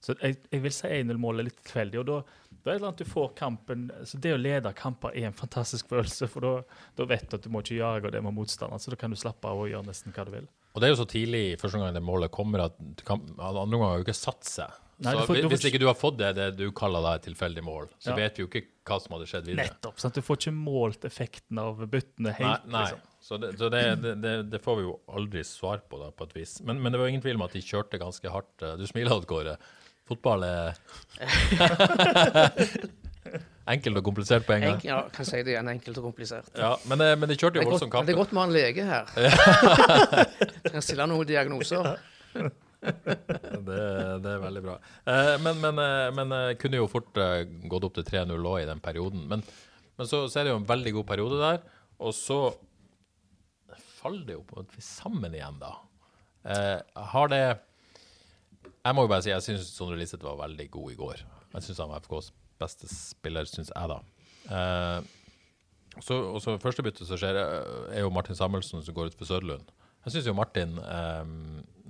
så 0.00 0.14
jeg, 0.22 0.38
jeg 0.48 0.62
vil 0.64 0.72
si 0.72 0.88
1-0-målet 0.88 1.42
er 1.42 1.46
litt 1.50 1.58
tilfeldig. 1.60 1.98
og 2.00 2.06
da, 2.08 2.18
da 2.48 2.54
er 2.54 2.62
det 2.64 2.70
et 2.72 2.78
eller 2.78 2.88
annet 2.88 3.02
du 3.02 3.10
får 3.10 3.32
kampen 3.36 3.82
så 4.08 4.20
Det 4.24 4.32
å 4.32 4.40
lede 4.40 4.72
kamper 4.76 5.12
er 5.12 5.28
en 5.28 5.36
fantastisk 5.36 5.90
følelse, 5.92 6.28
for 6.32 6.46
da, 6.46 6.52
da 6.96 7.06
vet 7.10 7.26
du 7.28 7.36
at 7.36 7.44
du 7.44 7.50
må 7.52 7.60
ikke 7.60 7.80
jage 7.82 8.12
det 8.14 8.22
med 8.24 8.36
motstander. 8.36 8.80
Så 8.80 8.94
da 8.94 9.00
kan 9.00 9.12
du 9.12 9.20
slappe 9.20 9.48
av 9.48 9.60
og 9.60 9.68
gjøre 9.68 9.88
nesten 9.90 10.16
hva 10.16 10.24
du 10.24 10.32
vil. 10.38 10.48
Og 10.70 10.80
det 10.80 10.88
er 10.88 10.94
jo 10.94 11.00
så 11.02 11.08
tidlig 11.10 11.44
første 11.60 11.80
gang 11.82 11.96
det 11.96 12.04
målet 12.04 12.32
kommer, 12.32 12.68
at 12.70 13.04
kan, 13.04 13.26
andre 13.36 13.74
ganger 13.74 13.88
har 13.90 14.00
jo 14.00 14.06
ikke 14.06 14.16
satt 14.16 14.48
seg. 14.48 14.80
Nei, 15.00 15.14
så 15.16 15.24
får- 15.26 15.48
Hvis 15.48 15.64
ikke 15.70 15.78
du 15.80 15.86
har 15.88 15.94
fått 15.96 16.18
det, 16.20 16.34
det 16.36 16.50
du 16.58 16.66
kaller 16.76 17.00
da 17.02 17.14
et 17.16 17.22
tilfeldig 17.24 17.62
mål, 17.64 17.86
så 17.98 18.10
Ja. 18.12 18.16
vet 18.16 18.36
vi 18.36 18.42
jo 18.44 18.48
ikke 18.50 18.66
hva 18.84 18.98
som 19.00 19.12
hadde 19.16 19.26
skjedd 19.30 19.44
videre. 19.48 19.64
Nettopp. 19.70 19.96
sant? 20.00 20.14
Du 20.14 20.20
får 20.20 20.36
ikke 20.42 20.52
målt 20.54 21.00
effekten 21.08 21.58
av 21.58 21.80
byttene 21.88 22.32
helt. 22.36 22.66
nei. 22.68 22.82
liksom. 22.84 22.98
Så, 23.20 23.36
det, 23.40 23.54
så 23.60 23.68
det, 23.70 23.82
det, 24.02 24.14
det, 24.22 24.34
det 24.50 24.60
får 24.64 24.76
vi 24.76 24.82
jo 24.88 24.98
aldri 25.08 25.42
svar 25.44 25.78
på, 25.88 25.98
da, 26.00 26.10
på 26.10 26.24
et 26.28 26.34
vis. 26.36 26.60
Men, 26.64 26.80
men 26.82 26.92
det 26.92 26.98
var 27.00 27.06
ingen 27.08 27.20
tvil 27.24 27.34
om 27.36 27.42
at 27.42 27.52
de 27.52 27.60
kjørte 27.60 27.98
ganske 28.00 28.28
hardt. 28.32 28.58
Du 28.80 28.86
smiler, 28.88 29.12
av 29.12 29.24
Kåre. 29.28 29.56
Fotball 30.08 30.42
er 30.42 30.74
enkelt 33.70 33.96
og 34.00 34.04
komplisert 34.08 34.46
på 34.48 34.52
en 34.56 34.62
gang. 34.64 34.74
Enk, 34.78 34.84
ja, 34.88 35.02
kan 35.14 35.24
si 35.28 35.38
det 35.44 35.52
igjen. 35.54 35.68
Enkelt 35.70 35.98
og 36.00 36.04
komplisert. 36.10 36.48
Ja, 36.58 36.72
men, 36.90 36.96
det- 36.98 37.18
men 37.20 37.28
de 37.30 37.36
kjørte 37.36 37.56
jo 37.60 37.64
voldsomt 37.68 37.70
voldsom 37.70 37.90
kamp. 37.92 38.06
det 38.08 38.14
er 38.14 38.18
godt 38.18 38.32
vi 38.32 38.36
har 38.40 38.48
en 38.48 38.56
lege 38.56 38.82
her. 38.90 39.04
Kan 40.72 40.82
stille 40.82 41.06
noen 41.06 41.26
diagnoser. 41.28 41.82
Det, 43.68 43.80
det 44.24 44.30
er 44.30 44.40
veldig 44.40 44.62
bra. 44.64 44.76
Eh, 45.04 45.34
men, 45.44 45.60
men, 45.60 45.80
eh, 45.82 46.08
men 46.16 46.32
eh, 46.36 46.54
kunne 46.60 46.80
jo 46.80 46.88
fort 46.90 47.12
gått 47.12 47.86
opp 47.86 47.98
til 47.98 48.06
3-0 48.08 48.32
òg 48.38 48.62
i 48.62 48.68
den 48.68 48.80
perioden. 48.82 49.26
Men, 49.30 49.44
men 49.98 50.08
så, 50.08 50.24
så 50.32 50.40
er 50.40 50.48
det 50.48 50.54
jo 50.54 50.60
en 50.62 50.68
veldig 50.68 50.94
god 50.98 51.08
periode 51.10 51.40
der, 51.42 51.62
og 52.00 52.14
så 52.16 52.40
faller 54.00 54.24
det 54.24 54.38
jo 54.38 54.44
på 54.48 54.62
en 54.62 54.70
sammen 54.84 55.34
igjen, 55.36 55.58
da. 55.60 55.74
Har 57.12 57.28
det 57.28 57.40
Jeg 57.42 58.96
må 58.96 59.02
jo 59.04 59.10
bare 59.12 59.20
si 59.20 59.28
jeg 59.28 59.44
syns 59.44 59.74
Sondre 59.74 59.98
Liseth 60.00 60.24
var 60.24 60.38
veldig 60.40 60.64
god 60.72 60.94
i 60.94 60.96
går. 60.96 61.24
Jeg 61.52 61.66
syns 61.66 61.82
han 61.84 61.90
var 61.90 62.00
FKs 62.00 62.30
beste 62.60 62.88
spiller, 62.88 63.44
syns 63.44 63.68
jeg, 63.74 63.92
da. 63.92 63.98
Så, 66.00 66.16
og 66.16 66.40
så 66.40 66.56
første 66.62 66.84
byttet 66.86 67.04
som 67.04 67.20
skjer, 67.20 67.36
er 67.36 68.00
jo 68.00 68.12
Martin 68.14 68.38
Samuelsen 68.38 68.80
som 68.86 68.96
går 68.96 69.12
ut 69.12 69.18
for 69.20 69.28
Søderlund. 69.28 69.68
Jeg 70.06 70.14
syns 70.14 70.30
jo 70.30 70.36
Martin 70.36 70.78
eh, 70.80 71.32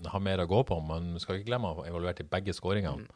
har 0.09 0.21
mer 0.25 0.41
å 0.45 0.49
gå 0.49 0.63
på, 0.69 0.79
men 0.87 1.13
vi 1.15 1.21
skal 1.23 1.37
ikke 1.39 1.51
glemme 1.51 1.73
å 1.75 1.85
involvert 1.87 2.21
i 2.21 2.29
begge 2.31 2.55
skåringene. 2.57 3.07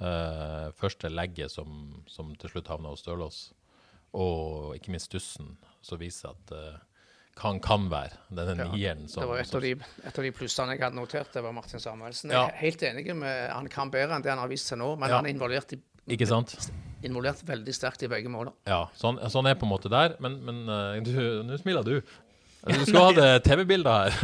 Eh, 0.00 0.70
første 0.74 1.10
legget 1.12 1.52
som, 1.54 2.02
som 2.10 2.32
til 2.34 2.50
slutt 2.50 2.66
havna 2.72 2.90
hos 2.90 3.04
Stølås, 3.04 3.52
og 4.14 4.74
ikke 4.76 4.90
minst 4.94 5.06
Stussen, 5.10 5.56
som 5.82 6.00
viser 6.00 6.32
at 6.32 6.52
eh, 6.54 6.80
kan 7.38 7.58
kan 7.62 7.88
være 7.90 8.14
denne 8.30 8.54
Ja, 8.62 8.70
nieren 8.70 9.08
som 9.10 9.24
Det 9.24 9.28
var 9.30 9.40
et 9.42 9.54
av, 9.54 9.62
de, 9.64 9.72
et 10.06 10.18
av 10.18 10.24
de 10.26 10.30
plussene 10.34 10.74
jeg 10.76 10.82
hadde 10.84 10.98
notert. 10.98 11.32
Det 11.34 11.42
var 11.42 11.54
Martin 11.56 11.82
Samuelsen. 11.82 12.30
Jeg 12.30 12.38
er 12.52 12.60
helt 12.60 12.82
enig 12.86 13.08
med 13.18 13.50
Han 13.50 13.66
kan 13.72 13.90
bedre 13.90 14.14
enn 14.14 14.22
det 14.22 14.30
han 14.30 14.38
har 14.42 14.50
vist 14.50 14.70
seg 14.70 14.78
nå, 14.78 14.92
men 14.98 15.10
Ja. 15.10 15.16
han 15.18 15.26
er 15.26 15.34
involvert, 15.34 15.72
i, 15.74 15.80
Ikke 16.14 16.28
sant? 16.30 16.54
involvert 17.04 17.42
veldig 17.44 17.74
sterkt 17.74 18.02
i 18.06 18.08
begge 18.08 18.30
måler. 18.32 18.54
Ja, 18.70 18.84
sånn, 18.96 19.18
sånn 19.28 19.46
er 19.50 19.58
på 19.60 19.66
en 19.66 19.72
måte 19.74 19.90
der. 19.92 20.14
Men, 20.24 20.38
men 20.46 20.62
du, 21.04 21.10
nå 21.44 21.58
smiler 21.60 21.84
du. 21.84 21.98
Du 22.64 22.86
skulle 22.86 23.02
hatt 23.04 23.18
eh, 23.20 23.38
TV-bilder 23.44 23.92
her. 23.92 24.14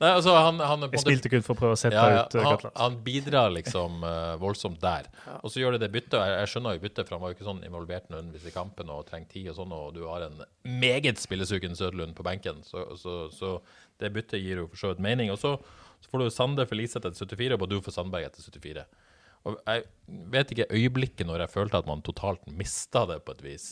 Nei, 0.00 0.10
altså, 0.10 0.32
han, 0.32 0.60
han 0.64 0.86
Jeg 0.86 1.02
spilte 1.02 1.28
kun 1.32 1.42
for 1.44 1.54
å 1.54 1.58
prøve 1.58 1.74
å 1.76 1.80
sette 1.80 1.98
ja, 1.98 2.14
ja. 2.14 2.22
ut 2.24 2.36
uh, 2.36 2.40
Han, 2.40 2.56
Gatland. 2.56 2.76
han 2.80 2.96
bidrar 3.04 3.52
liksom 3.52 4.06
uh, 4.06 4.36
voldsomt 4.40 4.80
der. 4.82 5.10
Og 5.42 5.52
så 5.52 5.60
gjør 5.60 5.76
det 5.76 5.84
det 5.84 5.90
byttet. 5.94 6.16
Jeg, 6.16 6.38
jeg 6.40 6.52
skjønner 6.54 6.78
jo 6.78 6.84
byttet, 6.86 7.04
for 7.04 7.16
han 7.16 7.22
var 7.24 7.32
jo 7.32 7.36
ikke 7.36 7.50
sånn 7.50 7.66
involvert 7.68 8.06
nødvendigvis 8.08 8.48
i 8.48 8.56
kampen 8.56 8.94
og 8.94 9.06
trenger 9.10 9.30
tid 9.34 9.46
og 9.52 9.58
sånn, 9.60 9.76
og 9.76 9.86
du 9.96 10.02
har 10.08 10.20
en 10.26 10.38
meget 10.64 11.18
spillesugen 11.20 11.76
Søderlund 11.76 12.16
på 12.16 12.26
benken, 12.26 12.64
så, 12.64 12.86
så, 13.00 13.12
så 13.34 13.58
det 14.00 14.14
byttet 14.14 14.40
gir 14.40 14.64
jo 14.64 14.70
for 14.72 14.80
så 14.80 14.94
vidt 14.94 15.04
mening. 15.04 15.32
Og 15.34 15.40
så, 15.42 15.56
så 16.00 16.12
får 16.12 16.24
du 16.24 16.30
Sande 16.32 16.68
for 16.70 16.80
Liseth 16.80 17.04
etter 17.04 17.20
74 17.20 17.58
og 17.58 17.64
Badou 17.66 17.80
for 17.84 17.94
Sandberg 17.94 18.30
etter 18.30 18.44
74. 18.44 18.88
Og 19.44 19.58
jeg 19.68 19.84
vet 20.32 20.52
ikke 20.54 20.70
øyeblikket 20.72 21.28
når 21.28 21.44
jeg 21.44 21.52
følte 21.52 21.80
at 21.80 21.88
man 21.88 22.02
totalt 22.04 22.46
mista 22.48 23.04
det 23.10 23.20
på 23.26 23.34
et 23.36 23.42
vis. 23.44 23.66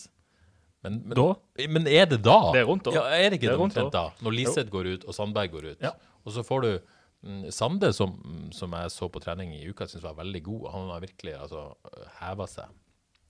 Men, 0.83 0.97
men, 1.07 1.15
Da? 1.15 1.27
men 1.71 1.87
er 1.87 2.09
det 2.11 2.19
da? 2.27 2.39
Det 2.55 2.63
er 2.63 2.67
rundt 2.67 2.89
da. 2.89 2.95
Ja, 2.97 3.03
er 3.15 3.31
det 3.31 3.39
ikke 3.39 3.47
Det 3.47 3.53
er 3.53 3.59
det 3.59 3.63
rundt 3.63 3.95
da? 3.95 4.03
Når 4.27 4.35
Liseth 4.35 4.71
går 4.73 4.89
ut 4.97 5.05
og 5.07 5.15
Sandberg 5.15 5.53
går 5.55 5.69
ut. 5.73 5.85
Ja. 5.85 5.93
Og 6.27 6.35
så 6.35 6.43
får 6.47 6.65
du 6.65 6.71
mm, 7.23 7.45
Sande, 7.55 7.93
som, 7.95 8.17
som 8.55 8.75
jeg 8.79 8.91
så 8.95 9.09
på 9.15 9.23
trening 9.23 9.55
i 9.55 9.63
uka, 9.71 9.87
syns 9.91 10.03
var 10.07 10.19
veldig 10.19 10.43
god. 10.49 10.67
Han 10.75 10.91
har 10.95 11.05
virkelig 11.05 11.37
altså, 11.39 11.69
heva 12.19 12.49
seg. 12.51 12.75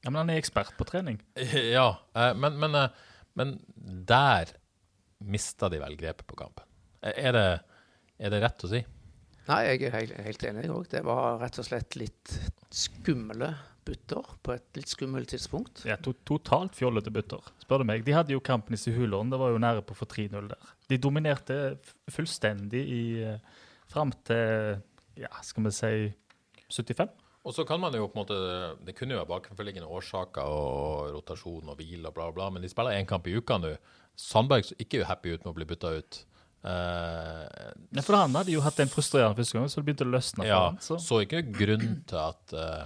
Ja, 0.02 0.10
men 0.10 0.22
han 0.24 0.32
er 0.34 0.40
ekspert 0.40 0.72
på 0.78 0.88
trening. 0.88 1.20
Ja, 1.76 1.90
eh, 2.16 2.32
men, 2.34 2.56
men, 2.62 2.74
eh, 2.74 2.88
men 3.38 3.52
der 4.08 4.54
mista 5.22 5.68
de 5.70 5.78
vel 5.82 5.94
grepet 6.00 6.26
på 6.26 6.38
kampen. 6.40 6.64
Eh, 7.04 7.14
Er 7.28 7.36
det, 7.36 7.46
er 8.18 8.32
det 8.32 8.40
rett 8.42 8.64
å 8.64 8.72
si? 8.72 8.80
Nei, 9.48 9.60
jeg 9.66 9.84
er 9.88 9.94
helt, 9.98 10.16
helt 10.24 10.44
enig 10.48 10.68
òg. 10.70 10.88
Det 10.90 11.00
var 11.04 11.36
rett 11.42 11.56
og 11.58 11.66
slett 11.66 11.96
litt 11.98 12.32
skumle 12.72 13.52
bytter 13.86 14.28
på 14.46 14.52
et 14.54 14.78
litt 14.78 14.90
skummelt 14.92 15.30
tidspunkt. 15.32 15.82
Ja, 15.88 15.96
to 16.02 16.12
totalt 16.28 16.76
fjollete 16.78 17.10
butter, 17.14 17.42
spør 17.64 17.82
du 17.82 17.88
meg. 17.88 18.04
De 18.06 18.14
hadde 18.16 18.34
jo 18.36 18.42
kampen 18.44 18.76
i 18.76 18.80
Sihulon, 18.80 19.30
det 19.32 19.40
var 19.40 19.50
jo 19.54 19.60
nære 19.62 19.82
på 19.86 19.96
å 19.96 19.98
få 20.02 20.06
3-0 20.12 20.48
der. 20.52 20.70
De 20.92 20.98
dominerte 21.02 21.58
f- 21.74 21.96
fullstendig 22.14 22.82
i 22.94 23.02
uh, 23.26 23.62
fram 23.90 24.12
til, 24.28 24.78
ja, 25.18 25.32
skal 25.42 25.66
vi 25.66 25.74
si 25.76 25.92
75? 26.72 27.10
Og 27.42 27.54
så 27.56 27.64
kan 27.66 27.80
man 27.82 27.90
jo 27.98 28.04
på 28.06 28.14
en 28.14 28.20
måte 28.22 28.36
Det 28.86 28.92
kunne 28.94 29.16
jo 29.16 29.18
være 29.18 29.32
bakenforliggende 29.32 29.88
årsaker 29.90 30.46
og 30.46 31.08
rotasjon 31.16 31.72
og 31.72 31.80
hvile 31.80 32.06
og 32.06 32.14
bla, 32.14 32.28
bla, 32.30 32.46
men 32.54 32.62
de 32.62 32.70
spiller 32.70 32.94
én 33.00 33.08
kamp 33.10 33.26
i 33.26 33.34
uka 33.34 33.56
nå. 33.58 33.72
Sandberg 34.14 34.68
så 34.68 34.76
ikke 34.78 35.00
er 35.00 35.08
happy 35.10 35.32
ut 35.34 35.42
med 35.42 35.50
å 35.50 35.56
bli 35.56 35.66
bytta 35.72 35.90
ut. 35.98 36.20
Uh, 36.62 37.72
Ja, 37.92 38.02
for 38.06 38.14
han 38.16 38.34
hadde 38.38 38.54
jo 38.54 38.62
hatt 38.64 38.78
en 38.84 38.90
frustrerende 38.92 39.36
første 39.40 39.58
gang, 39.58 39.66
så 39.72 39.80
det 39.82 39.88
begynte 39.88 40.06
å 40.06 40.12
løsne 40.12 40.44
for 40.44 40.50
ja, 40.52 40.60
han. 40.68 40.78
Så. 40.84 40.98
så 41.02 41.18
ikke 41.24 41.42
grunn 41.50 41.96
til 42.08 42.20
at 42.22 42.54
uh, 42.54 42.84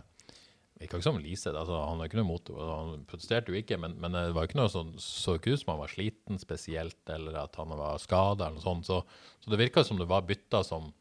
Virka 0.77 0.99
ikke 0.99 1.07
som 1.07 1.19
Lise. 1.23 1.53
Altså, 1.55 1.79
han 1.81 2.03
har 2.03 2.11
ikke 2.11 2.19
noe 2.19 2.29
motor. 2.29 2.59
Han 2.69 3.05
protesterte 3.09 3.53
jo 3.53 3.57
ikke, 3.57 3.79
men, 3.81 3.95
men 4.03 4.13
det 4.13 4.35
var 4.37 4.49
ikke 4.49 4.59
noe 4.61 4.73
sånn, 4.73 4.93
så 5.01 5.39
ikke 5.39 5.55
ut 5.55 5.63
som 5.63 5.73
han 5.73 5.81
var 5.81 5.93
sliten 5.93 6.41
spesielt, 6.41 7.01
eller 7.13 7.39
at 7.47 7.57
han 7.57 7.73
var 7.73 8.03
skada 8.03 8.49
eller 8.49 8.59
noe 8.59 8.67
sånt. 8.67 8.89
Så, 8.89 9.01
så 9.41 9.53
det 9.53 9.61
virka 9.63 9.87
som 9.87 10.01
det 10.01 10.09
var 10.11 10.27
bytta 10.29 10.61
som 10.67 10.93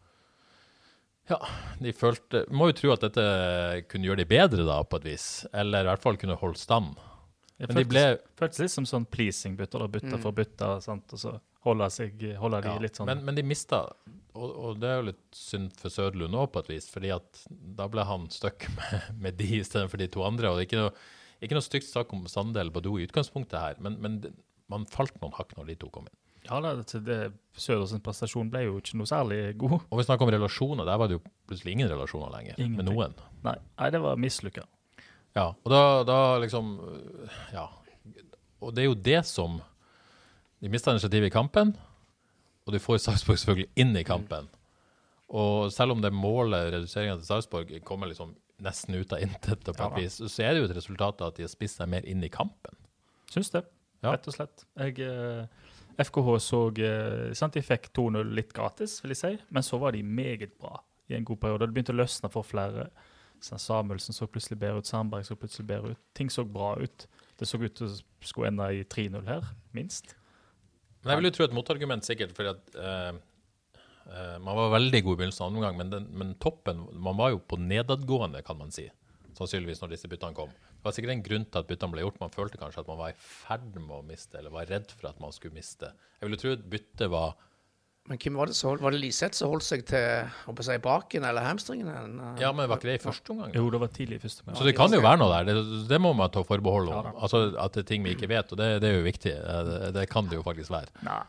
Ja, 1.28 1.40
de 1.82 1.90
følte 1.98 2.44
Må 2.54 2.68
jo 2.70 2.76
tro 2.78 2.92
at 2.94 3.02
dette 3.08 3.26
kunne 3.90 4.08
gjøre 4.08 4.22
de 4.22 4.30
bedre, 4.30 4.64
da, 4.68 4.80
på 4.88 5.02
et 5.02 5.10
vis. 5.12 5.28
Eller 5.52 5.84
i 5.84 5.92
hvert 5.92 6.06
fall 6.06 6.20
kunne 6.22 6.40
holde 6.40 6.62
stand. 6.62 6.96
Det 7.56 7.72
føltes, 7.72 7.92
ble 7.92 8.06
føltes 8.40 8.64
litt 8.64 8.74
som 8.74 8.88
sånn 8.88 9.08
pleasing-bytter, 9.12 9.84
da, 9.84 9.92
bytter 9.92 10.22
for 10.24 10.36
bytter, 10.36 10.80
sant? 10.84 11.12
og 11.16 11.20
så 11.20 11.36
holde, 11.68 11.88
seg, 11.92 12.24
holde 12.40 12.62
de 12.64 12.72
ja, 12.72 12.82
litt 12.84 13.00
sånn 13.00 13.08
men, 13.10 13.24
men 13.26 13.38
de 13.38 13.44
mista 13.48 13.86
og, 14.36 14.56
og 14.56 14.80
det 14.82 14.90
er 14.90 14.98
jo 15.00 15.08
litt 15.10 15.38
synd 15.38 15.76
for 15.80 15.94
Søderlund 15.94 16.38
òg, 16.38 16.50
på 16.54 16.64
et 16.64 16.74
vis, 16.76 16.90
fordi 16.92 17.14
at 17.16 17.46
da 17.50 17.88
ble 17.92 18.06
han 18.08 18.28
stuck 18.34 18.68
med, 18.78 19.08
med 19.24 19.40
de 19.40 19.50
istedenfor 19.62 20.02
de 20.02 20.10
to 20.12 20.26
andre. 20.28 20.52
og 20.52 20.60
det 20.60 20.66
er 20.66 20.70
ikke 20.70 20.84
noe, 20.84 21.08
ikke 21.46 21.58
noe 21.58 21.66
stygt 21.66 21.90
sak 21.90 22.14
om 22.16 22.28
Sandel 22.32 22.72
Badou 22.76 23.00
i 23.00 23.08
utgangspunktet 23.08 23.58
her, 23.62 23.82
men, 23.84 23.98
men 24.04 24.22
det, 24.24 24.36
man 24.72 24.88
falt 24.90 25.18
noen 25.22 25.36
hakk 25.38 25.54
når 25.58 25.72
de 25.72 25.80
to 25.82 25.90
kom 25.94 26.08
inn. 26.10 26.20
Ja, 26.46 26.60
det, 26.62 27.00
det, 27.08 27.20
Søders 27.58 27.94
prestasjon 28.06 28.52
ble 28.54 28.68
jo 28.68 28.78
ikke 28.78 29.00
noe 29.00 29.10
særlig 29.10 29.56
god. 29.58 29.80
Og 29.90 30.00
vi 30.00 30.06
snakker 30.06 30.28
om 30.28 30.34
relasjoner, 30.36 30.86
der 30.86 31.00
var 31.02 31.10
det 31.10 31.18
jo 31.18 31.24
plutselig 31.50 31.74
ingen 31.74 31.90
relasjoner 31.90 32.34
lenger 32.36 32.60
med 32.70 32.86
noen. 32.86 33.16
Nei, 33.46 33.56
nei 33.80 33.90
det 33.94 34.02
var 34.04 34.20
mislykka. 34.22 34.66
Ja, 35.36 35.50
og 35.52 35.72
da, 35.72 35.82
da 36.08 36.20
liksom 36.44 36.78
Ja. 37.52 37.66
Og 38.64 38.72
det 38.74 38.86
er 38.86 38.88
jo 38.88 38.96
det 38.96 39.20
som 39.28 39.58
De 40.64 40.70
mista 40.72 40.94
initiativet 40.94 41.28
i 41.28 41.34
kampen, 41.34 41.74
og 42.66 42.74
de 42.74 42.82
får 42.82 43.02
Sarpsborg 43.04 43.38
selvfølgelig 43.42 43.70
inn 43.82 43.96
i 43.98 44.06
kampen. 44.08 44.48
Og 45.36 45.72
selv 45.74 45.96
om 45.96 46.02
det 46.02 46.12
målet, 46.14 46.72
reduseringa 46.74 47.18
til 47.20 47.28
Sarpsborg, 47.30 47.72
kommer 47.86 48.10
liksom 48.10 48.36
nesten 48.66 48.96
ut 48.96 49.14
av 49.14 49.22
intet, 49.26 49.66
på 49.66 49.74
et 49.90 49.98
vis, 50.00 50.18
så 50.32 50.44
er 50.46 50.54
det 50.54 50.62
jo 50.64 50.68
et 50.70 50.76
resultat 50.78 51.22
av 51.22 51.34
at 51.34 51.40
de 51.40 51.46
har 51.46 51.52
spist 51.52 51.82
seg 51.82 51.90
mer 51.92 52.06
inn 52.08 52.24
i 52.24 52.32
kampen. 52.32 52.78
Syns 53.32 53.52
det, 53.52 53.66
Ja. 54.04 54.12
rett 54.14 54.28
og 54.28 54.34
slett. 54.34 54.66
Jeg, 54.78 55.00
eh, 55.00 55.48
FKH 55.98 56.40
så 56.40 56.60
eh, 56.78 57.34
sant, 57.34 57.54
De 57.54 57.62
fikk 57.62 57.90
2-0 57.94 58.34
litt 58.34 58.54
gratis, 58.54 59.02
vil 59.02 59.10
jeg 59.16 59.18
si, 59.18 59.44
men 59.50 59.64
så 59.64 59.80
var 59.80 59.92
de 59.92 60.04
meget 60.04 60.58
bra 60.60 60.82
i 61.10 61.16
en 61.16 61.26
god 61.26 61.38
periode. 61.38 61.68
Det 61.68 61.74
begynte 61.74 61.94
å 61.94 62.02
løsne 62.04 62.32
for 62.32 62.44
flere. 62.44 62.90
Sånn, 63.42 63.60
Samuelsen 63.60 64.14
så 64.16 64.28
plutselig 64.28 64.58
bedre 64.60 64.80
ut, 64.80 64.88
Sandberg 64.88 65.26
så 65.26 65.36
plutselig 65.36 65.68
bedre 65.68 65.92
ut. 65.92 65.98
Ting 66.16 66.30
så 66.30 66.46
bra 66.48 66.76
ut. 66.80 67.08
Det 67.38 67.48
så 67.48 67.60
ut 67.62 67.76
til 67.76 67.88
å 67.88 68.02
skulle 68.24 68.48
ende 68.48 68.64
i 68.74 68.84
3-0 68.84 69.26
her, 69.28 69.44
minst. 69.74 70.16
Men 71.06 71.14
jeg 71.14 71.22
vil 71.22 71.30
jo 71.30 71.36
tro 71.38 71.46
et 71.46 71.56
motargument 71.56 72.06
sikkert, 72.06 72.34
fordi 72.34 72.52
at 72.52 72.78
eh, 72.82 73.18
eh, 74.10 74.38
man 74.42 74.58
var 74.58 74.74
veldig 74.74 75.02
god 75.06 75.14
i 75.14 75.20
begynnelsen 75.22 75.46
av 75.46 75.52
andre 75.52 75.62
omgang, 75.62 75.78
men, 75.82 76.08
men 76.18 76.32
toppen 76.42 76.82
Man 76.98 77.20
var 77.20 77.36
jo 77.36 77.42
på 77.46 77.60
nedadgående, 77.62 78.42
kan 78.46 78.58
man 78.58 78.74
si. 78.74 78.88
Sannsynligvis 79.38 79.84
når 79.84 79.94
disse 79.94 80.10
byttene 80.10 80.38
kom. 80.38 80.50
Det 80.50 80.88
var 80.88 80.96
sikkert 80.96 81.14
en 81.14 81.26
grunn 81.26 81.46
til 81.46 81.62
at 81.62 81.70
byttene 81.70 81.94
ble 81.94 82.06
gjort. 82.06 82.22
Man 82.24 82.34
følte 82.34 82.62
kanskje 82.62 82.82
at 82.82 82.90
man 82.90 83.02
var 83.04 83.14
i 83.14 83.20
ferd 83.22 83.78
med 83.78 83.94
å 84.00 84.06
miste, 84.08 84.40
eller 84.40 84.54
var 84.54 84.70
redd 84.72 84.90
for 84.96 85.12
at 85.12 85.22
man 85.22 85.36
skulle 85.36 85.58
miste. 85.58 85.92
Jeg 86.18 86.26
vil 86.26 86.38
jo 86.38 86.42
tro 86.42 86.56
et 86.56 86.66
bytte 86.74 87.12
var 87.14 87.36
Men 88.06 88.20
hvem 88.22 88.36
var 88.38 88.52
det 88.52 88.54
så 88.54 88.76
Var 88.78 88.94
det 88.94 89.00
Liseth 89.02 89.34
som 89.34 89.50
holdt 89.50 89.66
seg 89.66 89.82
til 89.90 90.04
håper 90.44 90.62
jeg, 90.62 90.68
å 90.68 90.68
si, 90.68 90.82
baken 90.84 91.26
eller 91.26 91.48
hamstringen? 91.48 91.90
eller? 91.90 92.36
Ja, 92.42 92.52
men 92.54 92.70
var 92.70 92.78
ikke 92.78 92.92
det 92.92 93.00
i 93.00 93.04
første 93.08 93.34
omgang? 93.34 93.56
Jo, 93.58 93.66
det 93.74 93.82
var 93.82 93.90
tidlig 93.96 94.20
i 94.20 94.24
første 94.28 94.46
gang. 94.46 94.58
Så 94.60 94.68
det 94.68 94.76
kan 94.78 94.94
jo 94.94 95.02
være 95.02 95.22
noe 95.24 95.32
der. 95.34 95.50
Det, 95.50 95.82
det 95.90 96.00
må 96.04 96.14
man 96.18 96.30
ta 96.34 96.44
forbehold 96.46 96.92
om. 96.94 97.10
Ja 97.10 97.16
altså 97.26 97.42
At 97.62 97.74
det 97.74 97.86
er 97.86 97.90
ting 97.90 98.06
vi 98.06 98.14
ikke 98.14 98.30
vet, 98.30 98.54
og 98.54 98.62
det, 98.62 98.70
det 98.84 98.92
er 98.92 99.00
jo 99.00 99.06
viktig. 99.08 99.34
Det, 99.34 99.92
det 99.98 100.06
kan 100.12 100.30
det 100.30 100.38
jo 100.38 100.46
faktisk 100.46 100.74
være. 100.76 100.94
Nei. 101.08 101.20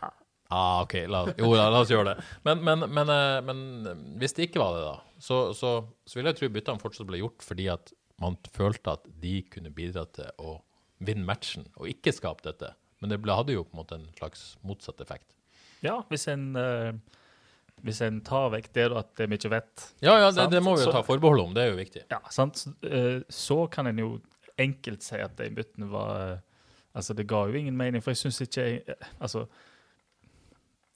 Ah, 0.53 0.83
OK, 0.85 0.95
la, 1.11 1.25
jo, 1.35 1.49
la, 1.57 1.71
la 1.75 1.81
oss 1.83 1.91
gjøre 1.91 2.13
det. 2.13 2.25
Men, 2.47 2.61
men, 2.63 2.85
men, 2.87 3.11
eh, 3.11 3.39
men 3.43 3.63
eh, 3.91 4.03
hvis 4.21 4.37
det 4.37 4.47
ikke 4.47 4.61
var 4.63 4.77
det, 4.77 4.85
da, 4.85 5.23
så, 5.23 5.39
så, 5.59 5.73
så 6.07 6.19
vil 6.21 6.29
jeg 6.31 6.39
tro 6.39 6.51
byttene 6.55 6.83
fortsatt 6.83 7.09
ble 7.09 7.19
gjort 7.19 7.43
fordi 7.43 7.67
at 7.73 7.91
man 8.23 8.37
følte 8.55 8.95
at 8.95 9.09
de 9.25 9.41
kunne 9.51 9.73
bidra 9.75 10.05
til 10.15 10.29
å 10.39 10.61
vinne 11.05 11.27
matchen, 11.27 11.67
og 11.77 11.91
ikke 11.91 12.15
skape 12.15 12.47
dette. 12.47 12.71
Men 13.03 13.13
det 13.13 13.19
ble, 13.25 13.35
hadde 13.37 13.57
jo 13.57 13.65
på 13.67 13.75
en 13.75 13.81
måte 13.83 13.99
en 13.99 14.07
slags 14.17 14.55
motsatt 14.65 15.03
effekt. 15.05 15.35
Ja, 15.85 15.99
hvis 16.11 16.27
en, 16.33 16.49
uh, 16.57 16.95
hvis 17.85 18.01
en 18.07 18.23
tar 18.25 18.49
vekk 18.55 18.71
det 18.75 18.87
at 18.89 19.13
det 19.19 19.27
er 19.27 19.37
ikke 19.37 19.53
vet, 19.53 19.87
Ja, 20.05 20.17
ja, 20.23 20.31
det, 20.33 20.49
det 20.57 20.63
må 20.65 20.77
vi 20.77 20.87
jo 20.87 20.95
ta 20.95 21.05
forbehold 21.07 21.45
om. 21.49 21.55
Det 21.57 21.67
er 21.67 21.73
jo 21.75 21.79
viktig. 21.79 22.07
ja, 22.11 22.21
sant? 22.33 22.63
Så, 22.63 22.73
eh, 22.89 23.21
så 23.29 23.67
kan 23.73 23.91
en 23.91 24.01
jo 24.01 24.11
enkelt 24.59 25.05
si 25.05 25.21
at 25.21 25.37
de 25.39 25.51
byttene 25.53 25.89
var 25.93 26.13
eh, 26.25 26.37
Altså, 26.97 27.13
det 27.13 27.27
ga 27.29 27.43
jo 27.45 27.53
ingen 27.53 27.77
mening, 27.77 28.01
for 28.01 28.15
jeg 28.15 28.23
syns 28.23 28.39
ikke 28.41 28.63
jeg, 28.63 28.95
Altså 29.21 29.43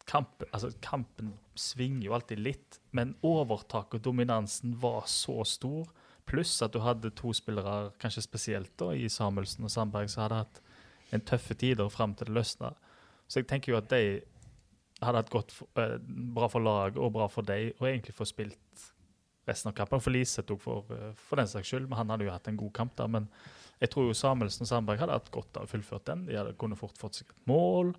kampen, 0.08 0.48
altså 0.52 0.70
kampen 0.80 1.34
svinger 1.60 2.06
jo 2.06 2.14
alltid 2.16 2.40
litt, 2.40 2.78
men 2.96 3.12
overtaket 3.26 4.00
og 4.00 4.06
dominansen 4.08 4.72
var 4.80 5.04
så 5.10 5.44
stor. 5.46 5.90
Pluss 6.26 6.56
at 6.64 6.74
du 6.74 6.80
hadde 6.82 7.12
to 7.18 7.34
spillere, 7.36 7.92
kanskje 8.00 8.24
spesielt 8.24 8.72
da, 8.80 8.90
i 8.94 9.10
Samuelsen 9.12 9.68
og 9.68 9.72
Sandberg, 9.74 10.10
som 10.10 10.24
hadde 10.24 10.40
hatt 10.44 10.62
en 11.14 11.22
tøffe 11.26 11.54
tider 11.58 11.90
fram 11.92 12.14
til 12.14 12.30
det 12.30 12.38
løsna. 12.38 12.72
Så 13.28 13.42
jeg 13.42 13.50
tenker 13.50 13.74
jo 13.74 13.78
at 13.78 13.90
de 13.92 14.20
hadde 15.02 15.22
hatt 15.22 15.32
godt 15.32 15.52
for, 15.54 15.68
eh, 15.80 15.98
bra 16.36 16.48
for 16.52 16.64
laget 16.64 16.98
og 17.00 17.12
bra 17.14 17.28
for 17.32 17.46
deg, 17.46 17.74
og 17.80 17.88
egentlig 17.88 18.14
få 18.16 18.26
spilt 18.28 18.90
resten 19.48 19.70
av 19.70 19.76
kampen. 19.78 20.02
For 20.02 20.14
Liseth 20.14 20.52
òg, 20.52 20.60
for, 20.60 20.84
eh, 20.94 21.12
for 21.16 21.40
den 21.40 21.50
saks 21.50 21.70
skyld. 21.70 21.88
Men 21.88 22.02
han 22.02 22.12
hadde 22.14 22.26
jo 22.28 22.34
hatt 22.34 22.48
en 22.48 22.56
god 22.60 22.72
kamp 22.76 22.96
der. 22.96 23.08
Men 23.08 23.28
jeg 23.80 23.90
tror 23.90 24.08
jo 24.08 24.16
Samuelsen 24.16 24.66
og 24.66 24.70
Sandberg 24.70 24.98
hadde 25.02 25.16
hatt 25.16 25.30
godt 25.34 25.56
av 25.56 25.66
å 25.66 25.70
fullført 25.70 26.04
den. 26.10 26.26
De 26.26 26.36
hadde 26.36 26.56
kunne 26.60 26.78
fort 26.78 26.98
fått 27.00 27.20
seg 27.20 27.30
et 27.30 27.46
mål. 27.50 27.94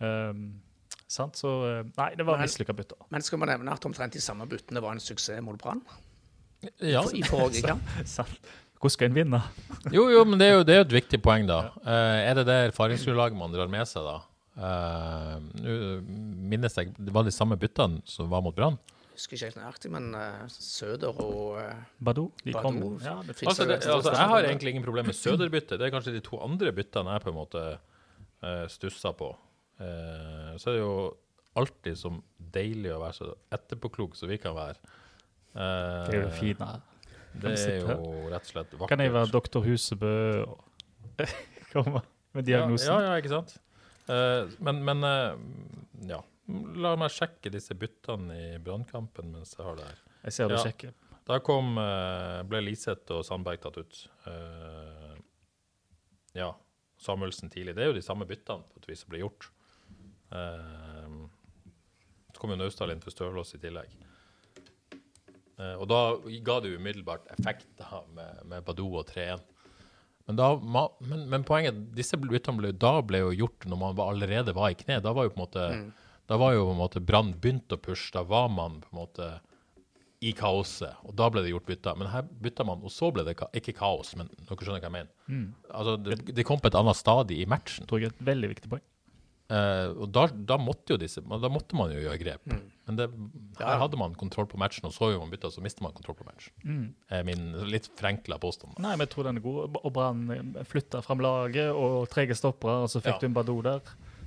Um, 0.00 0.60
sant? 1.10 1.36
Så 1.36 1.50
eh, 1.66 1.82
nei, 1.98 2.12
det 2.18 2.26
var 2.26 2.40
mislykka 2.40 2.76
bytter. 2.76 3.08
Men 3.10 3.24
skal 3.26 3.42
man 3.42 3.52
nevne 3.52 3.74
at 3.74 3.84
omtrent 3.88 4.14
de 4.14 4.22
samme 4.22 4.46
byttene 4.48 4.82
var 4.84 4.96
en 4.96 5.02
suksess 5.02 5.42
mot 5.42 5.58
Brann 5.60 5.82
Ja. 6.80 7.02
I 7.14 7.22
forrige 7.26 7.66
kamp? 7.72 7.92
Sant. 8.06 8.40
Hvordan 8.78 8.94
skal 8.94 9.10
en 9.10 9.16
vinne? 9.16 9.40
Jo, 9.90 10.04
jo, 10.12 10.22
men 10.24 10.38
det 10.38 10.46
er 10.46 10.52
jo, 10.54 10.64
det 10.66 10.74
er 10.74 10.80
jo 10.84 10.86
et 10.86 10.96
viktig 11.00 11.18
poeng, 11.22 11.48
da. 11.50 11.72
Uh, 11.82 12.18
er 12.22 12.38
det 12.38 12.44
det 12.46 12.58
erfaringsgrunnlaget 12.68 13.38
man 13.38 13.54
drar 13.54 13.70
med 13.70 13.88
seg, 13.90 14.06
da? 14.06 14.20
Eh, 14.58 15.34
Nå 15.62 15.74
minnes 16.50 16.74
jeg 16.74 16.90
Det 16.98 17.12
var 17.14 17.22
de 17.22 17.30
samme 17.30 17.54
byttene 17.60 18.00
som 18.08 18.30
var 18.32 18.42
mot 18.42 18.56
Brann? 18.56 18.78
Husker 19.14 19.36
ikke 19.36 19.48
helt 19.50 19.58
nøyaktig, 19.58 19.90
men 19.94 20.08
uh, 20.14 20.44
Søder 20.50 21.14
og 21.22 21.58
uh, 21.58 21.78
Badou? 21.98 22.28
Badou. 22.46 22.92
ja, 23.02 23.16
Altså, 23.18 23.66
det, 23.66 23.80
altså, 23.82 24.12
jeg 24.14 24.28
har 24.30 24.46
egentlig 24.46 24.74
ingen 24.74 24.86
problem 24.86 25.08
med 25.10 25.18
Søderbyttet. 25.18 25.74
Det 25.80 25.88
er 25.88 25.94
kanskje 25.94 26.14
de 26.14 26.22
to 26.22 26.38
andre 26.42 26.70
byttene 26.74 27.16
jeg 27.16 27.24
på 27.24 27.32
en 27.32 27.38
måte 27.38 27.64
uh, 27.78 28.66
stusser 28.70 29.16
på. 29.18 29.32
Uh, 29.82 30.54
så 30.54 30.70
er 30.70 30.78
det 30.78 30.84
jo 30.84 30.92
alltid 31.58 31.98
som 31.98 32.20
deilig 32.38 32.92
å 32.94 33.00
være 33.02 33.16
så 33.16 33.32
etterpåklok 33.54 34.14
som 34.18 34.30
vi 34.30 34.38
kan 34.38 34.54
være. 34.54 34.78
Eh, 35.58 36.06
Det 36.06 36.18
er 36.18 36.22
jo 36.22 36.30
fint. 36.36 36.62
Det 37.38 37.54
er 37.54 37.80
jo 37.80 37.96
rett 38.30 38.44
og 38.44 38.50
slett 38.52 38.74
vakkert. 38.74 38.90
Kan 38.92 39.02
jeg 39.02 39.14
være 39.14 39.30
doktor 39.32 39.64
Husebø 39.66 40.12
og 40.44 40.60
komme 41.72 42.02
med 42.36 42.46
diagnosen? 42.46 42.90
Ja, 42.92 43.00
ja, 43.02 43.10
ja, 43.12 43.22
ikke 43.22 43.32
sant? 43.32 43.56
Eh, 44.08 44.48
men 44.64 44.82
men 44.84 45.04
eh, 45.04 45.36
ja. 46.08 46.22
La 46.80 46.94
meg 46.96 47.12
sjekke 47.12 47.50
disse 47.52 47.74
byttene 47.76 48.36
i 48.54 48.58
brannkampen 48.64 49.34
mens 49.34 49.52
jeg 49.52 49.66
har 49.66 49.76
det 49.76 49.84
her. 49.90 49.98
Jeg 50.24 50.32
ser 50.32 50.48
du 50.48 50.54
Ja. 50.56 50.62
sjekker. 50.64 50.94
Da 51.28 51.36
kom, 51.44 51.74
eh, 51.76 52.42
ble 52.48 52.62
Liseth 52.64 53.12
og 53.12 53.20
Sandberg 53.28 53.60
tatt 53.60 53.76
ut. 53.76 53.98
Ja. 56.34 56.54
Samuelsen 56.98 57.50
tidlig. 57.52 57.74
Det 57.76 57.82
er 57.84 57.90
jo 57.92 57.98
de 57.98 58.02
samme 58.02 58.24
byttene 58.26 58.64
på 58.72 58.80
et 58.80 58.88
vis 58.88 59.00
som 59.04 59.10
ble 59.12 59.20
gjort. 59.20 59.50
Så 62.32 62.40
kom 62.40 62.50
jo 62.52 62.56
Naustdal 62.56 62.90
inn 62.94 63.00
for 63.04 63.10
Stølås 63.14 63.54
i 63.56 63.60
tillegg. 63.62 63.92
Og 65.58 65.86
da 65.90 66.00
ga 66.46 66.60
det 66.64 66.72
umiddelbart 66.78 67.26
effekt 67.34 67.66
da, 67.80 68.02
med, 68.14 68.42
med 68.46 68.64
Badou 68.64 68.92
og 69.00 69.06
3-1. 69.10 69.40
Men, 70.28 70.36
da, 70.36 70.48
men, 70.60 71.24
men 71.32 71.44
poenget 71.48 71.76
disse 71.96 72.18
byttene 72.20 72.60
ble, 72.60 72.72
da 72.76 72.98
ble 73.00 73.22
jo 73.22 73.30
gjort 73.32 73.64
når 73.64 73.80
man 73.80 74.00
allerede 74.04 74.52
var 74.56 74.74
i 74.74 74.76
kne. 74.76 75.00
Da 75.04 75.14
var 75.16 75.24
jo 75.24 75.32
på 75.32 75.40
en 75.40 75.46
måte 75.46 75.68
Da 76.28 76.36
var 76.36 76.52
jo 76.52 76.66
på 76.68 76.74
en 76.74 76.82
måte 76.82 77.00
Brann 77.00 77.30
begynt 77.40 77.72
å 77.72 77.78
pushe. 77.80 78.10
Da 78.12 78.20
var 78.28 78.50
man 78.52 78.82
på 78.84 78.90
en 78.92 78.98
måte 79.00 79.28
i 80.20 80.32
kaoset, 80.34 80.98
og 81.06 81.14
da 81.14 81.28
ble 81.30 81.44
det 81.44 81.52
gjort 81.52 81.68
bytter. 81.70 81.96
Men 81.96 82.10
her 82.10 82.24
bytta 82.42 82.64
man, 82.66 82.82
og 82.84 82.90
så 82.90 83.08
ble 83.14 83.22
det 83.24 83.36
ka 83.38 83.46
ikke 83.54 83.72
kaos, 83.78 84.16
men 84.18 84.28
dere 84.34 84.58
skjønner 84.58 84.82
hva 84.82 84.88
jeg 84.88 84.94
mener. 84.98 85.12
Altså, 85.70 85.94
det, 86.02 86.16
det 86.34 86.44
kom 86.44 86.58
på 86.60 86.68
et 86.72 86.78
annet 86.80 86.98
stadie 86.98 87.44
i 87.44 87.48
matchen. 87.48 87.86
tror 87.86 88.02
jeg 88.02 88.10
er 88.10 88.16
et 88.16 88.26
veldig 88.26 88.50
viktig 88.50 88.72
poeng. 88.72 88.82
Eh, 89.48 89.90
og 89.96 90.10
da, 90.12 90.26
da 90.28 90.58
måtte 90.60 90.98
disse 91.00 91.22
Da 91.24 91.48
måtte 91.48 91.72
man 91.78 91.88
jo 91.94 92.02
gjøre 92.02 92.18
grep. 92.20 92.42
Men 92.88 92.96
det, 92.98 93.06
her 93.60 93.78
hadde 93.80 93.96
man 94.00 94.12
kontroll 94.20 94.44
på 94.50 94.58
matchen, 94.60 94.84
og 94.88 94.92
så 94.92 95.08
jo 95.14 95.22
man 95.22 95.30
bytta, 95.32 95.48
så 95.54 95.62
mister 95.64 95.82
man 95.86 95.94
kontroll 95.96 96.18
på 96.18 96.26
matchen. 96.28 96.90
Er 97.08 97.24
min 97.24 97.46
litt 97.68 97.88
forenkla 97.96 98.36
påstand. 98.42 98.76
Nei, 98.80 98.92
men 98.96 99.06
jeg 99.06 99.14
tror 99.14 99.28
den 99.30 99.40
er 99.40 99.44
god. 99.44 99.78
Og 99.82 99.92
Brann 99.96 100.26
flytta 100.68 101.00
fram 101.04 101.20
laget 101.24 101.72
og 101.72 102.06
trege 102.12 102.36
stoppere, 102.36 102.82
og 102.84 102.92
så 102.92 103.00
fikk 103.00 103.16
Ja. 103.16 103.18
du 103.24 103.26
en 103.30 103.34
Badou 103.40 103.62
der. 103.64 103.80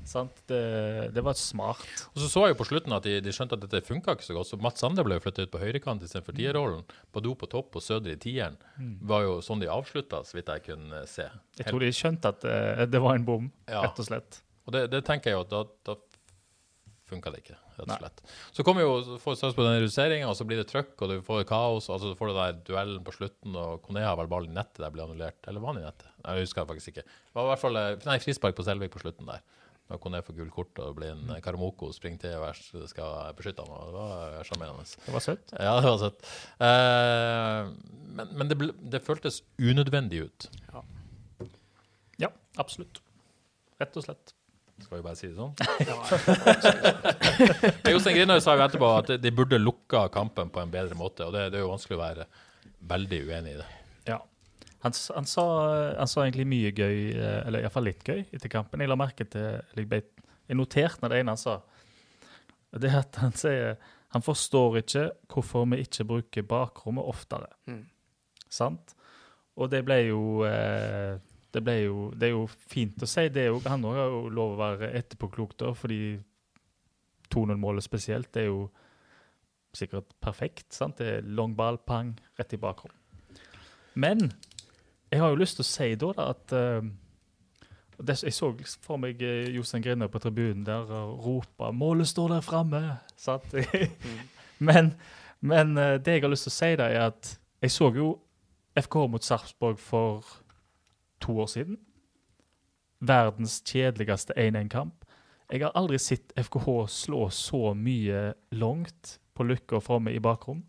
Sant? 0.04 0.34
Det, 0.50 1.14
det 1.14 1.22
var 1.22 1.36
smart. 1.38 1.86
Og 2.16 2.18
så 2.24 2.26
så 2.34 2.42
jeg 2.48 2.56
jo 2.56 2.60
på 2.64 2.66
slutten 2.72 2.94
at 2.98 3.04
de, 3.06 3.20
de 3.22 3.30
skjønte 3.36 3.54
at 3.54 3.62
dette 3.70 3.86
funka 3.86 4.16
ikke 4.18 4.26
så 4.26 4.34
godt, 4.34 4.50
så 4.50 4.58
Mats 4.58 4.82
Sander 4.82 5.06
ble 5.06 5.20
flytta 5.22 5.46
ut 5.46 5.52
på 5.54 5.62
høyrekant 5.62 6.02
istedenfor 6.02 6.34
tierrollen. 6.34 6.82
Badou 7.14 7.36
på 7.38 7.46
topp 7.52 7.78
og 7.78 7.84
Søder 7.86 8.16
i 8.16 8.18
tieren. 8.18 8.58
Var 9.06 9.28
jo 9.28 9.36
sånn 9.46 9.62
de 9.62 9.70
avslutta, 9.70 10.24
så 10.26 10.40
vidt 10.40 10.50
jeg 10.50 10.66
kunne 10.72 11.04
se. 11.06 11.28
Jeg 11.62 11.70
tror 11.70 11.86
de 11.86 11.92
skjønte 11.94 12.34
at 12.34 12.46
eh, 12.50 12.86
det 12.90 13.02
var 13.06 13.20
en 13.20 13.28
bom, 13.30 13.52
Ja. 13.70 13.84
rett 13.86 14.02
og 14.02 14.10
slett. 14.10 14.42
Og 14.72 14.78
det, 14.78 14.86
det 14.96 15.04
tenker 15.04 15.34
jeg 15.34 15.36
jo 15.42 15.44
da, 15.52 15.66
da 15.92 15.98
funka 17.12 17.28
det 17.34 17.42
ikke, 17.42 17.58
rett 17.76 17.90
og 17.92 17.98
slett. 18.00 18.22
Så 18.56 18.64
kommer 18.64 18.86
jo 18.86 19.18
får 19.20 19.36
støs 19.36 19.56
på 19.58 19.66
den 19.68 19.74
reduseringa, 19.82 20.30
og 20.32 20.36
så 20.40 20.46
blir 20.48 20.62
det 20.62 20.70
trøkk, 20.70 20.94
og 21.04 21.10
du 21.12 21.18
får 21.28 21.42
kaos. 21.50 21.90
og 21.92 21.98
så 22.00 22.14
får 22.16 22.30
du 22.32 22.38
den 22.38 22.62
duellen 22.70 23.02
på 23.04 23.12
slutten, 23.18 23.58
og 23.60 23.82
Kone 23.84 24.00
har 24.06 24.16
vel 24.16 24.30
ballen 24.32 24.54
i 24.54 24.56
nettet 24.56 24.80
der 24.80 24.94
blir 24.96 25.04
annullert. 25.04 25.42
Eller 25.52 25.60
var 25.60 25.74
han 25.74 25.82
i 25.82 25.88
nettet? 25.90 26.08
Nei, 26.24 26.38
Jeg 26.38 26.46
husker 26.48 26.70
faktisk 26.70 26.94
ikke. 26.94 27.04
Det 27.04 27.36
var 27.36 27.50
i 27.50 27.52
hvert 27.52 27.64
fall 27.66 27.76
eh, 27.82 27.98
Nei, 28.08 28.16
frispark 28.24 28.56
på 28.56 28.64
Selvik 28.64 28.94
på 28.96 29.02
slutten 29.04 29.28
der. 29.28 29.44
Da 29.92 29.98
Kone 30.00 30.22
får 30.24 30.38
gult 30.40 30.54
kort, 30.56 30.72
og 30.80 30.88
det 30.94 30.96
blir 31.02 31.12
en 31.12 31.26
Mm. 31.28 31.36
eh, 31.36 31.42
Karamoko 31.44 31.92
springer 31.92 32.22
til 32.24 32.40
og 32.40 32.88
skal 32.94 33.36
beskytte 33.36 33.60
ham. 33.66 33.76
og 33.76 33.92
Det 33.92 34.00
var 34.00 34.48
sjarmerende. 34.48 34.88
Det 35.04 35.14
var 35.18 35.26
søtt. 35.28 35.52
Ja, 35.60 35.76
det 35.84 35.92
var 35.92 36.00
søtt. 36.06 36.30
Uh, 36.64 37.76
men 38.16 38.32
men 38.40 38.48
det, 38.48 38.58
ble, 38.62 38.72
det 38.96 39.04
føltes 39.04 39.42
unødvendig 39.60 40.24
ut, 40.30 40.48
Ja, 42.24 42.30
absolutt. 42.62 43.02
Rett 43.82 43.96
og 43.98 44.04
slett. 44.06 44.32
Skal 44.84 44.98
vi 44.98 45.04
bare 45.06 45.18
si 45.20 45.30
det 45.30 45.38
sånn. 45.38 45.54
Jostein 47.92 48.18
Grinøy 48.18 48.40
sa 48.44 48.56
jo 48.58 48.66
etterpå 48.66 48.90
at 48.98 49.14
de 49.22 49.34
burde 49.36 49.60
lukka 49.62 50.06
kampen 50.14 50.52
på 50.54 50.64
en 50.64 50.74
bedre 50.74 50.98
måte, 51.00 51.28
og 51.28 51.36
det, 51.36 51.50
det 51.54 51.60
er 51.60 51.66
jo 51.66 51.72
vanskelig 51.74 52.00
å 52.00 52.04
være 52.04 52.28
veldig 52.92 53.22
uenig 53.30 53.56
i 53.56 53.60
det. 53.62 53.70
Ja. 54.10 54.20
Han, 54.86 54.98
han, 55.16 55.30
sa, 55.30 55.46
han 55.98 56.10
sa 56.12 56.26
egentlig 56.26 56.48
mye 56.50 56.74
gøy, 56.74 56.98
eh, 57.14 57.40
eller 57.46 57.66
iallfall 57.66 57.88
litt 57.90 58.04
gøy, 58.08 58.26
etter 58.34 58.52
kampen. 58.52 58.82
Jeg 58.82 58.92
la 58.92 59.00
merke 59.00 59.28
til 59.30 59.62
jeg, 59.78 60.04
jeg 60.50 60.60
noterte 60.60 61.12
det 61.12 61.22
ene 61.22 61.36
han 61.36 61.42
sa. 61.42 61.60
Det 62.72 62.88
er 62.90 63.02
at 63.04 63.20
han 63.22 63.36
sier 63.36 63.76
han 64.12 64.24
forstår 64.24 64.82
ikke 64.82 65.06
hvorfor 65.32 65.68
vi 65.72 65.86
ikke 65.86 66.06
bruker 66.08 66.48
bakrommet 66.48 67.08
oftere. 67.08 67.48
Mm. 67.72 67.86
Sant? 68.52 68.96
Og 69.56 69.70
det 69.72 69.86
ble 69.88 69.98
jo 70.10 70.44
eh, 70.48 71.16
det, 71.54 71.78
jo, 71.84 72.12
det 72.16 72.30
er 72.30 72.36
jo 72.36 72.46
fint 72.48 73.04
å 73.04 73.10
si. 73.10 73.28
Det 73.34 73.44
er 73.44 73.50
jo, 73.52 73.60
han 73.66 73.84
òg 73.88 73.98
har 74.00 74.14
jo 74.14 74.22
lov 74.32 74.56
å 74.56 74.62
være 74.62 74.92
etterpåklok, 75.00 75.58
da, 75.60 75.74
fordi 75.76 76.02
2-0-målet 77.32 77.84
spesielt 77.84 78.32
det 78.36 78.46
er 78.46 78.50
jo 78.52 78.66
sikkert 79.76 80.16
perfekt. 80.24 80.74
sant? 80.74 81.00
Det 81.00 81.18
er 81.18 81.28
long 81.28 81.56
ball, 81.56 81.80
pang, 81.88 82.14
rett 82.40 82.56
i 82.56 82.60
bakrom. 82.62 82.94
Men 83.94 84.32
jeg 85.12 85.20
har 85.20 85.32
jo 85.32 85.40
lyst 85.40 85.60
til 85.60 85.66
å 85.66 85.72
si 85.72 85.90
da, 86.00 86.12
da 86.16 86.28
at 86.32 86.54
uh, 86.56 86.84
det, 88.02 88.16
Jeg 88.24 88.34
så 88.34 88.52
for 88.82 89.00
meg 89.02 89.20
uh, 89.22 89.48
Jostein 89.52 89.84
Grinøy 89.84 90.08
på 90.12 90.22
tribunen 90.24 90.64
der 90.66 90.88
og 90.88 91.26
rope 91.26 91.72
'Målet 91.72 92.08
står 92.08 92.36
der 92.36 92.46
framme!' 92.46 93.00
sant? 93.16 93.54
men 94.68 94.96
men 95.42 95.78
uh, 95.78 95.98
det 95.98 96.14
jeg 96.14 96.22
har 96.22 96.30
lyst 96.30 96.48
til 96.48 96.54
å 96.54 96.60
si, 96.60 96.76
da, 96.78 96.88
er 96.88 97.08
at 97.10 97.38
jeg 97.62 97.72
så 97.72 97.90
jo 97.96 98.12
FK 98.78 98.96
mot 99.10 99.24
Sarpsborg 99.26 99.80
for 99.80 100.26
to 101.22 101.38
år 101.40 101.50
siden. 101.52 101.80
Verdens 103.02 103.62
kjedeligste 103.66 104.36
1-1-kamp. 104.38 105.06
Jeg 105.52 105.66
har 105.66 105.76
aldri 105.76 106.00
sett 106.00 106.32
FKH 106.40 106.68
slå 106.88 107.26
så 107.34 107.74
mye 107.76 108.32
langt 108.56 109.18
på 109.36 109.44
Lykke 109.44 109.80
og 109.80 109.84
Fromme 109.84 110.14
i 110.14 110.22
bakrom. 110.24 110.62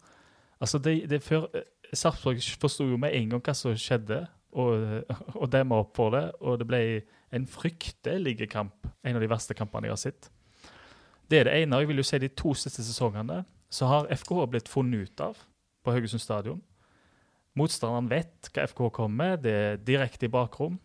Altså, 0.63 0.79
det, 0.79 1.11
det 1.11 1.23
før, 1.23 1.47
eh, 1.55 1.69
Sarpsborg 1.93 2.43
forsto 2.61 2.87
jo 2.89 2.99
med 2.99 3.15
en 3.15 3.35
gang 3.35 3.43
hva 3.45 3.55
som 3.55 3.77
skjedde, 3.79 4.25
og, 4.53 5.05
og 5.41 5.51
demma 5.53 5.83
opp 5.83 5.97
for 5.97 6.15
det. 6.17 6.25
Og 6.41 6.59
det 6.61 6.69
ble 6.69 6.83
en 7.33 7.47
fryktelig 7.49 8.49
kamp. 8.51 8.89
En 9.05 9.17
av 9.17 9.23
de 9.23 9.31
verste 9.31 9.57
kampene 9.59 9.89
jeg 9.89 9.97
har 9.97 10.03
sett. 10.03 10.31
Det 11.31 11.41
er 11.41 11.49
det 11.49 11.57
ene. 11.63 11.79
Jeg 11.81 11.89
vil 11.89 12.03
jo 12.03 12.07
si 12.07 12.21
de 12.21 12.33
to 12.37 12.55
siste 12.59 12.85
sesongene 12.85 13.43
så 13.73 13.89
har 13.89 14.11
FKH 14.13 14.49
blitt 14.53 14.69
funnet 14.69 15.09
ut 15.09 15.23
av 15.25 15.39
på 15.83 15.95
Haugesund 15.95 16.21
stadion. 16.21 16.61
Motstanderen 17.59 18.09
vet 18.09 18.49
hva 18.53 18.65
FKH 18.71 18.89
kommer 18.97 19.19
med, 19.19 19.45
det 19.45 19.53
er 19.53 19.83
direkte 19.85 20.29
i 20.29 20.33
bakrom, 20.33 20.79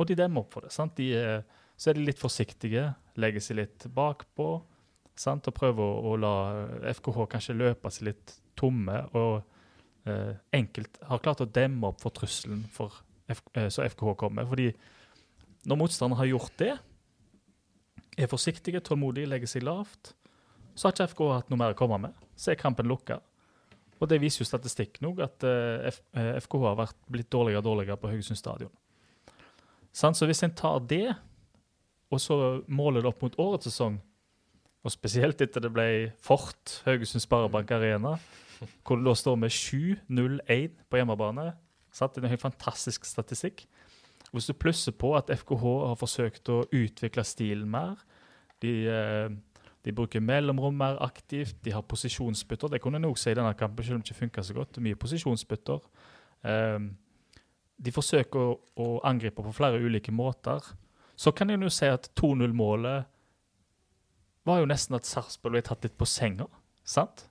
og 0.00 0.08
de 0.08 0.16
demmer 0.18 0.42
opp 0.42 0.56
for 0.56 0.66
det. 0.66 0.72
sant? 0.74 0.96
De 0.98 1.12
er, 1.14 1.44
så 1.78 1.90
er 1.90 1.98
de 1.98 2.06
litt 2.08 2.20
forsiktige, 2.20 2.88
legger 3.20 3.44
seg 3.44 3.60
litt 3.60 3.86
bakpå 3.94 4.48
sant? 5.20 5.46
og 5.46 5.56
prøver 5.56 5.84
å, 5.84 6.10
å 6.10 6.16
la 6.18 6.34
FKH 6.96 7.28
kanskje 7.34 7.58
løpe 7.58 7.92
seg 7.94 8.10
litt 8.10 8.34
tomme. 8.58 9.04
og 9.12 9.42
eh, 10.08 10.34
enkelt 10.56 11.00
har 11.06 11.22
klart 11.22 11.44
å 11.44 11.48
demme 11.48 11.92
opp 11.92 12.00
for 12.02 12.14
trusselen 12.16 12.64
for 12.72 13.02
F, 13.30 13.42
eh, 13.54 13.68
så 13.70 13.84
FKH 13.86 14.16
kommer. 14.18 14.48
Fordi 14.48 14.70
når 15.68 15.82
motstanderen 15.82 16.18
har 16.18 16.32
gjort 16.32 16.56
det, 16.58 16.74
er 18.18 18.28
forsiktige, 18.30 18.82
tålmodige, 18.84 19.28
legger 19.30 19.48
seg 19.48 19.64
lavt, 19.64 20.14
så 20.74 20.88
har 20.88 20.96
ikke 20.96 21.10
FKH 21.12 21.34
hatt 21.36 21.52
noe 21.52 21.60
mer 21.60 21.74
å 21.74 21.78
komme 21.78 22.00
med. 22.02 22.26
Så 22.36 22.52
er 22.52 22.60
kampen 22.60 22.88
lukka. 22.88 23.20
Og 24.00 24.08
det 24.08 24.20
viser 24.22 24.42
jo 24.42 24.48
statistikken 24.48 25.10
òg, 25.10 25.20
at 25.24 25.44
eh, 25.44 25.90
eh, 26.16 26.36
FKH 26.40 26.68
har 26.70 26.78
vært 26.78 27.00
blitt 27.12 27.30
dårligere 27.32 27.60
og 27.60 27.66
dårligere 27.68 28.00
på 28.00 28.12
Haugesund 28.12 28.40
stadion. 28.40 28.72
Så 29.92 30.26
hvis 30.26 30.42
en 30.46 30.54
tar 30.54 30.78
det, 30.88 31.10
og 32.10 32.20
så 32.22 32.36
måler 32.70 33.02
det 33.02 33.10
opp 33.10 33.20
mot 33.24 33.36
årets 33.42 33.68
sesong, 33.68 33.98
og 34.80 34.94
spesielt 34.94 35.42
etter 35.44 35.60
det 35.60 35.72
ble 35.74 35.88
Fort 36.24 36.80
Haugesund 36.86 37.20
Sparebank 37.20 37.70
Arena, 37.76 38.14
hvor 38.84 38.96
det 38.96 39.08
da 39.08 39.14
står 39.16 39.36
med 39.40 39.52
7-0-1 39.52 40.80
på 40.88 41.00
hjemmebane. 41.00 41.50
Det 41.90 42.06
er 42.06 42.24
en 42.24 42.32
helt 42.32 42.44
fantastisk 42.44 43.04
statistikk. 43.08 43.66
Hvis 44.30 44.46
du 44.46 44.54
plusser 44.54 44.94
på 44.94 45.12
at 45.18 45.30
FKH 45.32 45.64
har 45.90 45.98
forsøkt 45.98 46.48
å 46.52 46.62
utvikle 46.70 47.24
stilen 47.26 47.70
mer, 47.70 47.98
de, 48.62 48.72
eh, 48.86 49.30
de 49.84 49.92
bruker 49.96 50.20
mellomrom 50.20 50.76
mer 50.76 50.98
aktivt, 51.02 51.56
de 51.64 51.72
har 51.72 51.86
posisjonsbytter. 51.88 52.68
Det 52.68 52.80
kunne 52.84 53.00
en 53.00 53.08
også 53.08 53.28
si 53.28 53.32
i 53.32 53.38
denne 53.38 53.54
kampen, 53.56 53.84
selv 53.84 53.96
om 53.96 54.02
det 54.02 54.10
ikke 54.10 54.24
funka 54.24 54.44
så 54.44 54.56
godt. 54.56 54.80
Mye 54.84 54.98
posisjonsbytter. 55.00 55.86
Um, 56.44 56.90
de 57.80 57.94
forsøker 57.94 58.40
å, 58.40 58.58
å 58.76 58.88
angripe 59.08 59.40
på 59.40 59.54
flere 59.56 59.80
ulike 59.80 60.12
måter. 60.12 60.60
Så 61.16 61.32
kan 61.36 61.50
en 61.50 61.64
jo 61.64 61.72
si 61.72 61.88
at 61.88 62.10
2-0-målet 62.20 63.08
var 64.48 64.60
jo 64.60 64.68
nesten 64.68 64.96
at 64.96 65.08
Sarpsborg 65.08 65.56
ble 65.56 65.64
tatt 65.64 65.84
litt 65.84 65.96
på 66.00 66.08
senga. 66.08 66.46
sant? 66.84 67.26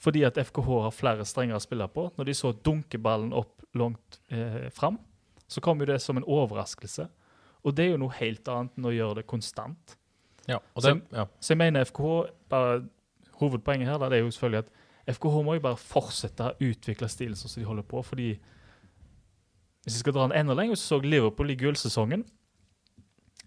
Fordi 0.00 0.24
at 0.24 0.38
FKH 0.38 0.68
har 0.86 0.94
flere 0.96 1.26
strenger 1.28 1.58
å 1.58 1.62
spille 1.62 1.86
på. 1.92 2.08
Når 2.16 2.30
de 2.30 2.34
så 2.36 2.52
dunkeballen 2.52 3.34
opp 3.36 3.66
langt 3.76 4.20
eh, 4.32 4.68
fram, 4.74 4.98
så 5.50 5.60
kom 5.62 5.82
jo 5.82 5.90
det 5.90 6.00
som 6.02 6.18
en 6.18 6.26
overraskelse. 6.26 7.06
Og 7.66 7.76
det 7.76 7.84
er 7.84 7.94
jo 7.94 8.02
noe 8.04 8.16
helt 8.16 8.48
annet 8.48 8.78
enn 8.78 8.88
å 8.88 8.94
gjøre 8.94 9.20
det 9.20 9.28
konstant. 9.30 9.96
Ja, 10.50 10.58
og 10.74 10.82
Så- 10.82 10.96
ja. 11.14 11.24
Så 11.40 11.54
jeg 11.54 11.58
mener 11.58 11.84
FKH 11.86 12.30
bare, 12.50 12.80
Hovedpoenget 13.40 13.88
her 13.88 13.98
da, 13.98 14.08
det 14.10 14.18
er 14.18 14.24
jo 14.24 14.30
selvfølgelig 14.34 14.64
at 14.66 15.14
FKH 15.16 15.42
må 15.46 15.54
jo 15.56 15.60
bare 15.64 15.78
fortsette 15.80 16.50
å 16.50 16.56
utvikle 16.60 17.08
stilen 17.08 17.38
sånn 17.38 17.48
som 17.48 17.62
de 17.62 17.66
holder 17.68 17.86
på. 17.88 18.02
fordi 18.04 18.34
hvis 19.84 19.94
vi 19.96 20.00
skal 20.02 20.12
dra 20.12 20.26
den 20.28 20.36
enda 20.36 20.54
lenger, 20.54 20.76
så 20.76 20.98
så 20.98 21.02
Liverpool 21.02 21.50
i 21.50 21.56
gullsesongen. 21.56 22.24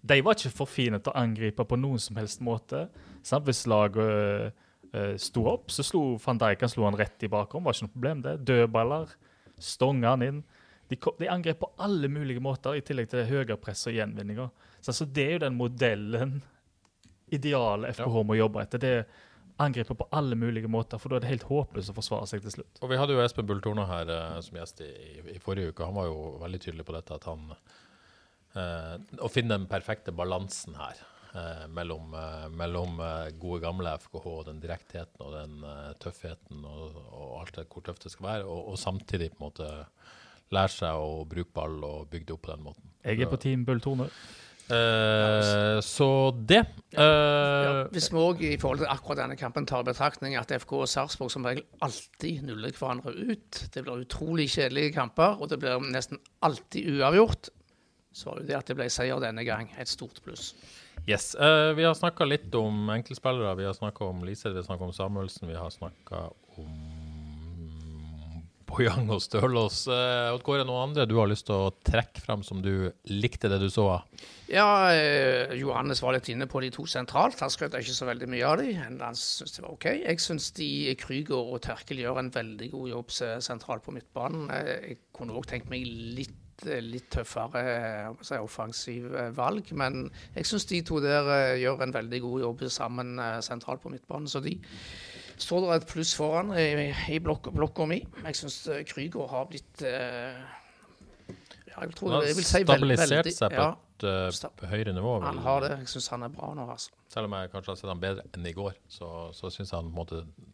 De 0.04 0.22
var 0.26 0.34
ikke 0.36 0.52
for 0.52 0.66
fine 0.68 1.00
til 1.00 1.14
å 1.14 1.20
angripe 1.22 1.64
på 1.64 1.78
noen 1.80 2.00
som 2.02 2.18
helst 2.20 2.42
måte. 2.42 2.88
Sant? 3.24 3.46
Hvis 3.46 3.68
laget 3.70 4.52
øh, 4.94 5.18
sto 5.22 5.46
opp, 5.48 5.70
så 5.72 5.86
slo 5.86 6.02
van 6.26 6.42
Dijk 6.42 6.66
han 6.66 6.70
slo 6.74 6.84
han 6.90 6.98
rett 7.00 7.24
i 7.24 7.30
bakrom. 7.32 7.64
Var 7.64 7.78
ikke 7.78 7.86
noe 7.88 7.94
problem, 7.94 8.24
det. 8.26 8.34
Dødballer. 8.50 9.14
Stonga 9.60 10.16
han 10.16 10.26
inn. 10.26 10.44
De, 10.90 10.98
kom, 11.00 11.14
de 11.20 11.30
angrep 11.32 11.62
på 11.62 11.70
alle 11.80 12.10
mulige 12.12 12.42
måter, 12.44 12.76
i 12.76 12.82
tillegg 12.82 13.08
til 13.10 13.22
det 13.22 13.30
høye 13.30 13.56
presset 13.62 13.94
og 13.94 14.00
gjenvinninga. 14.02 14.50
Så 14.82 14.92
altså, 14.92 15.06
det 15.06 15.28
er 15.28 15.32
jo 15.38 15.44
den 15.46 15.56
modellen 15.56 16.42
idealet 17.32 17.96
FKH 17.98 18.26
må 18.28 18.38
jobbe 18.38 18.64
etter. 18.64 18.82
Det 18.82 18.96
er 18.98 19.06
angripe 19.62 19.96
på 19.96 20.08
alle 20.12 20.36
mulige 20.36 20.68
måter, 20.72 20.98
for 20.98 21.12
da 21.12 21.20
er 21.20 21.26
det 21.26 21.32
helt 21.34 21.48
håpløst 21.48 21.94
å 21.94 21.98
forsvare 21.98 22.28
seg 22.30 22.44
til 22.44 22.56
slutt. 22.58 22.82
Og 22.82 22.92
vi 22.92 22.98
hadde 23.00 23.16
jo 23.16 23.24
Espen 23.24 23.48
Bull 23.50 23.62
Torna 23.64 23.86
her 23.90 24.10
eh, 24.10 24.38
som 24.46 24.58
gjest 24.58 24.82
i, 24.86 24.92
i, 25.36 25.40
forrige 25.44 25.74
uke. 25.74 25.88
Han 25.88 25.98
var 26.00 26.10
jo 26.10 26.20
veldig 26.42 26.62
tydelig 26.64 26.86
på 26.88 26.96
dette 26.96 27.18
at 27.20 27.28
han 27.30 27.50
eh, 27.54 28.96
Å 29.22 29.32
finne 29.32 29.58
den 29.58 29.70
perfekte 29.70 30.16
balansen 30.16 30.78
her 30.80 31.04
eh, 31.38 31.68
mellom, 31.70 32.16
eh, 32.18 32.48
mellom 32.54 33.00
eh, 33.06 33.30
gode, 33.38 33.62
gamle 33.68 33.96
FKH 34.02 34.28
og 34.34 34.44
den 34.50 34.62
direktheten 34.64 35.26
og 35.26 35.38
den 35.38 35.70
eh, 35.70 35.94
tøffheten 36.02 36.66
og, 36.66 37.00
og 37.14 37.40
alt 37.44 37.62
det 37.62 37.70
hvor 37.70 37.86
tøft 37.86 38.08
det 38.08 38.14
skal 38.16 38.32
være, 38.32 38.50
og, 38.50 38.74
og 38.74 38.82
samtidig 38.82 39.34
på 39.36 39.42
en 39.42 39.48
måte 39.52 39.72
lære 40.54 40.74
seg 40.74 41.02
å 41.02 41.22
bruke 41.30 41.54
ball 41.54 41.78
og 41.86 42.10
bygge 42.12 42.30
det 42.30 42.36
opp 42.36 42.44
på 42.46 42.54
den 42.54 42.66
måten. 42.66 42.90
Jeg 43.04 43.22
er 43.22 43.30
på 43.30 43.42
Team 43.42 43.64
Bull 43.68 43.82
Torne. 43.84 44.10
Eh, 44.72 45.80
så 45.84 46.32
det. 46.48 46.62
Ja, 46.96 47.04
eh, 47.04 47.80
hvis 47.92 48.08
vi 48.14 48.22
òg 48.22 48.44
i 48.48 48.54
forhold 48.62 48.84
til 48.84 48.92
akkurat 48.92 49.24
denne 49.26 49.36
kampen 49.40 49.68
tar 49.68 49.84
i 49.84 49.90
betraktning 49.90 50.38
at 50.40 50.54
FK 50.56 50.78
og 50.78 50.88
Sarpsborg 50.88 51.34
som 51.34 51.48
regel 51.48 51.66
alltid 51.84 52.46
nuller 52.48 52.72
hverandre 52.78 53.12
ut, 53.12 53.60
det 53.74 53.84
blir 53.84 54.06
utrolig 54.06 54.48
kjedelige 54.54 54.96
kamper, 54.96 55.36
og 55.42 55.52
det 55.52 55.60
blir 55.60 55.84
nesten 55.84 56.22
alltid 56.46 56.96
uavgjort, 56.96 57.52
så 58.14 58.30
var 58.30 58.40
jo 58.40 58.48
det 58.48 58.58
at 58.62 58.70
det 58.70 58.78
ble 58.80 58.90
seier 58.94 59.20
denne 59.20 59.44
gang. 59.44 59.72
Et 59.82 59.90
stort 59.90 60.22
pluss. 60.24 60.54
Yes. 61.10 61.34
Uh, 61.36 61.74
vi 61.76 61.84
har 61.84 61.96
snakka 61.98 62.26
litt 62.30 62.54
om 62.56 62.88
enkeltspillere. 62.94 63.58
Vi 63.60 63.66
har 63.68 63.74
snakka 63.76 64.06
om 64.06 64.22
Lise, 64.24 64.54
vi 64.54 64.62
har 64.62 64.68
snakka 64.68 64.88
om 64.88 64.94
Samuelsen, 64.96 65.50
vi 65.50 65.58
har 65.58 65.74
snakka 65.74 66.30
om 66.62 66.93
Bojang 68.74 69.10
og 69.14 69.22
Stølås. 69.22 69.84
Uh, 69.86 70.34
Odd 70.34 70.42
Kåre, 70.46 70.64
noen 70.66 70.90
andre 70.90 71.06
du 71.10 71.14
har 71.20 71.30
lyst 71.30 71.46
til 71.46 71.68
å 71.68 71.74
trekke 71.86 72.24
frem 72.26 72.42
som 72.46 72.62
du 72.64 72.90
likte 73.12 73.52
det 73.52 73.60
du 73.62 73.68
så 73.70 73.86
av? 74.00 74.24
Ja, 74.50 74.66
eh, 74.94 75.54
Johannes 75.58 76.02
var 76.04 76.14
litt 76.18 76.28
inne 76.34 76.48
på 76.50 76.60
de 76.62 76.72
to 76.74 76.86
sentralt. 76.90 77.40
Han 77.42 77.54
skrøt 77.54 77.78
ikke 77.78 77.96
så 77.96 78.08
veldig 78.10 78.28
mye 78.34 78.46
av 78.50 78.60
dem. 78.62 78.74
Han 79.02 79.18
syntes 79.18 79.56
det 79.58 79.64
var 79.64 79.74
OK. 79.76 79.88
Jeg 80.02 80.22
syns 80.22 80.50
de 80.58 80.70
Krüger 81.00 81.38
og 81.54 81.62
Terkel 81.66 82.02
gjør 82.04 82.20
en 82.22 82.32
veldig 82.34 82.70
god 82.74 82.90
jobb 82.96 83.14
sentralt 83.46 83.86
på 83.86 83.94
midtbanen. 83.96 84.50
Eh, 84.54 84.74
Jeg 84.94 85.00
kunne 85.16 85.38
òg 85.38 85.48
tenkt 85.50 85.70
meg 85.74 85.86
litt, 85.88 86.66
eh, 86.68 86.82
litt 86.84 87.10
tøffere 87.14 87.64
eh, 87.64 88.12
si, 88.26 88.38
offensiv 88.42 89.10
eh, 89.16 89.32
valg, 89.38 89.70
men 89.78 90.08
jeg 90.36 90.50
syns 90.50 90.66
de 90.70 90.82
to 90.86 91.02
der 91.04 91.30
eh, 91.38 91.62
gjør 91.64 91.86
en 91.88 91.98
veldig 92.02 92.22
god 92.26 92.46
jobb 92.48 92.66
sammen 92.74 93.16
eh, 93.22 93.40
sentralt 93.46 93.86
på 93.86 93.94
midtbanen. 93.94 94.30
Så 94.30 94.42
de 94.44 94.58
står 95.44 95.66
det 95.68 95.78
et 95.82 95.88
pluss 95.94 96.14
foran 96.18 96.52
i, 96.58 96.90
i 97.14 97.20
blokk, 97.24 97.52
blokka 97.56 97.88
mi. 97.90 98.00
Jeg 98.24 98.40
syns 98.40 98.58
Krüger 98.90 99.28
har 99.32 99.48
blitt 99.52 99.84
eh, 99.88 100.42
ja, 101.74 101.82
jeg, 101.84 101.96
tror, 101.98 102.20
jeg 102.24 102.38
vil 102.38 102.46
si 102.46 102.62
stabilisert 102.64 103.18
veldig- 103.24 103.36
seg 103.36 103.56
på 103.56 103.64
ja, 103.66 103.70
et 103.74 104.08
eh, 104.10 104.70
høyere 104.74 104.94
nivå. 104.96 105.14
han 105.24 105.40
har 105.46 105.64
det. 105.66 105.72
Jeg 105.84 105.94
syns 105.96 106.08
han 106.14 106.26
er 106.28 106.34
bra 106.34 106.52
nå, 106.58 106.68
altså. 106.70 106.92
Selv 107.14 107.30
om 107.30 107.36
jeg 107.38 107.52
kanskje 107.54 107.72
har 107.74 107.80
sett 107.82 107.92
han 107.94 108.02
bedre 108.04 108.26
enn 108.34 108.46
i 108.50 108.54
går, 108.58 108.76
så, 108.90 109.10
så 109.38 109.52
syns 109.54 109.72
jeg 109.74 109.78
han 109.80 109.90
på 109.92 109.94
en 109.94 110.02
måte 110.02 110.22
ja, 110.24 110.53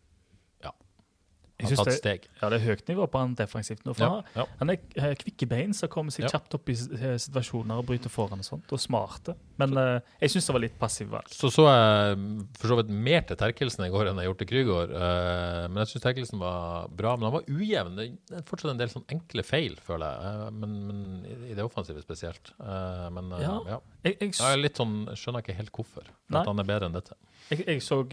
har 1.67 1.75
tatt 1.75 1.85
det, 1.89 1.97
steg. 1.99 2.27
ja, 2.41 2.49
det 2.49 2.61
er 2.61 2.65
høyt 2.69 2.87
nivå 2.87 3.07
på 3.11 3.19
han 3.19 3.33
defensivt 3.35 3.83
nå. 3.85 3.93
Ja, 3.99 4.09
han, 4.09 4.23
ja. 4.35 4.45
han 4.59 4.69
er 4.69 4.77
kvikke 4.79 5.15
kvikk 5.23 5.43
i 5.43 5.49
bein, 5.51 5.73
som 5.73 5.89
kommer 5.89 6.11
seg 6.11 6.29
kjapt 6.31 6.53
opp 6.55 6.69
i 6.69 6.73
eh, 6.73 7.17
situasjoner 7.19 7.81
og 7.81 7.85
bryter 7.89 8.09
foran 8.09 8.39
og 8.39 8.45
sånt, 8.47 8.71
og 8.71 8.79
smarte. 8.79 9.35
Men 9.59 9.75
eh, 9.77 9.99
jeg 10.21 10.31
syns 10.31 10.47
det 10.47 10.53
var 10.55 10.63
litt 10.63 10.77
passivt 10.79 11.09
valg. 11.11 11.27
Så 11.33 11.49
så 11.51 11.65
jeg 11.67 12.17
for 12.59 12.67
så 12.71 12.77
vidt 12.79 12.89
mer 12.89 13.21
til 13.27 13.35
Terkelsen 13.37 13.83
i 13.85 13.89
går 13.91 14.09
enn 14.13 14.21
jeg 14.23 14.29
gjorde 14.29 14.39
til 14.45 14.51
Krygård. 14.53 14.93
Uh, 14.95 15.67
men 15.67 15.81
jeg 15.83 15.91
syns 15.93 16.05
Terkelsen 16.07 16.39
var 16.39 16.87
bra. 16.95 17.15
Men 17.19 17.27
han 17.29 17.35
var 17.39 17.49
ujevn. 17.51 17.95
Det 17.99 18.39
er 18.39 18.45
fortsatt 18.47 18.71
en 18.71 18.79
del 18.79 18.89
sånn 18.93 19.05
enkle 19.11 19.43
feil, 19.43 19.75
føler 19.83 20.15
jeg. 20.15 20.39
Uh, 20.39 20.49
men, 20.61 20.77
men 20.87 21.03
i- 21.25 21.51
i 21.51 21.53
det 21.57 21.63
offensive 21.65 22.01
spesielt. 22.03 22.53
Eh, 22.61 23.09
men 23.15 23.31
eh, 23.33 23.41
Ja. 23.41 23.55
ja. 23.67 23.79
Jeg, 24.03 24.15
jeg, 24.21 24.33
Jeg 24.39 24.59
litt 24.61 24.77
sånn, 24.79 24.95
skjønner 25.17 25.41
ikke 25.43 25.55
helt 25.57 25.71
hvorfor. 25.75 26.07
At 26.31 26.47
han 26.47 26.59
er 26.61 26.67
bedre 26.67 26.85
enn 26.87 26.93
dette. 26.95 27.15
jeg, 27.49 27.65
jeg 27.67 27.81
så 27.83 28.03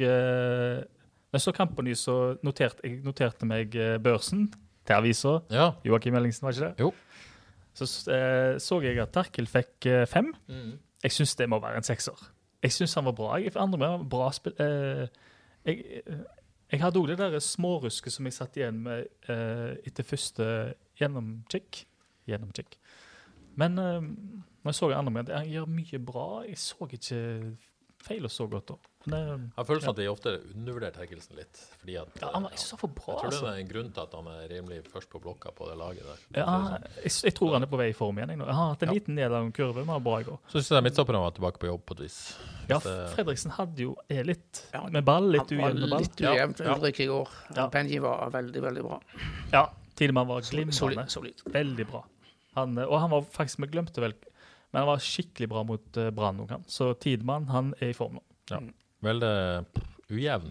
jeg 1.36 1.44
så 1.44 1.52
kampen 1.56 1.86
ny, 1.88 1.94
så 1.98 2.36
noterte 2.46 2.84
jeg 2.84 3.02
noterte 3.04 3.48
meg 3.48 3.74
eh, 3.76 3.96
børsen 4.02 4.48
til 4.86 4.96
avisa. 4.96 5.38
Ja. 5.52 5.72
Joakim 5.86 6.16
Ellingsen, 6.18 6.46
var 6.46 6.56
ikke 6.56 6.68
det? 6.70 6.86
Jo. 6.86 6.92
Så 7.76 7.86
eh, 8.12 8.56
så 8.62 8.80
jeg 8.84 8.98
at 9.02 9.12
Terkel 9.12 9.48
fikk 9.50 9.88
eh, 9.90 10.06
fem. 10.08 10.32
Jeg 11.04 11.12
syns 11.12 11.36
det 11.36 11.48
må 11.52 11.60
være 11.62 11.82
en 11.82 11.86
sekser. 11.86 12.16
Jeg 12.64 12.72
syns 12.72 12.96
han 12.98 13.04
var 13.06 13.14
bra. 13.18 13.36
Jeg 13.42 13.52
andre 13.60 13.78
med 13.78 14.06
bra 14.10 14.30
spill. 14.34 14.56
Eh, 14.62 15.06
jeg, 15.66 16.02
eh, 16.06 16.24
jeg 16.72 16.82
hadde 16.82 16.98
òg 16.98 17.12
det 17.12 17.18
der 17.20 17.38
smårusket 17.42 18.14
som 18.14 18.26
jeg 18.26 18.34
satt 18.34 18.56
igjen 18.58 18.80
med 18.86 19.06
eh, 19.30 19.76
etter 19.86 20.06
første 20.06 20.46
gjennomkikk. 20.98 21.84
Gjennomkikk. 22.26 22.78
Men 23.60 23.78
eh, 23.78 24.00
når 24.64 24.72
jeg 24.72 24.80
så 24.80 24.90
andre 24.96 25.12
med, 25.14 25.30
han 25.30 25.50
gjør 25.52 25.68
mye 25.70 26.00
bra. 26.02 26.26
Jeg 26.48 26.58
så 26.58 26.88
ikke 26.90 27.20
feil 28.02 28.26
og 28.26 28.32
så 28.34 28.48
godt 28.50 28.72
da. 28.72 28.80
Eh, 29.06 29.18
Jeg 29.28 29.52
har 29.56 29.64
følelsen 29.68 29.90
at 29.92 29.96
de 30.00 30.06
ofte 30.10 30.32
undervurderer 30.54 30.94
Terkelsen 30.96 31.36
litt. 31.38 31.60
Fordi 31.80 31.94
at, 32.00 32.08
ja, 32.20 32.30
han 32.34 32.42
var, 32.46 32.50
jeg 32.56 32.58
så 32.64 32.78
for 32.80 32.88
bra, 32.90 33.14
jeg 33.14 33.20
tror 33.20 33.30
altså. 33.30 33.44
det 33.46 33.52
er 33.52 33.60
en 33.62 33.68
grunn 33.70 33.90
til 33.94 34.02
at 34.02 34.14
han 34.18 34.26
er 34.32 34.48
rimelig 34.50 34.78
først 34.90 35.10
på 35.12 35.20
blokka 35.22 35.52
på 35.54 35.68
det 35.70 35.76
laget 35.78 36.02
der. 36.08 36.24
Ja, 36.40 36.56
jeg, 37.04 37.12
jeg 37.28 37.34
tror 37.38 37.52
han 37.54 37.62
er 37.62 37.70
på 37.70 37.78
vei 37.80 37.88
i 37.92 37.96
form 37.96 38.18
igjen. 38.18 38.32
jeg. 38.34 38.40
Han 38.42 38.58
har 38.60 38.72
hatt 38.74 38.82
en 38.82 38.88
Ja. 38.90 38.96
liten 38.98 39.14
nedadgående 39.20 39.56
kurve, 39.60 39.84
men 39.84 39.92
var 39.94 40.00
bra 40.08 40.16
i 40.20 40.26
går. 40.26 40.38
Så 40.50 40.58
syns 40.58 40.70
jeg 40.74 40.86
midtstopperne 40.88 41.22
var 41.22 41.36
tilbake 41.38 41.62
på 41.62 41.70
jobb 41.70 41.84
på 41.86 41.98
et 41.98 42.04
vis. 42.08 42.18
Ja, 42.68 42.78
Fredriksen 43.14 43.54
hadde 43.54 43.78
jo 43.86 43.96
er 44.10 44.24
litt 44.26 44.64
med 44.90 45.04
ball, 45.06 45.30
litt 45.30 45.50
ujevn 45.54 45.80
med 45.80 45.90
ball. 45.90 46.00
litt 46.02 46.20
ujevnt 46.20 46.58
med 46.58 46.66
ja. 46.66 46.76
Ulrik 46.80 47.00
i 47.00 47.06
går. 47.06 47.28
Ja. 47.56 47.68
Penji 47.70 47.98
var 48.02 48.30
veldig, 48.34 48.62
veldig 48.62 48.82
bra. 48.88 49.00
Ja, 49.52 49.68
Tidemann 49.94 50.26
var 50.28 50.40
glimrende. 50.42 51.06
solid. 51.08 51.40
Veldig 51.46 51.86
bra. 51.88 52.02
Han, 52.56 52.76
eh, 52.78 52.84
og 52.88 52.98
han 53.00 53.10
var 53.10 53.22
faktisk, 53.22 53.60
vi 53.62 53.68
glemte 53.68 54.00
vel, 54.02 54.14
men 54.72 54.80
han 54.82 54.88
var 54.88 54.98
skikkelig 54.98 55.48
bra 55.48 55.62
mot 55.64 55.96
uh, 55.96 56.10
Brann. 56.10 56.42
Så 56.66 56.90
Tidemann 56.98 57.46
han 57.48 57.74
er 57.80 57.92
i 57.92 57.96
form 57.96 58.18
nå. 58.18 58.22
Ja. 58.50 58.58
Veldig 59.06 59.30
ujevn. 60.12 60.50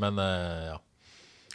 Men 0.00 0.18
eh, 0.22 0.64
ja. 0.72 0.78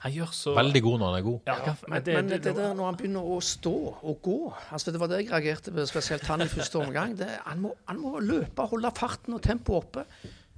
Han 0.03 0.13
gjør 0.13 0.29
så 0.37 0.51
veldig 0.53 0.81
god 0.85 0.99
når 1.01 1.07
han 1.09 1.15
er 1.17 1.23
god. 1.25 1.37
Ja, 1.49 1.53
ja. 1.65 1.71
Men, 1.89 2.03
det- 2.05 2.15
men 2.19 2.27
det- 2.29 2.41
det, 2.45 2.51
der 2.55 2.73
når 2.77 2.85
han 2.91 2.97
begynner 2.99 3.29
å 3.33 3.37
stå 3.41 3.73
og 4.03 4.19
gå 4.21 4.35
altså 4.71 4.91
Det 4.93 4.99
var 5.01 5.07
det 5.09 5.23
jeg 5.23 5.31
reagerte 5.31 5.71
på, 5.73 5.85
spesielt 5.89 6.27
han 6.29 6.41
i 6.45 6.45
første 6.51 6.77
omgang. 6.83 7.15
Det, 7.17 7.27
han, 7.47 7.59
må, 7.65 7.71
han 7.89 7.97
må 8.03 8.19
løpe, 8.21 8.67
holde 8.69 8.91
farten 8.95 9.33
og 9.33 9.41
tempoet 9.41 9.83
oppe. 9.83 10.05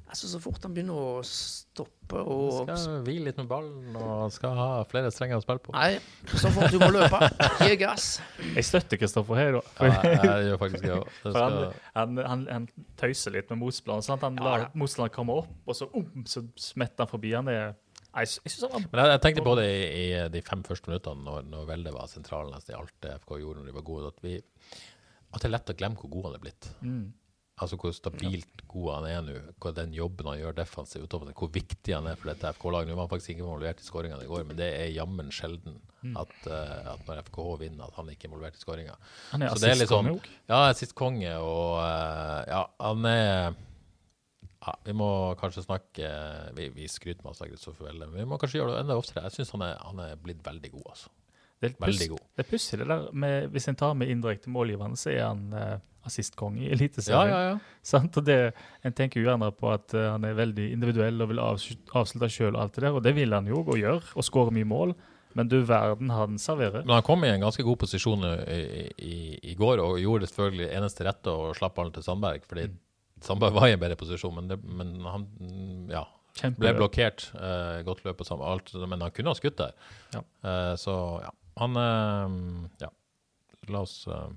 Altså 0.10 0.26
Så 0.32 0.40
fort 0.42 0.64
han 0.66 0.74
begynner 0.74 0.98
å 0.98 1.20
stoppe 1.28 2.18
og 2.18 2.64
Skal 2.66 3.04
hvile 3.06 3.28
litt 3.30 3.38
med 3.38 3.50
ballen 3.52 3.94
og 4.00 4.32
skal 4.34 4.56
ha 4.58 4.68
flere 4.90 5.12
strenger 5.14 5.38
å 5.38 5.44
spille 5.44 5.62
på. 5.62 5.74
Nei, 5.76 6.00
så 6.34 6.50
fort 6.56 6.74
du 6.74 6.80
må 6.82 6.88
løpe. 6.96 7.20
Gi 7.62 7.76
gass. 7.78 8.08
Jeg 8.56 8.66
støtter 8.66 8.98
Kristoffer 8.98 9.38
her. 9.38 9.60
Ja, 9.60 9.92
jeg, 10.10 10.48
gjør 10.50 10.58
faktisk 10.64 10.88
det 10.88 10.96
òg. 10.96 11.12
For 11.22 11.38
han, 11.38 11.60
han, 11.94 12.18
han, 12.26 12.48
han 12.50 12.66
tøyser 12.98 13.38
litt 13.38 13.54
med 13.54 13.62
motspilleren. 13.62 14.02
Sant? 14.06 14.26
Han 14.26 14.42
Ja, 14.42 14.48
lar 14.48 14.66
ja. 14.66 14.72
motstanderen 14.82 15.14
komme 15.20 15.38
opp, 15.44 15.54
og 15.70 15.78
så, 15.78 15.88
um, 15.94 16.26
så 16.30 16.42
smetter 16.60 17.06
han 17.06 17.14
forbi. 17.14 17.36
Han 17.38 17.54
er 17.54 17.78
Nei, 18.10 18.24
Jeg, 18.26 18.40
jeg 18.42 18.56
synes 18.56 18.64
han 18.66 18.72
var 18.74 18.86
Men 18.90 19.00
jeg, 19.04 19.10
jeg 19.14 19.22
tenkte 19.28 19.42
på 19.46 19.52
det 19.60 19.66
i, 19.70 19.80
i 20.02 20.06
de 20.34 20.40
fem 20.50 20.64
første 20.66 20.90
minuttene, 20.90 21.22
når, 21.30 21.44
når 21.54 21.68
Velde 21.70 21.92
var 21.94 22.10
sentralen 22.10 22.56
nesten 22.58 22.74
i 22.74 22.80
alt 22.80 22.96
det 23.06 23.12
FK 23.22 23.36
gjorde 23.44 23.62
når 23.62 23.70
de 23.70 23.76
var 23.78 23.86
gode, 23.86 24.10
at, 24.10 24.24
vi, 24.26 24.40
at 25.30 25.44
det 25.44 25.46
er 25.52 25.54
lett 25.54 25.70
å 25.70 25.76
glemme 25.78 26.02
hvor 26.02 26.10
god 26.16 26.32
han 26.32 26.40
er 26.40 26.48
blitt. 26.48 26.72
Mm. 26.82 27.04
Altså 27.60 27.76
hvor 27.80 27.92
stabilt 27.96 28.64
god 28.72 28.90
han 28.96 29.08
er 29.10 29.22
nå, 29.26 29.38
hvor 29.60 29.76
den 29.76 29.94
jobben 29.96 30.30
han 30.32 30.40
gjør 30.40 30.58
defensivt, 30.62 31.12
hvor 31.12 31.52
viktig 31.52 31.96
han 31.96 32.08
er 32.08 32.20
for 32.20 32.32
dette 32.32 32.54
FK-laget. 32.56 32.92
Nå 32.92 32.98
var 32.98 33.08
han 33.08 33.12
faktisk 33.12 33.34
ikke 33.34 33.44
involvert 33.46 33.84
i 33.84 33.88
skåringene 33.88 34.24
i 34.24 34.32
går, 34.32 34.46
men 34.48 34.60
det 34.60 34.70
er 34.80 34.94
jammen 34.96 35.32
sjelden 35.36 35.80
Mm. 36.00 36.16
at, 36.16 36.36
uh, 36.48 36.94
at 36.94 37.02
når 37.08 37.24
FKH 37.28 37.56
vinner, 37.60 37.90
at 37.90 37.98
han 38.00 38.10
ikke 38.12 38.28
er 38.28 38.30
involvert 38.32 38.56
i 38.56 38.62
skåringa. 38.62 38.94
Han 39.34 39.42
er 39.44 39.52
assistkonge 39.52 40.14
òg. 40.16 40.30
Ja, 40.48 40.60
assistkonge 40.70 41.34
og 41.44 41.74
uh, 41.82 42.38
ja, 42.48 42.62
han 42.80 43.08
er 43.10 43.58
ja, 44.60 44.76
Vi 44.86 44.96
må 44.96 45.10
kanskje 45.40 45.66
snakke 45.66 46.10
Vi, 46.56 46.70
vi 46.76 46.88
skryter 46.92 47.26
masse 47.28 47.44
av 47.44 47.52
Kristoffer 47.52 47.90
Welle, 47.90 48.08
men 48.08 48.24
vi 48.24 48.28
må 48.32 48.40
kanskje 48.40 48.62
gjøre 48.62 48.78
det 48.78 48.86
enda 48.86 49.00
oftere. 49.00 49.26
Jeg 49.28 49.42
syns 49.42 49.52
han, 49.56 49.66
han 49.76 50.04
er 50.06 50.20
blitt 50.24 50.40
veldig 50.46 50.72
god, 50.78 50.88
altså. 50.96 51.12
Det 51.60 51.74
er 51.74 51.86
Veldig 51.86 52.10
god. 52.14 52.24
Det 52.36 52.46
er 52.46 52.50
pussig, 52.50 52.80
det 52.80 52.88
der 52.88 53.08
med 53.12 53.54
Hvis 53.54 53.68
en 53.68 53.78
tar 53.80 53.94
med 54.00 54.12
indirekte 54.12 54.52
målgiverne, 54.52 54.98
så 55.00 55.12
er 55.12 55.24
han 55.26 55.42
eh, 55.54 55.78
assistkonge 56.08 56.64
i 56.64 56.72
Eliteserien. 56.72 57.30
ja, 57.30 57.40
ja. 57.50 57.60
ja. 57.94 58.02
Og 58.08 58.26
det, 58.26 58.40
en 58.86 58.96
tenker 58.96 59.20
jo 59.20 59.28
gjerne 59.28 59.52
på 59.56 59.72
at 59.74 59.94
eh, 59.94 60.08
han 60.14 60.24
er 60.28 60.38
veldig 60.40 60.72
individuell 60.72 61.22
og 61.22 61.32
vil 61.34 61.44
avslutte 61.44 62.32
sjøl 62.32 62.56
og 62.56 62.64
alt 62.64 62.78
det 62.78 62.86
der, 62.88 62.96
og 62.96 63.04
det 63.04 63.16
vil 63.18 63.36
han 63.36 63.50
jo, 63.50 63.64
og 63.66 63.80
gjør, 63.80 64.12
og 64.16 64.28
skårer 64.28 64.56
mye 64.56 64.70
mål. 64.70 64.96
Men 65.38 65.50
du 65.52 65.60
verden 65.62 66.10
han 66.10 66.40
serverer. 66.42 66.82
Men 66.88 66.96
han 66.98 67.06
kom 67.06 67.24
i 67.24 67.30
en 67.30 67.44
ganske 67.44 67.64
god 67.64 67.78
posisjon 67.84 68.24
i, 68.50 68.62
i, 68.98 69.18
i 69.52 69.58
går, 69.60 69.82
og 69.84 70.00
gjorde 70.02 70.26
det 70.26 70.32
selvfølgelig 70.32 70.70
eneste 70.80 71.06
rette 71.06 71.34
og 71.34 71.52
slapp 71.60 71.76
ballen 71.78 71.94
til 71.94 72.06
Sandberg, 72.06 72.48
fordi 72.50 72.66
Sandberg 73.22 73.54
var 73.54 73.68
i 73.68 73.76
en 73.76 73.82
bedre 73.82 74.00
posisjon, 74.00 74.34
men, 74.36 74.48
det, 74.50 74.58
men 74.64 74.96
han 75.06 75.28
mm, 75.28 75.92
ja, 75.92 76.06
ble 76.58 76.74
blokkert. 76.78 77.28
eh, 77.36 77.82
godt 77.86 78.06
løp 78.06 78.24
og 78.24 78.46
alt, 78.48 78.74
men 78.80 79.04
han 79.04 79.14
kunne 79.14 79.34
ha 79.34 79.38
skutt 79.38 79.60
der. 79.60 79.76
Ja. 80.16 80.24
Eh, 80.24 80.74
så 80.80 80.96
ja, 81.24 81.34
han 81.60 81.82
eh, 81.82 82.38
Ja, 82.86 82.94
la 83.70 83.84
oss 83.86 84.02
uh, 84.10 84.30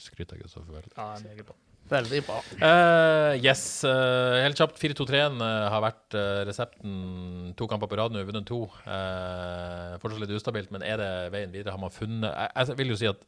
skryte 0.00 0.36
av 0.36 0.42
Kristoffer 0.42 0.74
Welle. 0.74 0.92
Ja, 0.96 1.14
meget 1.24 1.46
bra. 1.46 1.56
Veldig 1.86 2.20
bra. 2.26 2.40
Uh, 2.58 3.36
yes. 3.38 3.62
Uh, 3.86 4.42
helt 4.42 4.58
kjapt. 4.58 4.78
4-2-3-en 4.82 5.38
uh, 5.38 5.68
har 5.70 5.84
vært 5.84 6.16
eh, 6.18 6.42
resepten. 6.48 7.52
To 7.58 7.68
kamper 7.70 7.90
på 7.90 7.98
rad 8.00 8.14
nå, 8.14 8.24
vunnet 8.26 8.46
to. 8.48 8.64
Eh, 8.90 9.94
fortsatt 10.02 10.24
litt 10.24 10.34
ustabilt, 10.34 10.72
men 10.74 10.82
er 10.86 10.98
det 10.98 11.10
veien 11.34 11.54
videre? 11.54 11.76
Har 11.76 11.82
man 11.82 11.94
funnet 11.94 12.26
Jeg, 12.26 12.66
jeg 12.72 12.78
vil 12.80 12.90
jo 12.90 12.98
si 12.98 13.10
at 13.10 13.22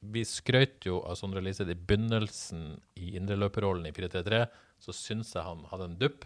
vi 0.00 0.24
skrøt 0.24 0.88
jo 0.88 1.02
av 1.04 1.18
Sondre 1.20 1.42
Liseth 1.44 1.68
i 1.68 1.76
begynnelsen 1.76 2.70
i 2.96 3.12
indreløperrollen 3.20 3.90
i 3.90 3.92
4-3-3. 3.92 4.46
Så 4.80 4.96
syns 4.96 5.34
jeg 5.36 5.44
han 5.44 5.66
hadde 5.68 5.90
en 5.90 5.98
dupp. 6.00 6.24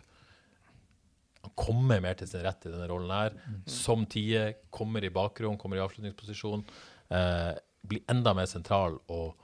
Han 1.44 1.52
kommer 1.60 2.00
mer 2.00 2.16
til 2.18 2.28
sin 2.30 2.42
rett 2.44 2.64
i 2.66 2.72
denne 2.72 2.88
rollen 2.90 3.12
her. 3.12 3.34
Som 3.70 4.06
tie, 4.10 4.46
kommer 4.72 5.04
i 5.04 5.12
bakrom, 5.14 5.58
kommer 5.60 5.76
i 5.78 5.84
avslutningsposisjon. 5.84 6.64
Eh, 7.12 7.52
blir 7.84 8.00
enda 8.08 8.32
mer 8.36 8.48
sentral 8.48 8.96
og 9.12 9.34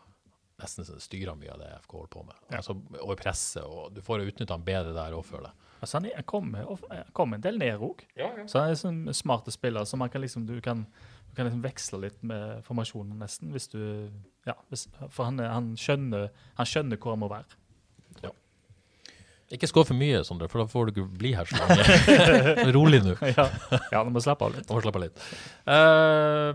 nesten 0.61 0.85
styrer 1.01 1.37
mye 1.41 1.53
av 1.55 1.61
det 1.63 1.69
FK 1.85 1.93
holder 1.99 2.11
på 2.13 2.23
med. 2.27 2.41
Altså, 2.57 2.75
og 3.01 3.13
i 3.15 3.19
presset, 3.21 3.65
og 3.65 3.93
du 3.97 4.01
får 4.05 4.27
utnytta 4.27 4.57
han 4.57 4.65
bedre 4.67 4.93
der 4.97 5.15
òg, 5.17 5.25
føler 5.29 5.49
jeg. 5.53 5.69
Altså, 5.81 5.97
han, 5.97 6.09
er, 6.11 6.25
kommer, 6.29 6.67
of- 6.69 6.85
en 6.91 7.41
del 7.47 7.57
ned 7.61 7.81
òg. 7.81 8.03
Så 8.49 8.61
han 8.61 8.73
er 8.75 8.81
sånn 8.81 9.01
smarte 9.17 9.53
spiller, 9.55 9.87
så 9.89 9.97
man 10.01 10.11
kan 10.13 10.21
liksom, 10.21 10.45
du 10.49 10.59
kan, 10.65 10.83
du 11.31 11.33
kan 11.37 11.49
liksom 11.49 11.63
veksle 11.65 12.01
litt 12.03 12.21
med 12.29 12.61
formasjonen, 12.67 13.17
nesten. 13.23 13.53
hvis 13.55 13.69
du, 13.73 13.81
ja, 14.49 14.57
hvis, 14.69 14.87
For 15.09 15.31
han, 15.31 15.41
han, 15.41 15.71
skjønner, 15.81 16.29
han 16.61 16.69
skjønner 16.69 17.01
hvor 17.01 17.17
han 17.17 17.23
må 17.25 17.31
være. 17.33 17.57
Ikke 19.51 19.67
skål 19.67 19.87
for 19.89 19.99
mye, 19.99 20.23
Sondre, 20.27 20.47
for 20.51 20.63
da 20.63 20.71
får 20.71 20.89
du 20.89 20.93
ikke 20.95 21.19
bli 21.19 21.33
her 21.35 21.49
så 21.51 21.59
lenge. 21.59 22.73
Rolig 22.77 23.01
nå. 23.03 23.17
ja, 23.33 23.47
ja, 23.91 24.03
du 24.07 24.13
må 24.15 24.23
slappe 24.23 24.47
av 24.47 24.55
litt. 24.55 24.69
Må 24.71 24.83
slappe 24.85 25.01
av 25.01 25.07
litt. 25.09 25.25
Uh, 25.67 26.53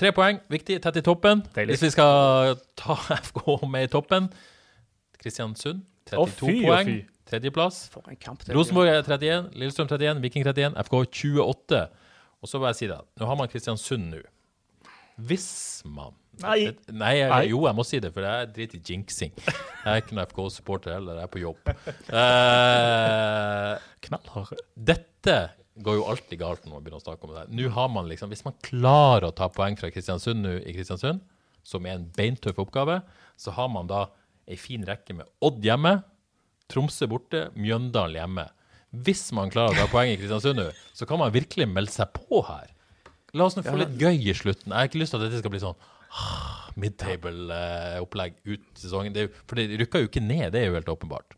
tre 0.00 0.10
poeng, 0.16 0.40
viktig. 0.50 0.80
Tett 0.82 0.98
i 0.98 1.04
toppen. 1.06 1.44
Deilig. 1.54 1.76
Hvis 1.76 1.86
vi 1.86 1.92
skal 1.94 2.56
ta 2.78 2.98
FK 3.28 3.44
med 3.70 3.86
i 3.86 3.92
toppen 3.92 4.26
Kristiansund, 5.22 5.84
32 6.10 6.24
oh, 6.24 6.34
fy, 6.34 6.56
poeng. 6.66 6.96
Tredjeplass. 7.26 7.84
Rosenborg 8.54 8.90
er 8.90 9.00
31, 9.02 9.48
Lillestrøm 9.58 9.88
31, 9.90 10.22
Viking 10.22 10.44
31, 10.46 10.76
FK 10.86 10.98
28. 11.02 11.80
Og 12.42 12.50
så 12.50 12.60
vil 12.60 12.70
jeg 12.70 12.78
si 12.78 12.90
det, 12.90 12.98
nå 13.18 13.30
har 13.30 13.38
man 13.38 13.50
Kristiansund 13.50 14.10
nå. 14.12 14.20
Hvis 15.16 15.82
man 15.88 16.14
Nei. 16.42 16.66
Nei, 16.92 17.14
jeg, 17.16 17.48
jo, 17.48 17.62
jeg 17.64 17.76
må 17.78 17.84
si 17.88 17.98
det, 18.02 18.10
for 18.12 18.26
jeg 18.26 18.48
driter 18.52 18.76
i 18.76 18.82
jinxing. 18.84 19.30
Jeg 19.40 19.88
er 19.88 20.02
ikke 20.02 20.16
noen 20.18 20.28
FK-supporter 20.28 20.92
heller, 20.92 21.16
jeg 21.16 21.24
er 21.24 21.30
på 21.32 21.40
jobb. 21.40 21.70
Uh, 22.10 23.78
Knallhard. 24.04 24.60
dette 24.76 25.36
går 25.80 25.96
jo 25.98 26.04
alltid 26.10 26.40
galt 26.40 26.66
når 26.66 26.74
man 26.74 26.84
begynner 26.84 27.00
å 27.00 27.04
snakke 27.06 27.28
om 27.28 27.32
det. 27.36 27.46
Nå 27.56 27.70
har 27.72 27.88
man 27.92 28.10
liksom, 28.10 28.32
Hvis 28.32 28.44
man 28.44 28.56
klarer 28.64 29.28
å 29.28 29.36
ta 29.36 29.48
poeng 29.52 29.76
fra 29.80 29.88
Kristiansund 29.92 30.44
nå 30.44 30.58
i 30.60 30.76
Kristiansund, 30.76 31.24
som 31.66 31.88
er 31.88 31.96
en 31.96 32.06
beintøff 32.16 32.60
oppgave, 32.62 33.00
så 33.40 33.56
har 33.56 33.72
man 33.72 33.88
da 33.90 34.06
ei 34.46 34.58
fin 34.60 34.84
rekke 34.86 35.16
med 35.16 35.28
Odd 35.44 35.64
hjemme, 35.64 35.98
Tromsø 36.70 37.08
borte, 37.10 37.46
Mjøndalen 37.56 38.20
hjemme. 38.20 38.48
Hvis 39.06 39.28
man 39.36 39.52
klarer 39.52 39.74
å 39.74 39.84
ta 39.84 39.90
poeng 39.92 40.12
i 40.12 40.20
Kristiansund 40.20 40.60
nå, 40.60 40.70
så 40.96 41.08
kan 41.08 41.20
man 41.20 41.34
virkelig 41.34 41.68
melde 41.70 41.96
seg 41.96 42.12
på 42.16 42.44
her. 42.48 42.75
La 43.36 43.46
oss 43.48 43.56
nå 43.58 43.64
få 43.66 43.76
litt 43.80 43.94
gøy 44.00 44.16
i 44.30 44.34
slutten. 44.36 44.72
Jeg 44.72 44.78
har 44.78 44.88
ikke 44.90 45.02
lyst 45.02 45.14
til 45.14 45.20
at 45.20 45.28
dette 45.28 45.42
skal 45.42 45.52
bli 45.52 45.62
sånn 45.62 45.76
ah, 46.16 46.66
midtable-opplegg 46.80 48.38
ut 48.48 48.66
sesongen. 48.80 49.14
Det 49.14 49.24
er 49.24 49.28
jo, 49.28 49.34
for 49.44 49.60
det 49.60 49.80
rykker 49.82 50.04
jo 50.04 50.10
ikke 50.10 50.24
ned, 50.24 50.50
det 50.54 50.62
er 50.62 50.70
jo 50.70 50.76
helt 50.78 50.92
åpenbart. 50.92 51.36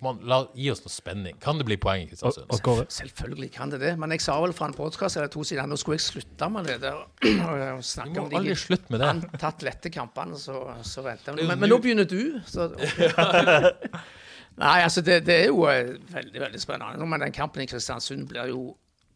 Kom 0.00 0.14
an, 0.14 0.20
la, 0.24 0.38
gi 0.56 0.70
oss 0.72 0.80
noe 0.80 0.92
spenning. 0.92 1.36
Kan 1.44 1.58
det 1.60 1.66
bli 1.68 1.76
poeng 1.80 2.06
i 2.06 2.08
Kristiansund? 2.08 2.46
og 2.48 2.62
Kåre, 2.64 2.86
Selvfølgelig 2.94 3.50
kan 3.52 3.72
det 3.72 3.82
det. 3.82 3.90
Men 4.00 4.14
jeg 4.14 4.22
sa 4.24 4.38
vel 4.40 4.54
fra 4.56 4.70
en 4.70 4.76
podkast 4.76 5.18
eller 5.20 5.28
to 5.32 5.44
siden 5.44 5.68
nå 5.68 5.76
skulle 5.80 5.98
jeg 5.98 6.06
slutte 6.06 6.48
med 6.54 6.70
det 6.70 6.78
der. 6.86 7.02
og 7.50 7.82
Du 7.82 7.88
snakke 7.90 8.14
må 8.16 8.24
om 8.24 8.30
de 8.32 8.38
aldri 8.40 8.56
slutte 8.62 8.94
med 8.94 9.02
det. 9.04 9.10
antatt 9.12 9.66
lette 9.66 9.92
kampene, 9.92 10.38
så, 10.40 10.62
så 10.88 11.04
venter 11.04 11.34
er 11.34 11.42
vi. 11.42 11.48
Men, 11.50 11.60
men 11.60 11.74
nå 11.74 11.80
begynner 11.84 12.08
du. 12.08 12.38
Så, 12.48 12.70
Nei, 14.60 14.78
altså 14.84 15.00
det, 15.04 15.20
det 15.28 15.36
er 15.44 15.46
jo 15.50 15.66
eh, 15.68 15.92
veldig 16.12 16.46
veldig 16.46 16.60
spennende. 16.60 17.06
Men 17.12 17.26
den 17.26 17.36
kampen 17.36 17.64
i 17.64 17.68
Kristiansund 17.68 18.24
blir 18.30 18.48
jo 18.54 18.70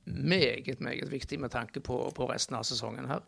meget 0.06 0.80
meget 0.80 1.10
viktig 1.12 1.38
med 1.40 1.50
tanke 1.54 1.80
på, 1.80 2.10
på 2.14 2.26
resten 2.30 2.56
av 2.58 2.64
sesongen 2.68 3.06
her. 3.08 3.22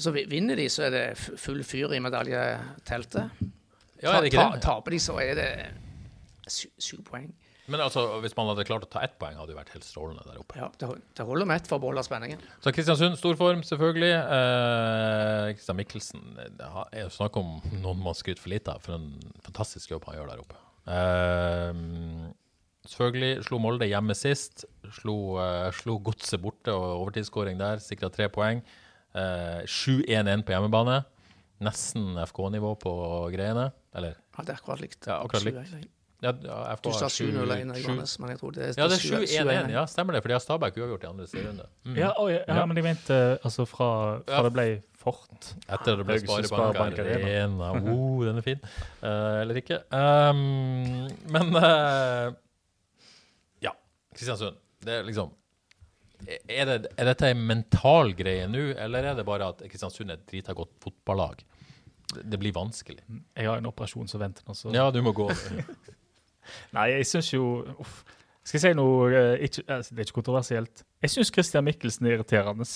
Så 0.00 0.10
Vinner 0.14 0.56
de, 0.56 0.68
så 0.72 0.86
er 0.88 0.90
det 0.94 1.04
full 1.38 1.62
fyr 1.66 1.92
i 1.92 2.00
medaljeteltet. 2.00 3.30
Ja, 4.02 4.14
er 4.16 4.22
det 4.24 4.30
ikke 4.32 4.40
Ta- 4.40 4.54
det? 4.56 4.62
Taper 4.64 4.90
de, 4.94 4.98
så 5.02 5.18
er 5.20 5.34
det 5.36 5.50
sy- 6.48 6.70
syv 6.80 7.02
poeng. 7.04 7.28
Men 7.70 7.80
altså, 7.84 8.02
hvis 8.24 8.32
man 8.34 8.48
hadde 8.50 8.64
klart 8.66 8.82
å 8.82 8.88
ta 8.90 9.02
ett 9.06 9.12
poeng, 9.20 9.36
hadde 9.38 9.52
det 9.52 9.58
vært 9.60 9.68
helt 9.76 9.84
strålende 9.86 10.24
der 10.26 10.40
oppe. 10.40 10.56
Ja, 10.58 10.70
det, 10.80 10.88
holder 11.28 11.46
med 11.46 11.60
ett 11.60 11.68
for 11.70 11.76
å 11.78 11.82
beholde 11.84 12.02
spenningen. 12.02 12.40
Så 12.64 12.72
Kristiansund, 12.74 13.14
stor 13.20 13.36
form, 13.38 13.60
selvfølgelig. 13.62 14.10
Eh, 14.16 15.52
Kristian 15.54 15.78
Mikkelsen 15.78 16.24
det 16.58 16.66
er 16.66 17.04
jo 17.04 17.12
snakk 17.14 17.36
om 17.38 17.60
noen 17.84 18.02
man 18.02 18.16
skryter 18.18 18.42
for 18.42 18.50
lite 18.50 18.74
av, 18.74 18.82
for 18.82 18.96
en 18.96 19.12
fantastisk 19.46 19.92
jobb 19.92 20.08
han 20.10 20.18
gjør 20.18 20.32
der 20.32 20.42
oppe. 20.42 20.58
Eh, 20.90 21.84
selvfølgelig 22.88 23.44
slo 23.46 23.58
Molde 23.62 23.88
hjemme 23.90 24.14
sist. 24.18 24.64
Slo, 25.00 25.16
uh, 25.38 25.68
slo 25.76 25.98
Godset 26.04 26.40
borte 26.42 26.72
og 26.74 27.04
overtidsskåring 27.04 27.60
der. 27.60 27.82
Sikra 27.84 28.10
tre 28.12 28.28
poeng. 28.32 28.62
Uh, 29.14 29.62
7-1-1 29.66 30.44
på 30.46 30.54
hjemmebane. 30.54 31.00
Nesten 31.60 32.14
FK-nivå 32.26 32.74
på 32.80 32.92
greiene. 33.34 33.70
Eller 33.94 34.14
Ja, 34.36 34.44
det 34.46 34.54
er 34.54 34.60
akkurat 34.62 34.80
likt. 34.80 35.02
Ja, 35.06 35.18
akkurat 35.24 35.44
likt. 35.44 35.88
ja, 36.22 36.32
ja, 36.44 36.58
FK 36.76 36.84
Du 36.84 36.92
sa 36.96 37.06
7-0-1, 37.12 38.20
men 38.20 38.30
jeg 38.30 38.38
tror 38.40 38.52
det 38.56 38.62
er 38.64 38.74
Ja, 38.78 38.86
det 38.88 38.96
er 38.96 39.24
7-1. 39.24 39.26
7-1-1. 39.28 39.72
Ja, 39.74 39.84
stemmer 39.88 40.14
det. 40.16 40.22
For 40.22 40.28
de 40.32 40.36
har 40.38 40.44
Stabæk 40.44 40.78
uavgjort 40.80 41.04
i 41.04 41.10
andre 41.10 41.26
serierunde. 41.26 41.66
Mm. 41.84 41.96
ja, 41.96 42.12
oi, 42.20 42.32
ja, 42.32 42.44
Ja. 42.48 42.64
men 42.66 42.76
jeg 42.76 42.84
mente 42.84 43.18
altså 43.44 43.64
fra, 43.68 44.20
fra 44.24 44.36
Ja. 44.36 44.42
det 44.48 44.52
ble 44.56 44.68
Fort. 45.00 45.54
Etter 45.72 45.96
det 45.96 46.04
ble 46.04 46.18
Sparebank 46.20 46.98
Arena. 47.00 47.70
Oh, 47.72 48.20
den 48.24 48.36
er 48.36 48.44
fin. 48.44 48.58
Uh, 49.02 49.40
eller 49.40 49.56
ikke. 49.56 49.78
Um, 49.96 51.08
men 51.32 51.54
eh, 51.56 52.26
ja, 52.28 52.32
Kristiansund. 54.20 54.58
Det 54.80 54.98
er 55.00 55.06
liksom 55.06 55.32
er, 56.20 56.66
det, 56.68 56.90
er 57.00 57.08
dette 57.08 57.30
en 57.32 57.40
mental 57.48 58.12
greie 58.16 58.44
nå, 58.50 58.74
eller 58.76 59.08
er 59.08 59.16
det 59.16 59.24
bare 59.24 59.50
at 59.54 59.62
Kristiansund 59.70 60.12
er 60.12 60.18
et 60.18 60.26
drita 60.28 60.52
godt 60.56 60.74
fotballag? 60.84 61.40
Det, 62.12 62.24
det 62.28 62.40
blir 62.42 62.52
vanskelig. 62.52 63.00
Jeg 63.08 63.48
har 63.48 63.60
en 63.60 63.68
operasjon 63.70 64.10
som 64.10 64.20
venter 64.20 64.44
nå, 64.48 64.56
så 64.56 64.72
Ja, 64.74 64.90
du 64.92 65.00
må 65.04 65.14
gå. 65.16 65.30
Nei, 66.76 66.90
jeg 66.96 67.08
syns 67.08 67.32
jo 67.32 67.46
uff. 67.78 68.02
Skal 68.40 68.56
jeg 68.56 68.62
si 68.64 68.76
noe 68.76 69.10
eh, 69.12 69.44
ikke, 69.46 69.64
altså, 69.68 69.94
Det 69.94 70.02
er 70.02 70.08
ikke 70.08 70.18
kontroversielt. 70.18 70.84
Jeg 71.04 71.12
syns 71.12 71.32
Christian 71.32 71.66
Mikkelsen 71.66 72.08
er 72.08 72.16
irriterende. 72.18 72.66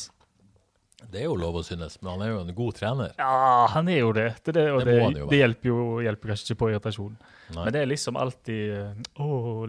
Det 1.13 1.21
er 1.21 1.27
jo 1.29 1.35
lov 1.39 1.57
å 1.61 1.63
synes, 1.67 1.97
men 2.03 2.11
han 2.15 2.23
er 2.27 2.31
jo 2.33 2.41
en 2.43 2.55
god 2.57 2.75
trener. 2.79 3.13
Ja, 3.19 3.67
han 3.75 3.89
er 3.93 3.99
jo 4.01 4.13
det. 4.17 4.27
Det, 4.45 4.55
det, 4.57 4.65
og 4.73 4.81
Det 4.85 4.93
det, 4.95 5.21
jo 5.21 5.29
det, 5.31 5.39
hjelper 5.41 5.69
jo 5.71 5.79
hjelper 6.05 6.33
kanskje 6.33 6.47
ikke 6.51 6.61
på 6.63 6.69
irritasjonen. 6.73 7.17
Men 7.55 7.73
det 7.77 7.81
er 7.83 7.89
liksom 7.91 8.17
alltid 8.17 8.71
eh, 8.73 9.03
Å, 9.21 9.67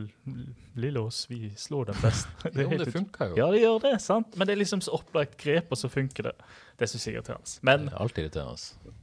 Lillås, 0.80 1.26
vi 1.30 1.50
slår 1.60 1.86
dem 1.92 1.98
best. 2.02 2.28
Det 2.56 2.64
Jo, 2.66 2.70
det 2.80 2.88
funker 2.94 3.32
jo. 3.34 3.40
Ja, 3.40 3.48
det 3.52 3.62
gjør 3.64 3.80
det, 3.84 3.94
sant? 4.04 4.36
Men 4.40 4.48
det 4.48 4.56
er 4.56 4.62
liksom 4.64 4.84
så 4.86 4.96
opplagt 4.98 5.36
grep, 5.42 5.72
og 5.72 5.80
så 5.80 5.90
funker 5.92 6.30
det. 6.32 6.36
Det 6.80 6.90
syns 6.92 7.08
jeg 7.08 7.16
er 7.16 7.20
irriterende. 7.22 7.58
Men 7.68 7.90
Det 7.90 7.96
er 7.98 8.06
alltid 8.06 8.24
irriterende. 8.28 8.94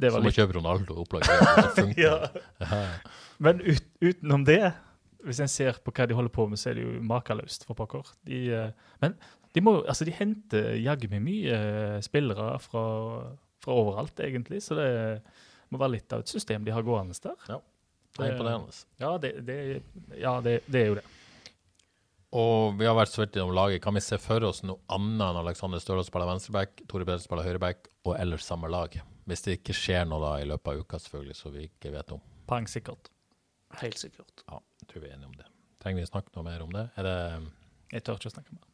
det 0.00 0.10
var 0.12 0.18
Som 0.22 0.26
å 0.26 0.30
litt 0.30 0.38
kjøpe 0.40 0.56
Ronaldo 0.58 1.00
opplagt. 1.02 1.30
Det 1.30 1.74
funker. 1.80 2.30
ja. 2.62 2.84
Men 3.38 3.60
ut, 3.66 3.86
utenom 4.02 4.46
det, 4.48 4.62
hvis 5.26 5.40
en 5.44 5.50
ser 5.52 5.78
på 5.84 5.92
hva 5.92 6.06
de 6.08 6.16
holder 6.16 6.32
på 6.32 6.46
med, 6.48 6.58
så 6.60 6.70
er 6.70 6.78
det 6.78 6.86
jo 6.86 6.94
makeløst, 7.04 7.66
for 7.68 7.76
pokker. 7.78 8.08
De, 8.28 8.40
eh, 8.56 8.94
men 9.04 9.18
de, 9.54 9.62
må, 9.64 9.80
altså, 9.82 10.06
de 10.06 10.14
henter 10.14 10.74
jaggu 10.78 11.08
meg 11.10 11.22
mye 11.24 11.54
eh, 11.56 12.00
spillere 12.04 12.52
fra, 12.62 12.84
fra 13.62 13.76
overalt, 13.76 14.20
egentlig. 14.22 14.62
Så 14.62 14.76
det 14.78 14.90
må 15.70 15.80
være 15.80 15.96
litt 15.96 16.14
av 16.14 16.24
et 16.24 16.32
system 16.32 16.66
de 16.66 16.74
har 16.74 16.86
gående 16.86 17.16
der. 17.22 17.38
Det 18.16 18.26
er 18.26 18.34
imponerende. 18.34 18.74
Ja, 19.00 19.14
det, 19.22 19.32
det, 19.46 19.58
ja 20.18 20.36
det, 20.44 20.60
det 20.70 20.84
er 20.84 20.92
jo 20.92 20.98
det. 21.00 21.06
Og 22.30 22.76
vi 22.78 22.86
har 22.86 22.94
vært 22.94 23.10
så 23.10 23.24
vidt 23.24 23.36
innom 23.38 23.54
laget. 23.56 23.82
Kan 23.82 23.96
vi 23.98 24.02
se 24.04 24.18
for 24.22 24.44
oss 24.46 24.62
noe 24.62 24.78
annet 24.94 25.24
enn 25.32 25.38
Alexander 25.40 25.82
Støle 25.82 26.04
spiller 26.06 26.30
venstreback, 26.30 26.84
Tore 26.90 27.06
Pedersen 27.06 27.26
spiller 27.26 27.48
høyreback, 27.48 27.88
og 28.06 28.14
ellers 28.20 28.46
samme 28.46 28.70
lag? 28.70 28.94
Hvis 29.26 29.42
det 29.46 29.56
ikke 29.58 29.74
skjer 29.74 30.06
noe 30.06 30.22
da 30.22 30.36
i 30.42 30.46
løpet 30.46 30.70
av 30.70 30.84
uka, 30.84 31.00
selvfølgelig, 31.02 31.38
så 31.38 31.50
vi 31.54 31.66
ikke 31.66 31.94
vet 31.94 32.14
om. 32.14 32.22
Pang 32.50 32.70
sikkert. 32.70 33.10
Helt 33.82 33.98
sikkert. 33.98 34.44
Ja, 34.46 34.60
jeg 34.82 34.90
tror 34.90 35.02
vi 35.04 35.10
er 35.10 35.18
enige 35.18 35.30
om 35.30 35.38
det. 35.38 35.46
Trenger 35.82 36.02
vi 36.04 36.10
snakke 36.10 36.34
noe 36.36 36.46
mer 36.46 36.62
om 36.62 36.74
det? 36.74 36.86
Er 37.00 37.06
det 37.08 37.18
Jeg 37.96 38.06
tør 38.06 38.18
ikke 38.20 38.30
å 38.30 38.36
snakke 38.36 38.54
mer. 38.54 38.69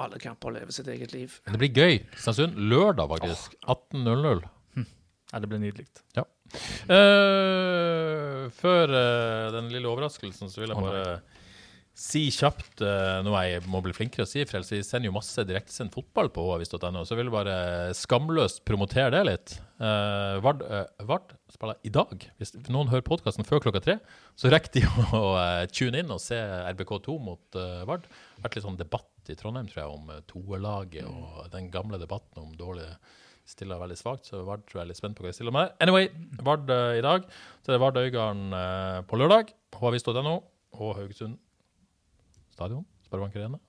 Alle 0.00 0.18
kamper 0.18 0.54
lever 0.56 0.72
sitt 0.72 0.88
eget 0.88 1.12
liv. 1.12 1.34
Det 1.44 1.58
blir 1.60 1.72
gøy. 1.72 1.98
Kristiansund, 2.14 2.56
lørdag 2.70 3.10
faktisk. 3.12 3.54
18.00. 3.66 4.48
Ja, 5.32 5.40
det 5.40 5.48
blir 5.48 5.60
nydelig. 5.62 5.86
Eh, 6.92 8.48
før 8.52 8.90
uh, 8.92 9.52
den 9.54 9.70
lille 9.72 9.88
overraskelsen, 9.88 10.50
så 10.52 10.60
vil 10.60 10.74
jeg 10.74 10.82
bare 10.84 11.20
si 11.98 12.24
kjapt 12.32 12.80
uh, 12.80 13.20
noe 13.24 13.42
jeg 13.44 13.62
må 13.70 13.82
bli 13.84 13.94
flinkere 13.96 14.24
å 14.24 14.28
si, 14.28 14.42
for 14.48 14.58
ellers 14.58 14.88
sender 14.88 15.10
jo 15.10 15.14
masse 15.16 15.44
direktesendt 15.48 15.94
fotball 15.94 16.30
på 16.32 16.44
havis.no. 16.48 17.02
så 17.04 17.12
jeg 17.12 17.20
vil 17.20 17.32
bare 17.34 17.56
skamløst 17.96 18.62
promotere 18.68 19.12
det 19.14 19.22
litt. 19.28 19.54
Uh, 19.76 20.40
Vard, 20.44 20.64
uh, 20.64 20.86
Vard 21.08 21.34
spiller 21.52 21.80
i 21.84 21.92
dag. 21.92 22.26
Hvis 22.40 22.54
noen 22.72 22.92
hører 22.92 23.04
podkasten 23.06 23.46
før 23.48 23.64
klokka 23.64 23.82
tre, 23.84 23.98
så 24.38 24.52
rekker 24.52 24.78
de 24.78 24.84
å 25.20 25.24
uh, 25.36 25.64
tune 25.72 26.00
inn 26.00 26.14
og 26.14 26.22
se 26.24 26.38
RBK2 26.72 27.18
mot 27.22 27.60
uh, 27.60 27.82
Vard. 27.88 28.06
Det 28.08 28.40
har 28.40 28.46
vært 28.48 28.60
litt 28.60 28.68
sånn 28.68 28.80
debatt 28.80 29.32
i 29.32 29.38
Trondheim, 29.38 29.68
tror 29.70 29.84
jeg, 29.84 29.98
om 29.98 30.14
toerlaget 30.32 31.06
og 31.06 31.50
den 31.52 31.68
gamle 31.72 32.00
debatten 32.00 32.42
om 32.42 32.56
dårlig 32.58 32.88
stiller 33.48 33.80
veldig 33.80 33.98
svakt, 33.98 34.28
så 34.28 34.42
Vard 34.46 34.64
tror 34.66 34.80
jeg 34.80 34.86
er 34.86 34.90
litt 34.92 35.00
spent 35.00 35.18
på 35.18 35.24
hva 35.24 35.32
de 35.32 35.36
stiller 35.36 35.54
med. 35.54 35.72
Anyway, 35.82 36.10
Vard 36.46 36.70
eh, 36.72 36.98
i 37.00 37.04
dag. 37.04 37.26
Så 37.62 37.70
er 37.70 37.76
det 37.76 37.82
Vard 37.82 37.98
Øygarden 38.00 38.56
eh, 38.56 38.98
på 39.08 39.18
lørdag 39.18 39.52
på 39.72 39.88
avis.no 39.90 40.36
og 40.72 40.94
Haugesund 40.96 41.38
stadion, 42.62 42.88
Sparebank 43.10 43.36
Arena. 43.36 43.60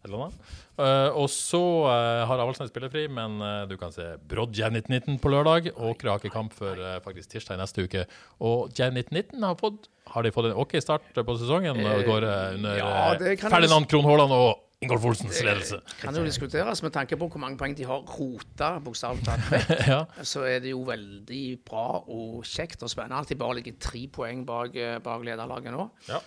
Eh, 0.00 1.10
og 1.12 1.26
så 1.28 1.60
uh, 1.84 2.24
har 2.24 2.40
Avaldsnes 2.40 2.70
spillefri, 2.72 3.04
men 3.12 3.36
uh, 3.42 3.68
du 3.68 3.76
kan 3.76 3.92
se 3.92 4.14
Brodd 4.30 4.56
Jev 4.56 4.72
1919 4.72 5.18
på 5.20 5.32
lørdag. 5.32 5.70
og 5.76 5.98
Krakekamp 6.00 6.54
før 6.56 7.00
faktisk 7.04 7.34
tirsdag 7.34 7.58
i 7.58 7.60
neste 7.60 7.84
uke. 7.84 8.06
Og 8.40 8.72
Jev 8.78 8.96
1919 8.96 9.44
har 9.44 9.58
fått 9.60 9.90
Har 10.10 10.24
de 10.24 10.32
fått 10.32 10.50
en 10.50 10.56
OK 10.56 10.74
start 10.80 11.12
på 11.14 11.36
sesongen? 11.36 11.84
og 11.84 12.04
går 12.08 12.24
eh, 12.24 12.56
under 12.56 12.80
ja, 12.80 13.14
det 13.20 13.36
Ferdinand 13.40 13.86
Kronhåland 13.86 14.32
Haaland 14.32 14.48
og 14.48 14.66
Ingolf 14.80 15.04
Olsens 15.04 15.42
ledelse. 15.44 15.82
Kan 16.00 16.16
jo 16.16 16.24
diskuteres 16.24 16.80
med 16.82 16.94
tanke 16.96 17.18
på 17.20 17.28
hvor 17.28 17.38
mange 17.38 17.60
poeng 17.60 17.76
de 17.76 17.84
har 17.84 18.00
rota, 18.00 18.78
bokstavelig 18.80 19.26
talt. 19.26 19.50
vekk. 19.52 19.74
ja. 19.92 20.00
Så 20.24 20.46
er 20.48 20.64
det 20.64 20.72
jo 20.72 20.80
veldig 20.88 21.44
bra 21.68 22.00
og 22.00 22.40
kjekt 22.48 22.80
og 22.82 22.88
spennende 22.88 23.20
at 23.20 23.28
de 23.28 23.36
bare 23.36 23.60
ligger 23.60 23.76
tre 23.76 24.06
poeng 24.08 24.46
bak, 24.48 24.80
bak 25.04 25.26
lederlaget 25.28 25.76
nå. 25.76 25.90
Ja. 26.08 26.24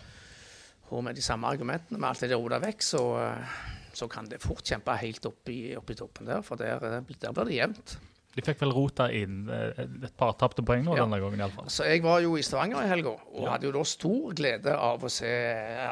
Og 0.93 1.03
med 1.05 1.17
de 1.17 1.25
samme 1.25 1.49
argumentene, 1.49 1.97
med 1.99 2.11
alt 2.11 2.23
det 2.23 2.29
der 2.33 2.39
rota 2.41 2.61
vekk, 2.63 2.85
så, 2.85 3.03
eh, 3.23 3.59
så 3.97 4.07
kan 4.11 4.29
det 4.29 4.41
fort 4.43 4.63
kjempe 4.67 4.95
helt 5.01 5.25
opp 5.29 5.49
i, 5.49 5.75
opp 5.79 5.89
i 5.89 5.97
toppen 5.97 6.29
der, 6.29 6.41
for 6.45 6.59
der, 6.59 6.77
eh, 6.77 6.99
der 7.01 7.33
blir 7.33 7.45
det 7.49 7.59
jevnt. 7.59 7.97
De 8.33 8.41
fikk 8.41 8.63
vel 8.63 8.71
rota 8.73 9.05
inn 9.13 9.43
eh, 9.53 9.83
et 10.07 10.15
par 10.17 10.33
tapte 10.41 10.63
poeng 10.65 10.81
nå 10.85 10.95
Ja. 10.97 11.03
denne 11.03 11.19
gangen, 11.21 11.41
iallfall. 11.43 11.69
Så 11.69 11.85
jeg 11.85 12.01
var 12.01 12.21
jo 12.23 12.35
i 12.37 12.41
Stavanger 12.41 12.81
i 12.81 12.89
helga, 12.89 13.13
og 13.33 13.49
hadde 13.51 13.67
jo 13.69 13.73
da 13.75 13.83
stor 13.85 14.33
glede 14.33 14.73
av 14.73 15.03
å 15.05 15.11
se 15.11 15.29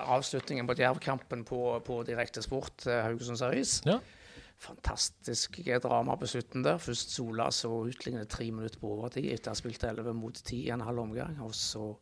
avslutningen 0.10 0.66
på 0.66 0.78
Djerv-kampen 0.80 1.45
på, 1.45 1.62
på 1.86 2.02
direkte 2.08 2.41
sport 2.41 2.88
eh, 2.88 3.04
Haugesunds 3.06 3.43
Avis. 3.45 3.82
Ja. 3.86 3.99
Fantastisk 4.62 5.58
drama 5.82 6.16
på 6.18 6.28
slutten 6.30 6.64
der. 6.66 6.78
Først 6.82 7.14
Sola 7.16 7.49
så 7.54 7.70
utlignet 7.89 8.30
tre 8.30 8.52
minutter 8.52 8.78
på 8.82 8.91
overtid 8.93 9.26
etter 9.34 9.49
å 9.49 9.56
ha 9.56 9.58
spilt 9.58 9.84
11 9.84 10.14
mot 10.14 10.34
10 10.38 10.58
i 10.68 10.70
en 10.74 10.84
halv 10.86 11.02
omgang. 11.02 11.38
Og 11.41 11.54
så 11.58 11.95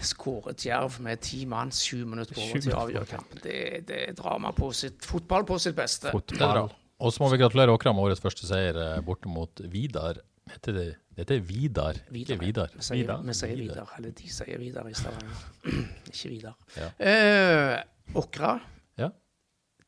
skåret 0.00 0.64
Jerv 0.66 1.00
med 1.04 1.20
ti 1.20 1.44
mann 1.46 1.70
sju 1.74 2.04
minutter 2.08 2.34
på 2.34 2.40
overtid 2.40 2.68
til 2.70 2.74
å 2.76 2.82
avgjøre 2.86 3.06
kampen. 3.10 3.40
Det, 3.44 3.56
det 3.88 3.98
er 4.08 4.16
drama 4.18 4.52
på 4.56 4.70
sitt 4.76 5.04
fotball 5.04 5.44
på 5.48 5.58
sitt 5.62 5.76
beste. 5.76 6.08
Er 6.08 6.38
bra. 6.38 6.68
Og 7.02 7.12
så 7.12 7.22
må 7.24 7.28
vi 7.32 7.38
gratulere 7.42 7.74
Åkra 7.74 7.92
med 7.92 8.04
årets 8.06 8.22
første 8.22 8.46
seier 8.46 8.76
eh, 8.78 9.00
borte 9.04 9.28
mot 9.30 9.60
Vidar. 9.72 10.20
Heter 10.52 10.74
det 10.76 10.86
Dette 11.12 11.36
er 11.36 11.42
Vidar, 11.44 11.98
ikke 12.08 12.38
Vidar. 12.40 12.70
Vi 12.72 12.82
sier 12.86 13.02
Vidar. 13.02 13.20
vi 13.26 13.34
sier 13.36 13.56
Vidar. 13.58 13.74
Vidar. 13.82 13.90
Eller 13.98 14.14
de 14.16 14.30
sier 14.32 14.58
Vidar 14.62 14.86
i 14.88 14.94
Stavanger. 14.96 15.42
ikke 16.08 16.30
Vidar. 16.32 16.54
Ja. 16.78 16.88
Eh, 16.98 18.16
Åkra 18.18 18.54
Ja. 18.98 19.10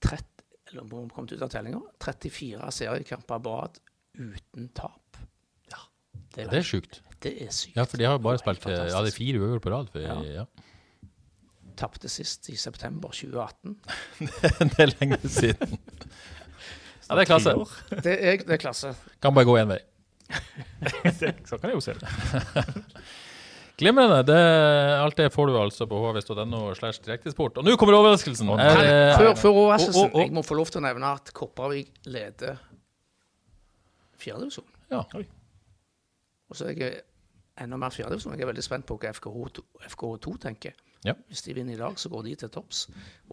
30, 0.05 0.45
eller 0.71 0.83
om 0.85 0.91
vi 0.91 1.15
kom 1.15 1.25
ut 1.31 1.43
av 1.43 1.49
tellinga, 1.55 1.81
34 2.05 2.71
seriekamper 2.77 3.41
bad 3.41 3.79
uten 4.19 4.69
tap. 4.77 5.17
Ja, 5.73 5.81
det, 6.37 6.51
Det 6.51 6.61
er 6.61 6.67
sjukt. 6.69 7.01
Det 7.25 7.33
er 7.47 7.51
sykt. 7.55 7.75
Ja, 7.79 7.87
for 7.89 8.01
de 8.01 8.07
har 8.09 8.21
bare 8.23 8.41
spilt 8.41 8.67
eh, 8.71 8.87
Ja, 8.93 9.01
det 9.05 9.13
er 9.13 9.17
fire 9.17 9.41
uavgjort 9.43 9.65
på 9.65 9.73
rad. 9.75 9.91
For, 9.93 10.05
Ja. 10.05 10.21
ja. 10.43 10.47
Tapte 11.75 12.07
sist 12.13 12.47
i 12.53 12.57
september 12.61 13.11
2018. 13.11 13.75
det 14.71 14.85
er 14.85 14.95
lenge 15.01 15.21
siden. 15.27 15.79
Ja, 17.05 17.19
det 17.19 17.27
er 17.27 17.29
klasse. 17.29 17.53
Det 18.01 18.13
er, 18.17 18.39
det 18.49 18.55
er 18.55 18.61
klasse. 18.63 18.95
Kan 19.21 19.35
bare 19.37 19.45
gå 19.45 19.59
én 19.61 19.69
vei. 19.69 19.77
Så 21.45 21.59
kan 21.61 21.69
jeg 21.69 21.75
jo 21.77 21.83
se 21.85 21.93
det. 22.01 22.65
Glimrende. 23.77 24.23
Det, 24.25 24.39
alt 25.03 25.19
det 25.19 25.27
får 25.35 25.51
du 25.51 25.59
altså 25.59 25.85
på 25.91 25.99
hv.no. 26.01 26.63
slash 26.79 27.03
direktesport. 27.05 27.59
Og 27.61 27.67
nå 27.67 27.75
kommer 27.77 27.99
overraskelsen. 27.99 28.49
Å, 28.49 28.57
Er 28.57 28.81
nei. 28.81 28.87
Før, 29.19 29.31
før 29.43 29.59
overraskelsen, 29.65 30.07
oh, 30.07 30.15
oh. 30.15 30.23
jeg 30.23 30.33
må 30.33 30.45
få 30.47 30.57
lov 30.57 30.73
til 30.73 30.81
å 30.81 30.87
nevne 30.87 31.13
at 31.19 31.33
Kopervik 31.37 31.91
leder 32.09 32.57
fjerdedivisjon. 34.25 34.69
Ja. 34.95 35.03
Og 35.13 36.57
så 36.57 36.71
er 36.71 36.79
jeg 36.79 37.03
enda 37.61 37.79
mer 37.79 37.95
fjerdedivisjon. 37.95 38.35
Jeg 38.35 38.47
er 38.47 38.51
veldig 38.51 38.65
spent 38.67 38.87
på 38.89 38.97
hva 38.99 39.13
FKH2, 39.15 39.65
FK2 39.93 40.35
tenker. 40.43 40.75
Ja. 41.05 41.13
Hvis 41.29 41.43
de 41.45 41.53
vinner 41.53 41.77
i 41.77 41.79
dag, 41.79 41.99
så 42.01 42.09
går 42.09 42.23
de 42.25 42.35
til 42.41 42.51
topps. 42.53 42.87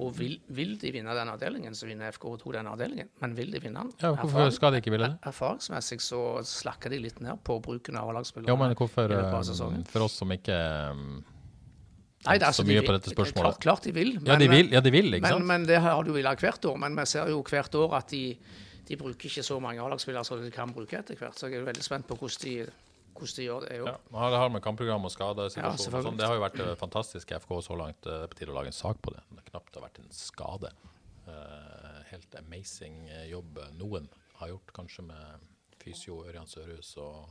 Og 0.03 0.11
vil, 0.17 0.36
vil 0.51 0.74
de 0.80 0.91
vinne 0.91 1.13
den 1.15 1.32
avdelingen, 1.32 1.76
så 1.78 1.88
vinner 1.88 2.11
FKH2 2.11 2.55
den 2.57 2.67
avdelingen. 2.67 3.11
Men 3.24 3.36
vil 3.38 3.53
de 3.53 3.61
vinne 3.63 3.86
den? 3.86 3.93
ja, 4.01 4.11
hvorfor 4.11 4.41
erfaring- 4.41 4.57
skal 4.57 4.74
de 4.74 4.82
ikke 4.84 4.91
ville 4.91 5.07
det? 5.07 5.17
Erfaringsmessig 5.32 6.01
så 6.03 6.22
slakker 6.43 6.91
de 6.91 6.99
litt 6.99 7.22
ned 7.24 7.39
på 7.47 7.61
bruken 7.63 7.95
av 7.95 8.09
A-lagsspillere. 8.11 8.51
Jo, 8.51 8.57
men 8.59 8.76
hvorfor 8.76 9.15
eh, 9.15 9.38
sesongen. 9.47 9.86
For 9.88 10.03
oss 10.03 10.19
som 10.19 10.36
ikke 10.36 10.57
um, 10.91 11.24
Nei, 12.22 12.36
det 12.38 12.45
er 12.45 12.51
så 12.51 12.61
altså, 12.61 12.67
mye 12.67 12.82
de 12.82 12.86
på 12.86 12.93
dette 12.93 13.15
spørsmålet. 13.15 13.55
Klart, 13.55 13.61
klart 13.63 13.88
de 13.88 13.95
vil. 13.95 14.11
Ja, 14.28 14.36
de 14.38 14.49
vil, 14.51 14.67
ja, 14.69 14.82
de 14.84 14.91
vil 14.93 15.07
ikke 15.15 15.26
men, 15.26 15.39
sant? 15.39 15.47
men 15.47 15.63
det 15.65 15.80
har 15.82 16.03
du 16.03 16.11
villet 16.13 16.43
hvert 16.43 16.65
år. 16.69 16.78
Men 16.78 16.99
vi 16.99 17.05
ser 17.09 17.32
jo 17.32 17.39
hvert 17.41 17.76
år 17.80 17.95
at 17.97 18.11
de, 18.11 18.36
de 18.86 18.97
bruker 18.99 19.32
ikke 19.32 19.47
så 19.47 19.57
mange 19.63 19.82
A-lagsspillere 19.82 20.28
som 20.28 20.43
de 20.43 20.51
kan 20.53 20.76
bruke 20.76 20.99
etter 20.99 21.17
hvert. 21.17 21.39
Så 21.39 21.47
jeg 21.47 21.63
er 21.63 21.65
veldig 21.72 21.88
spent 21.88 22.05
på 22.05 22.19
hvordan 22.19 22.43
de, 22.43 22.67
hvordan 23.16 23.36
de 23.38 23.45
gjør 23.45 23.66
det. 23.66 23.78
Jo. 23.82 23.89
Ja, 23.89 23.97
har 24.24 24.34
det 24.34 24.39
har 24.41 24.53
med 24.53 24.64
kampprogram 24.66 25.05
og 25.07 25.14
Ja, 25.20 25.72
og 25.72 25.80
sånn. 25.80 26.18
Det 26.20 26.28
har 26.28 26.38
jo 26.38 26.43
vært 26.45 26.59
eh, 26.64 26.74
fantastisk 26.80 27.32
i 27.32 27.38
FK 27.39 27.53
så 27.68 27.78
langt. 27.80 28.01
Det 28.05 28.18
er 28.24 28.32
på 28.32 28.39
tide 28.39 28.53
å 28.53 28.57
lage 28.57 28.74
en 28.74 28.80
sak 28.80 29.01
på 29.03 29.14
det. 29.16 29.24
Det 29.30 29.43
har 29.43 29.49
knapt 29.51 29.78
har 29.78 29.86
vært 29.88 30.01
en 30.03 30.12
skade. 30.16 30.74
Eh, 31.28 32.01
helt 32.12 32.39
amazing 32.39 33.05
eh, 33.09 33.28
jobb 33.32 33.62
noen 33.78 34.09
har 34.41 34.55
gjort, 34.55 34.74
kanskje 34.74 35.05
med 35.12 35.47
fysio 35.82 36.24
Ørjan 36.28 36.49
Sørhus 36.49 36.95
og 37.01 37.30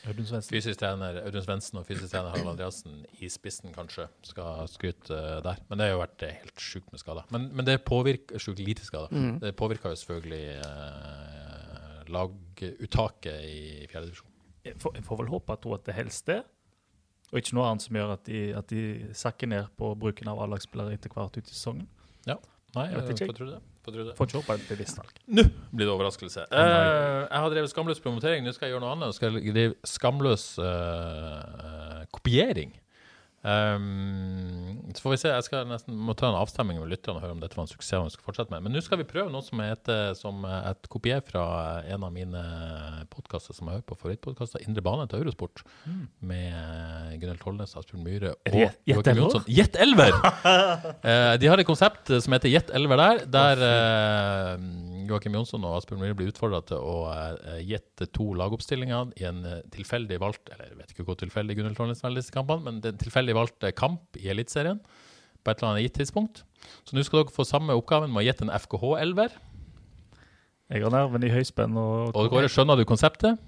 fysisk 0.00 0.80
trener 0.80 1.18
Audun 1.26 1.44
Svendsen 1.44 1.80
og 1.80 1.84
fysisk 1.88 2.08
trener 2.14 2.32
Harald 2.32 2.54
Andreassen 2.54 3.02
i 3.20 3.28
spissen, 3.28 3.72
kanskje, 3.74 4.06
skal 4.24 4.68
skryte 4.70 5.16
eh, 5.16 5.42
der. 5.44 5.60
Men 5.68 5.78
det 5.78 5.86
har 5.86 5.92
jo 5.92 6.00
vært 6.00 6.24
eh, 6.24 6.38
helt 6.40 6.64
sjukt 6.64 6.90
med 6.94 7.02
skader. 7.02 7.28
Men, 7.34 7.50
men 7.52 7.68
det 7.68 7.82
påvirker 7.84 8.40
sjukt 8.40 8.62
lite 8.64 8.86
skader. 8.86 9.12
Mm. 9.12 9.38
Det 9.44 9.52
påvirker 9.60 9.92
jo 9.92 10.00
selvfølgelig 10.00 10.44
eh, 10.64 12.10
laguttaket 12.10 13.44
i 13.44 13.60
fjerdedivisjon. 13.92 14.29
Jeg 14.64 14.76
får, 14.82 14.96
jeg 14.98 15.04
får 15.06 15.20
vel 15.22 15.30
håpe 15.32 15.54
at, 15.56 15.66
at 15.78 15.86
det 15.86 15.94
helst 15.96 16.26
det, 16.28 16.42
og 17.30 17.38
ikke 17.38 17.54
noe 17.56 17.68
annet 17.70 17.84
som 17.86 17.96
gjør 17.96 18.14
at 18.16 18.24
de, 18.26 18.40
at 18.58 18.72
de 18.72 18.82
sakker 19.16 19.48
ned 19.50 19.68
på 19.78 19.92
bruken 19.98 20.28
av 20.32 20.40
A-lagsspillere 20.44 20.96
etter 20.96 21.12
hvert 21.14 21.36
ut 21.38 21.46
i 21.46 21.54
sesongen. 21.54 21.88
Nei, 22.70 22.84
Jeg 22.86 23.00
vet 23.00 23.08
ikke. 23.16 23.26
får 23.32 23.38
tro 23.38 23.46
det. 23.50 24.12
Får 24.18 24.28
ikke 24.28 24.40
håpe 24.42 24.54
et 24.60 24.66
bevisst 24.68 24.98
valg. 25.00 25.16
Nå 25.26 25.42
blir 25.72 25.88
det 25.88 25.94
overraskelse. 25.94 26.44
Uh, 26.52 27.24
jeg 27.24 27.40
har 27.42 27.48
drevet 27.54 27.72
skamløs 27.72 28.02
promotering, 28.04 28.44
nå 28.46 28.52
skal 28.54 28.68
jeg 28.68 28.76
gjøre 28.76 28.84
noe 28.84 28.92
annet. 28.94 29.10
Nå 29.10 29.16
skal 29.16 29.38
jeg 29.40 29.54
drive 29.56 29.74
skamløs 29.88 30.44
uh, 30.62 32.04
kopiering. 32.14 32.76
Um, 33.40 34.92
så 34.92 35.00
får 35.00 35.14
vi 35.14 35.18
se. 35.22 35.30
Jeg 35.32 35.44
skal 35.46 35.68
nesten 35.68 35.96
må 35.96 36.12
ta 36.18 36.28
en 36.28 36.36
avstemning 36.36 36.76
med 36.82 36.90
lytterne 36.92 37.20
og 37.20 37.24
høre 37.24 37.36
om 37.36 37.40
dette 37.40 37.56
var 37.56 37.64
en 37.64 37.70
suksess. 37.70 37.96
om 37.96 38.08
vi 38.08 38.12
skal 38.12 38.26
fortsette 38.26 38.52
med. 38.52 38.66
Men 38.66 38.76
nå 38.76 38.82
skal 38.84 39.00
vi 39.00 39.06
prøve 39.08 39.32
noe 39.32 39.44
som 39.44 39.62
heter 39.64 40.12
som 40.18 40.44
et 40.44 40.90
kopier 40.92 41.22
fra 41.24 41.44
en 41.88 42.04
av 42.04 42.12
mine 42.12 42.42
podkaster 43.12 43.56
som 43.56 43.70
jeg 43.70 43.78
hører 43.78 43.86
på, 43.88 43.96
favorittpodkaster, 44.02 44.64
Indre 44.66 44.84
bane 44.84 45.08
til 45.08 45.24
Eurosport, 45.24 45.64
med 46.20 47.16
Gunhild 47.22 47.40
Tollnes, 47.40 47.72
Asbjørn 47.80 48.04
Myhre 48.04 48.34
og 48.36 48.60
Joakim? 48.90 49.22
Jonsson. 49.22 49.48
Jet 49.48 49.80
Elver! 49.80 50.20
uh, 50.20 51.34
de 51.40 51.50
har 51.50 51.64
et 51.64 51.68
konsept 51.68 52.12
som 52.20 52.36
heter 52.36 52.52
Jet 52.52 52.74
Elver 52.76 53.00
der, 53.00 53.24
der 53.30 53.64
eh, 53.64 54.54
Joakim 55.10 55.36
Jonsson 55.36 55.64
og 55.66 55.80
Asbjørn 55.80 56.00
Myhre 56.02 56.16
blir 56.18 56.30
utfordra 56.32 56.62
til 56.66 56.80
å 56.80 56.96
eh, 57.12 57.60
gjette 57.66 58.08
to 58.16 58.30
lagoppstillinger 58.38 59.12
i 59.20 59.26
en 59.28 59.44
eh, 59.46 59.60
tilfeldig 59.74 60.20
valgt 60.22 60.50
Eller 60.54 60.70
jeg 60.70 60.78
vet 60.80 60.94
ikke 60.94 61.06
hvor 61.08 61.18
tilfeldig 61.20 61.58
Gunhild 61.58 61.78
Trondheim 61.78 62.16
disse 62.16 62.34
kampene, 62.34 62.64
men 62.66 62.80
det 62.80 62.90
er 62.90 62.96
en 62.96 63.04
tilfeldig 63.04 63.36
valgt 63.38 63.68
kamp 63.78 64.20
i 64.20 64.30
Eliteserien 64.32 64.80
på 65.40 65.50
et 65.50 65.60
eller 65.60 65.70
annet 65.70 65.86
gitt 65.86 66.00
tidspunkt. 66.02 66.42
Så 66.84 66.96
nå 66.96 67.04
skal 67.06 67.22
dere 67.22 67.32
få 67.32 67.46
samme 67.48 67.76
oppgaven 67.78 68.12
med 68.12 68.22
å 68.22 68.26
gjette 68.26 68.44
en 68.44 68.52
FKH-elver. 68.52 69.38
Jeg 70.70 70.84
har 70.84 70.92
nerven 70.94 71.24
i 71.26 71.32
høyspenn. 71.32 71.78
Og, 71.80 72.12
Og 72.14 72.28
dere 72.34 72.50
skjønner 72.52 72.78
du 72.78 72.84
konseptet? 72.88 73.40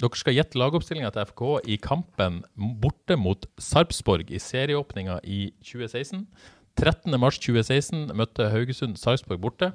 Dere 0.00 0.16
skal 0.16 0.36
gjette 0.36 0.60
lagoppstillinga 0.60 1.10
til 1.12 1.26
FK 1.28 1.42
i 1.68 1.76
kampen 1.82 2.40
borte 2.80 3.18
mot 3.20 3.44
Sarpsborg 3.60 4.30
i 4.32 4.40
serieåpninga 4.40 5.18
i 5.28 5.42
2016. 5.66 6.24
13.3.2016 6.80 8.14
møtte 8.16 8.48
Haugesund 8.54 8.96
Sarpsborg 8.96 9.42
borte. 9.42 9.72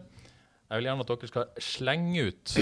Jeg 0.66 0.80
vil 0.80 0.88
gjerne 0.88 1.04
at 1.06 1.12
dere 1.12 1.28
skal 1.30 1.50
slenge 1.62 2.24
ut 2.26 2.54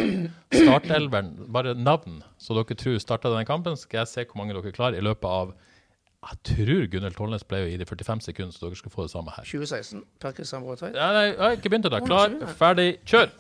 startelveren, 0.52 1.30
bare 1.56 1.72
navn, 1.80 2.18
så 2.38 2.56
dere 2.58 2.76
tror 2.76 2.98
starta 3.00 3.32
denne 3.32 3.48
kampen. 3.48 3.78
Så 3.80 3.88
skal 3.88 4.04
jeg 4.04 4.12
se 4.12 4.26
hvor 4.28 4.42
mange 4.42 4.58
dere 4.58 4.74
klarer 4.76 5.00
i 5.00 5.06
løpet 5.06 5.30
av 5.30 5.54
Jeg 6.24 6.40
tror 6.50 6.86
Gunhild 6.92 7.16
Tollnes 7.16 7.44
ble 7.48 7.62
jo 7.64 7.72
i 7.72 7.80
de 7.80 7.88
45 7.88 8.26
sekunder, 8.28 8.56
så 8.56 8.66
dere 8.66 8.80
skal 8.80 8.92
få 8.92 9.08
det 9.08 9.12
samme 9.12 9.32
her. 9.36 9.48
2016. 9.48 10.04
Per 10.20 10.36
Kristian 10.36 10.64
Bråtveit. 10.68 10.96
Ja, 11.00 11.10
nei, 11.16 11.24
jeg 11.32 11.40
har 11.40 11.58
ikke 11.58 11.72
begynt 11.72 11.88
ennå. 11.88 12.04
Klar, 12.08 12.38
ferdig, 12.60 12.90
kjør! 13.08 13.32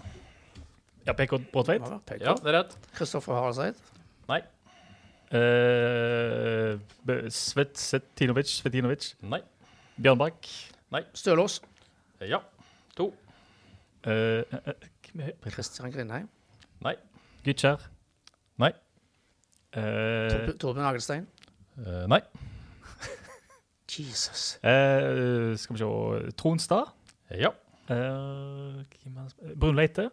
Ja, 1.08 1.16
PK 1.20 1.40
Bråtveit. 1.52 1.84
Ja, 2.24 2.36
det 2.40 2.52
er 2.52 2.58
rett. 2.62 2.78
Kristoffer 2.96 3.36
Haraldseid. 3.36 3.80
Nei. 4.32 4.40
Uh, 5.34 6.80
Svet 7.34 7.76
Svetinovic. 7.80 8.52
Svetinovic. 8.62 9.12
Nei. 9.28 9.42
Bjørn 10.00 10.24
Nei. 10.94 11.04
Stølås. 11.18 11.60
Ja. 12.22 12.40
To. 14.04 14.12
Uh, 14.12 14.44
uh, 14.68 15.52
Kristian 15.52 15.92
Grindheim. 15.92 16.30
Nei. 16.84 16.96
Gytkjær. 17.46 17.88
Nei. 18.60 18.72
Uh, 19.76 20.54
Torbjørn 20.60 20.86
Agelstein. 20.86 21.28
Uh, 21.78 22.04
nei. 22.12 22.20
Jesus. 23.94 24.60
uh, 24.64 25.56
skal 25.58 25.76
vi 25.76 25.80
se 25.80 26.32
Tronstad. 26.38 26.92
Ja. 27.32 27.50
Uh, 27.90 28.84
Brunleite? 29.60 30.10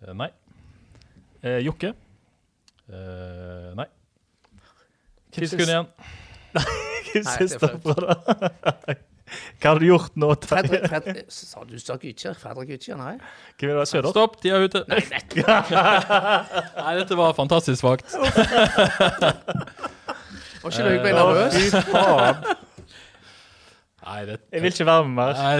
Uh. 0.00 0.08
Eh, 0.08 0.14
nei. 0.14 0.30
Uh, 1.44 1.58
Jokke. 1.64 1.94
Eh, 2.88 3.74
nei. 3.76 3.86
Ti 5.32 5.46
sekunder 5.46 5.74
igjen. 5.74 5.88
Nei, 6.54 6.64
det 7.12 7.24
siste 7.34 7.68
fra 7.82 7.94
da? 8.00 8.94
Hva 9.60 9.68
har 9.72 9.78
du 9.82 9.86
gjort 9.88 10.12
nå? 10.18 10.28
Fredrik? 10.48 10.82
Fredrik, 10.88 11.18
sa 11.32 11.58
du 11.68 11.76
sa 11.82 11.94
Gytjer? 12.00 12.34
Fredrik 12.38 12.68
Gytjer, 12.74 12.96
nei? 13.00 13.16
Vil 13.60 13.70
du 13.74 13.78
ha, 13.80 13.84
Søder? 13.88 14.10
Stopp, 14.14 14.32
de 14.42 14.48
er 14.54 14.60
ute. 14.68 14.80
Nei, 14.88 16.92
dette 17.00 17.14
var 17.18 17.28
fantastisk 17.38 17.78
svakt. 17.82 18.08
Var 20.58 20.68
ikke 20.74 20.86
Løgbein 20.88 21.14
Å, 21.14 21.16
nervøs? 21.28 21.54
fy 21.54 21.66
faen. 21.92 22.36
Nei, 24.08 24.22
det, 24.24 24.38
Jeg 24.54 24.62
vil 24.64 24.72
ikke 24.72 24.86
være 24.88 25.04
med 25.04 25.12
mer. 25.18 25.32
Nei. 25.36 25.56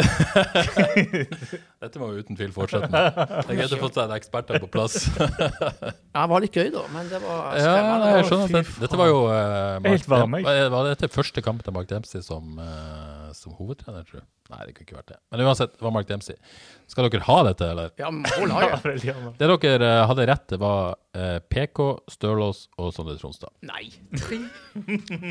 Dette 1.83 1.97
må 2.01 2.07
vi 2.15 2.19
uten 2.23 2.37
tvil 2.39 2.53
fortsette 2.55 2.89
med. 2.93 3.07
Det 3.19 3.51
er 3.53 3.57
greit 3.59 3.75
å 3.77 3.79
få 3.83 3.89
seg 3.93 4.13
eksperter 4.17 4.55
på 4.63 4.69
plass. 4.73 4.95
Ja, 5.19 6.23
det 6.23 6.29
var 6.33 6.41
litt 6.45 6.57
gøy, 6.57 6.69
da, 6.73 6.83
men 6.95 7.05
det 7.11 7.19
var 7.25 7.39
Ja, 7.59 7.63
skremmende. 7.67 8.05
nei, 8.07 8.13
jeg 8.17 8.25
skjønner 8.31 8.47
at 8.49 8.55
det, 8.57 8.63
Dette 8.87 8.97
var 9.03 9.09
jo 9.11 9.19
uh, 9.29 9.35
Helt 9.85 10.07
varm, 10.09 10.33
jeg. 10.39 10.45
Var 10.49 10.57
var 10.73 10.83
dette 10.89 11.07
første 11.13 11.41
kampen 11.45 11.63
til 11.67 11.75
Mark 11.77 11.89
Dempsey 11.91 12.21
som, 12.25 12.45
eh, 12.63 13.18
som 13.41 13.55
hovedtrener, 13.57 14.05
tror 14.09 14.23
du? 14.23 14.27
Nei, 14.49 14.61
det 14.65 14.75
kunne 14.75 14.87
ikke 14.87 14.97
vært 14.97 15.11
det. 15.13 15.19
Men 15.33 15.43
uansett, 15.45 15.75
det 15.77 15.85
var 15.85 15.93
Mark 15.93 16.09
Dempsey. 16.09 16.37
Skal 16.89 17.09
dere 17.09 17.27
ha 17.27 17.37
dette, 17.45 17.69
eller? 17.75 17.91
Ja, 18.01 18.09
mål 18.15 18.55
har 18.55 18.67
jeg. 18.67 19.15
Det 19.39 19.49
dere 19.65 19.91
eh, 19.91 20.05
hadde 20.09 20.27
rett, 20.31 20.47
det 20.53 20.59
var 20.63 20.97
eh, 21.19 21.37
PK, 21.53 21.83
Stølås 22.15 22.63
og 22.81 22.95
Sondre 22.97 23.19
Tronstad. 23.21 23.53
Nei. 23.69 23.91
Tre. 24.17 24.41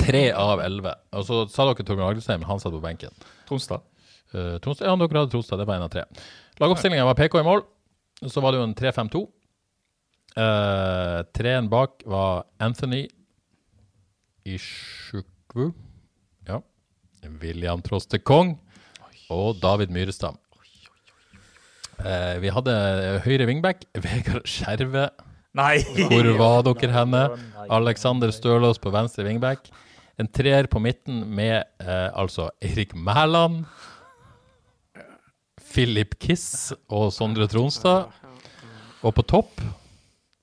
Tre 0.05 0.23
av 0.37 0.61
elleve. 0.63 0.93
Og 1.17 1.25
så 1.27 1.43
sa 1.51 1.65
dere 1.69 1.87
Torbjørn 1.87 2.11
Agdestein, 2.11 2.43
men 2.43 2.51
han 2.51 2.61
satt 2.61 2.75
på 2.75 2.83
benken. 2.83 3.15
Tronstad. 3.49 3.85
Uh, 4.35 4.57
Tronstad, 4.61 4.85
ja, 4.85 4.93
dere 4.99 5.23
hadde 5.23 5.33
Tronstad. 5.33 5.61
Det 5.61 5.67
var 5.69 5.79
én 5.79 5.87
av 5.87 5.93
tre. 5.93 6.05
Lagoppstillinga 6.61 7.07
var 7.07 7.17
PK 7.17 7.41
i 7.41 7.47
mål. 7.47 7.65
Så 8.27 8.41
var 8.41 8.53
det 8.53 8.61
jo 8.61 8.67
en 8.67 8.77
3-5-2. 8.77 9.25
Uh, 10.37 11.23
Treen 11.33 11.69
bak 11.69 12.03
var 12.05 12.45
Anthony 12.61 13.07
Ishukwu. 14.45 15.71
Ja. 16.47 16.61
William 17.41 17.81
Troste 17.85 18.19
Kong 18.19 18.55
og 19.33 19.57
David 19.61 19.91
Myrestad. 19.93 20.37
Eh, 21.97 22.35
vi 22.43 22.51
hadde 22.53 22.73
høyre 23.25 23.47
wingback, 23.49 23.87
Vegard 24.03 24.45
Skjerve. 24.49 25.09
Nei! 25.57 25.81
Hvor 26.11 26.29
var 26.37 26.63
dere 26.67 26.93
henne? 26.93 27.23
Alexander 27.73 28.31
Stølås 28.35 28.79
på 28.81 28.93
venstre 28.93 29.25
wingback. 29.25 29.71
En 30.17 30.29
treer 30.29 30.69
på 30.69 30.81
midten 30.81 31.23
med 31.37 31.63
eh, 31.81 32.09
altså 32.13 32.49
Eirik 32.61 32.93
Mæland, 32.97 33.65
Philip 35.67 36.15
Kiss 36.21 36.71
og 36.89 37.11
Sondre 37.13 37.47
Tronstad. 37.49 38.07
Og 39.05 39.13
på 39.13 39.25
topp, 39.29 39.61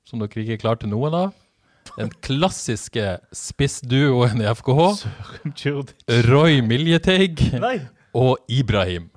som 0.06 0.20
dere 0.22 0.44
ikke 0.44 0.60
klarte 0.62 0.90
noen 0.90 1.16
av, 1.24 1.32
den 1.98 2.10
klassiske 2.24 3.18
spissduoen 3.34 4.40
i 4.42 4.48
FKH, 4.54 4.80
Roy 6.28 6.60
Miljeteig 6.66 7.44
og 8.14 8.38
Ibrahim. 8.48 9.10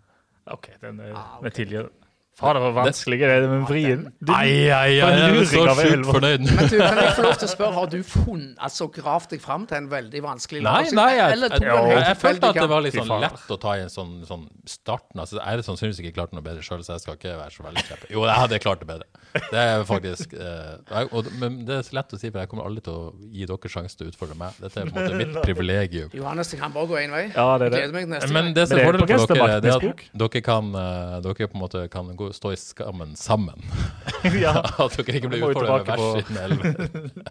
OK, 0.48 0.70
den 0.82 1.00
er 1.04 1.40
med 1.44 1.52
tidligere. 1.52 1.90
Faen, 1.90 2.07
det 2.38 2.62
var 2.62 2.74
vanskelig, 2.76 3.20
det 3.20 3.50
med 3.50 3.64
vrien. 3.66 4.04
Ai, 4.30 4.70
ai, 4.70 5.00
ai, 5.02 5.14
jeg 5.18 5.38
er 5.42 5.48
så 5.50 5.64
sjukt 5.80 6.06
fornøyd 6.06 6.44
nå. 6.46 6.52
Men 6.60 6.70
du, 6.70 6.76
kan 6.78 7.00
jeg 7.02 7.16
få 7.18 7.26
lov 7.26 7.38
til 7.42 7.48
å 7.48 7.52
spørre, 7.54 7.74
har 7.78 7.90
du 7.90 7.98
funnet, 8.06 8.52
altså 8.68 8.88
gravd 8.94 9.32
deg 9.34 9.42
fram 9.42 9.66
til 9.70 9.80
en 9.80 9.90
veldig 9.92 10.22
vanskelig 10.26 10.62
Nei, 10.68 10.84
nei, 10.94 11.08
jeg, 11.18 11.40
jeg, 11.42 11.64
jeg, 11.66 11.96
jeg 11.98 12.20
følte 12.22 12.52
at 12.52 12.60
det 12.62 12.68
var 12.70 12.86
litt 12.86 12.98
sånn 13.00 13.14
lett 13.24 13.54
å 13.56 13.60
ta 13.62 13.74
i 13.80 13.84
en 13.86 13.94
sånn, 13.94 14.14
sånn 14.30 14.46
starten. 14.70 15.24
Altså, 15.24 15.40
jeg 15.40 15.48
hadde 15.50 15.66
sannsynligvis 15.66 16.04
ikke 16.04 16.14
klart 16.20 16.36
noe 16.38 16.46
bedre 16.46 16.66
sjøl, 16.66 16.84
så 16.86 16.96
jeg 16.96 17.06
skal 17.08 17.18
ikke 17.18 17.34
være 17.40 17.56
så 17.56 17.66
veldig 17.66 17.86
kjepp. 17.90 18.06
Jo, 18.14 18.26
jeg 18.30 18.44
hadde 18.44 18.62
klart 18.62 18.84
det 18.84 18.90
bedre. 18.92 19.10
Det 19.38 19.64
er 19.64 19.84
faktisk 19.88 20.34
eh, 20.38 20.78
jeg, 20.90 21.10
og, 21.12 21.28
Men 21.42 21.60
det 21.68 21.76
er 21.80 21.84
så 21.86 21.98
lett 21.98 22.14
å 22.16 22.20
si, 22.20 22.30
for 22.30 22.42
jeg 22.42 22.52
kommer 22.52 22.70
aldri 22.70 22.84
til 22.86 22.96
å 22.96 23.32
gi 23.34 23.50
dere 23.50 23.72
sjansen 23.74 24.00
til 24.00 24.08
å 24.08 24.14
utfordre 24.14 24.38
meg. 24.40 24.62
Dette 24.62 24.84
er 24.84 24.92
på 24.92 24.94
en 24.94 25.10
måte 25.10 25.20
mitt 25.20 25.42
privilegium. 25.44 26.14
Johannes, 26.18 26.54
det 26.54 26.62
kan 26.62 26.74
bare 26.76 26.90
gå 26.90 27.00
én 27.02 27.14
vei. 27.14 27.26
Ja, 27.34 27.48
det 27.58 27.70
er 27.70 27.76
det. 27.76 27.82
Gleder 27.82 27.98
meg 27.98 28.08
til 28.08 28.14
neste 28.16 28.38
Men 28.38 28.54
det 28.56 28.68
som 28.70 28.78
er 28.78 28.82
det 28.82 28.86
er 28.86 28.92
fordelen 28.92 29.24
for 29.24 29.34
dere, 29.34 29.60
det 29.64 29.74
er 29.74 29.88
at 29.92 30.06
dere 30.24 30.44
kan, 30.46 30.72
eh, 30.84 31.18
dere 31.28 31.52
på 31.52 31.60
en 31.60 31.64
måte 31.64 31.84
kan 31.94 32.12
gå, 32.20 32.27
stå 32.36 32.52
i 32.54 32.58
skammen 32.60 33.16
sammen. 33.20 33.62
ja, 34.44 34.54
At 34.64 34.96
dere 34.98 35.20
ikke 35.20 35.30
blir 35.32 35.44
utfordret 35.48 35.88
med 35.88 35.92
vers 35.92 36.24
innen 36.24 36.40
elleve. 36.44 37.24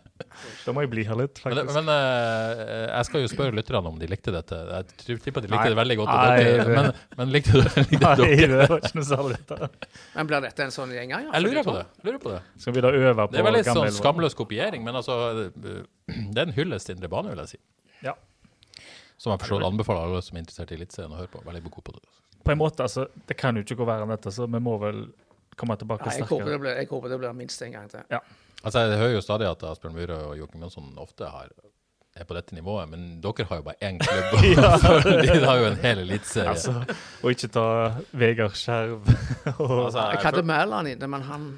da 0.66 0.72
må 0.76 0.82
jeg 0.84 0.90
bli 0.92 1.04
her 1.08 1.16
litt, 1.18 1.40
Men, 1.44 1.56
faktisk. 1.56 1.74
men 1.78 1.90
eh, 1.94 2.62
jeg 2.92 3.08
skal 3.08 3.22
jo 3.24 3.30
spørre 3.32 3.56
lytterne 3.56 3.90
om 3.92 3.98
de 4.00 4.08
likte 4.10 4.34
dette. 4.34 4.58
Jeg 4.72 4.88
tror- 5.02 5.22
tipper 5.24 5.44
de 5.46 5.50
likte 5.52 5.62
Nei. 5.64 5.72
det 5.72 5.78
veldig 5.80 5.96
godt. 6.02 6.12
Nei, 6.12 6.36
dere, 6.42 6.64
det- 6.64 6.76
men, 6.76 6.90
men 7.22 7.32
likte, 7.34 7.52
du- 7.56 7.80
likte 7.90 8.02
Nei, 8.04 8.14
dere? 8.22 8.60
det 8.62 8.68
var 8.72 8.84
ikke 8.84 8.98
noe 9.00 9.08
særlig. 9.10 9.40
Men 10.16 10.30
blir 10.32 10.46
dette 10.46 10.66
en 10.68 10.74
sånn 10.76 10.92
gjeng 10.96 11.14
ja? 11.16 11.22
Jeg 11.32 11.46
lurer 11.46 11.66
på 11.66 11.76
det. 11.78 11.84
Lurer 12.08 12.20
på 12.26 12.34
det. 12.36 12.40
Skal 12.62 12.76
vi 12.76 12.84
da 12.86 12.92
øve 12.92 13.16
på 13.26 13.32
Det 13.32 13.40
er 13.42 13.48
veldig 13.50 13.64
sånn 13.72 13.92
skamløs 13.96 14.36
kopiering, 14.38 14.84
men 14.86 15.00
altså 15.02 15.18
eh, 15.48 15.82
Det 16.12 16.36
er 16.36 16.46
en 16.48 16.56
hyllest 16.56 16.90
til 16.90 16.96
indre 16.98 17.08
bane, 17.12 17.32
vil 17.32 17.42
jeg 17.46 17.56
si. 17.56 17.62
Ja. 18.04 18.12
Som 19.16 19.32
jeg 19.32 19.40
forstår 19.46 19.64
anbefaler 19.64 20.04
alle 20.10 20.20
som 20.22 20.36
er 20.36 20.42
interessert 20.44 20.70
i 20.74 20.76
Eliteserien 20.76 21.14
å 21.16 21.20
høre 21.22 21.30
på. 21.32 21.40
Veldig 21.46 21.62
god 21.70 21.84
på 21.88 21.94
det. 21.96 22.02
På 22.46 22.54
en 22.54 22.58
måte, 22.60 22.82
altså, 22.86 23.06
det 23.28 23.36
kan 23.40 23.56
jo 23.58 23.64
ikke 23.66 23.76
gå 23.82 23.86
verre 23.88 24.06
enn 24.06 24.12
dette, 24.14 24.32
så 24.34 24.46
vi 24.50 24.60
må 24.62 24.76
vel 24.82 25.06
komme 25.56 25.76
tilbake 25.80 26.06
Ja, 26.06 26.12
jeg, 26.20 26.26
håper 26.28 26.36
det 26.36 26.42
sterkere. 26.46 26.60
blir, 26.64 26.74
jeg 26.82 26.88
håper 26.90 27.12
det 27.14 27.18
blir 27.22 27.32
minst 27.38 27.62
en 27.64 27.72
gang 27.74 27.88
til. 27.90 28.04
Altså, 28.62 28.78
Jeg 28.86 28.98
hører 29.00 29.14
jo 29.16 29.22
stadig 29.24 29.48
at 29.50 29.62
Asbjørn 29.70 29.94
Myhre 29.96 30.18
og 30.30 30.36
Joakim 30.38 30.62
Jonsson 30.66 30.92
ofte 31.00 31.28
har, 31.32 31.50
er 32.16 32.24
på 32.28 32.34
dette 32.36 32.54
nivået, 32.56 32.88
men 32.88 33.20
dere 33.24 33.44
har 33.50 33.60
jo 33.60 33.66
bare 33.66 33.80
én 33.90 33.98
klubb. 34.00 34.38
ja. 34.56 34.70
De 35.36 35.44
har 35.44 35.60
jo 35.60 35.68
en 35.72 35.78
hel 35.82 35.98
eliteserie. 36.06 36.54
Altså, 36.54 36.74
og 37.22 37.30
ikke 37.34 37.48
ta 37.56 37.66
Vegard 38.12 38.56
Skjerv 38.56 39.10
og 39.58 39.76
Altså, 39.86 40.06
Jeg 40.14 40.24
hadde 40.24 40.42
Mæland 40.42 40.88
inne, 40.94 41.08
men 41.16 41.22
han 41.22 41.48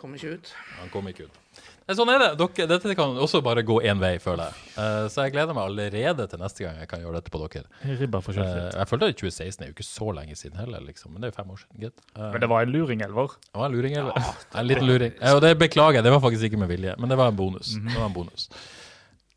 kom 0.00 0.14
ikke 0.14 0.36
ut. 0.38 0.54
Han 0.80 0.92
kom 0.94 1.08
ikke 1.12 1.28
ut. 1.28 1.41
Sånn 1.90 2.08
er 2.08 2.18
det. 2.22 2.28
Dere, 2.40 2.66
dette 2.70 2.94
kan 2.96 3.16
også 3.20 3.40
bare 3.44 3.62
gå 3.66 3.80
én 3.82 3.98
vei, 4.00 4.14
føler 4.22 4.48
jeg. 4.48 4.54
Uh, 4.76 5.08
så 5.12 5.24
jeg 5.26 5.32
gleder 5.34 5.52
meg 5.56 5.64
allerede 5.66 6.26
til 6.30 6.38
neste 6.40 6.62
gang 6.64 6.78
jeg 6.78 6.88
kan 6.88 7.02
gjøre 7.02 7.18
dette 7.18 7.32
på 7.34 7.40
dere. 7.42 7.64
ribba 7.98 8.20
for 8.22 8.38
uh, 8.38 8.70
jeg 8.70 8.88
følte 8.88 9.08
at 9.10 9.18
2016 9.18 9.64
er 9.64 9.72
jo 9.72 9.74
ikke 9.74 9.86
så 9.88 10.08
lenge 10.16 10.36
siden 10.38 10.56
heller, 10.62 10.80
liksom. 10.86 11.12
Men 11.12 11.20
det 11.24 11.28
er 11.28 11.32
jo 11.34 11.38
fem 11.42 11.50
år 11.52 11.60
siden. 11.64 11.80
gitt. 11.82 12.04
Eh, 12.16 12.28
Men 12.32 12.40
det 12.44 12.48
var 12.54 12.62
en 12.62 12.72
luring, 12.72 13.02
Elvor. 13.02 13.34
det 13.42 13.58
var 13.60 13.66
en 13.66 13.74
luring, 13.76 13.96
eller? 13.98 14.30
en 14.54 14.66
liten 14.70 14.86
luring. 14.88 15.12
Eh, 15.20 15.34
og 15.34 15.42
det 15.44 15.52
beklager 15.58 15.98
jeg, 16.00 16.04
det 16.06 16.12
var 16.14 16.22
faktisk 16.24 16.48
ikke 16.48 16.62
med 16.62 16.68
vilje, 16.72 16.94
men 16.98 17.10
det 17.10 17.18
var 17.18 17.28
en 17.34 17.36
bonus. 17.36 17.74
Mhm. 17.76 17.88
Det 17.90 17.98
var 17.98 18.06
en 18.06 18.16
bonus. 18.20 18.48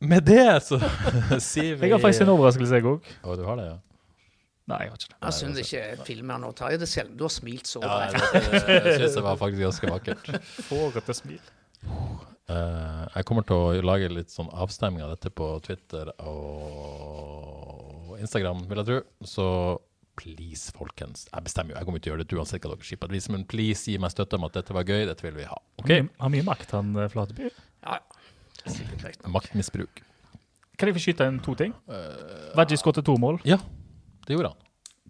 Med 0.05 0.23
det 0.27 0.45
så 0.63 0.77
sier 1.41 1.75
vi 1.79 1.87
Jeg 1.89 1.95
har 1.95 2.03
faktisk 2.03 2.21
en 2.27 2.33
overraskelse, 2.35 2.77
jeg 2.77 2.85
òg. 2.85 3.11
Oh, 3.23 3.33
du 3.39 3.43
har 3.47 3.57
det, 3.59 3.65
ja? 3.71 3.75
Nei, 4.69 4.79
jeg 4.85 4.89
har 4.93 4.97
ikke 5.01 5.09
det. 5.11 5.17
Jeg 5.25 5.33
syns 5.39 5.59
ikke 5.61 6.05
filmen 6.07 6.41
nå 6.41 6.49
tar 6.57 6.73
Det 6.77 6.87
selv. 6.89 7.11
du 7.17 7.23
har 7.25 7.33
smilt 7.33 7.67
så 7.69 7.81
Ja, 7.83 7.99
bredt. 8.09 8.33
jeg, 8.33 8.79
jeg 8.85 8.95
syns 9.01 9.17
det 9.19 9.23
var 9.25 9.35
faktisk 9.37 9.61
ganske 9.65 9.91
vakkert. 9.97 10.31
Fårete 10.69 11.13
smil. 11.13 11.41
Eh, 12.45 13.03
jeg 13.15 13.25
kommer 13.25 13.45
til 13.47 13.57
å 13.57 13.81
lage 13.85 14.09
litt 14.11 14.29
sånn 14.33 14.51
avstemning 14.53 15.01
av 15.05 15.15
dette 15.15 15.31
på 15.33 15.47
Twitter 15.65 16.11
og 16.21 18.19
Instagram, 18.21 18.65
vil 18.69 18.81
jeg 18.81 18.89
tro. 18.91 18.99
Så 19.25 19.45
please, 20.15 20.71
folkens. 20.75 21.25
Jeg 21.31 21.45
bestemmer 21.47 21.73
jo, 21.73 21.77
jeg 21.79 21.87
kommer 21.87 21.99
ikke 21.99 22.05
til 22.05 22.13
å 22.13 22.15
gjøre 22.15 22.25
det 22.27 22.37
uansett 22.37 22.63
hva 22.65 22.75
dere 22.75 22.87
skipper. 22.87 23.11
Vis, 23.11 23.29
Men 23.33 23.47
please, 23.49 23.83
gi 23.89 23.97
meg 24.01 24.13
støtte 24.13 24.37
om 24.37 24.45
at 24.47 24.59
dette 24.59 24.75
var 24.77 24.85
gøy. 24.87 25.07
Dette 25.09 25.25
vil 25.25 25.39
vi 25.39 25.47
ha. 25.49 25.57
Ok, 25.81 25.91
Har 26.21 26.29
mye 26.33 26.45
makt, 26.45 26.75
han 26.77 26.93
eh, 27.01 27.09
Flateby. 27.11 27.49
Ja, 27.85 27.97
det 28.65 28.77
nok. 29.01 29.25
Maktmisbruk. 29.39 30.03
Kan 30.75 30.89
jeg 30.89 30.95
få 30.97 31.01
skyte 31.05 31.27
inn 31.31 31.39
to 31.43 31.53
ting? 31.55 31.73
Veggie 32.57 32.77
skåret 32.79 33.05
to 33.07 33.15
mål. 33.21 33.39
Ja, 33.47 33.57
det 34.27 34.35
gjorde 34.35 34.51
han. 34.53 34.61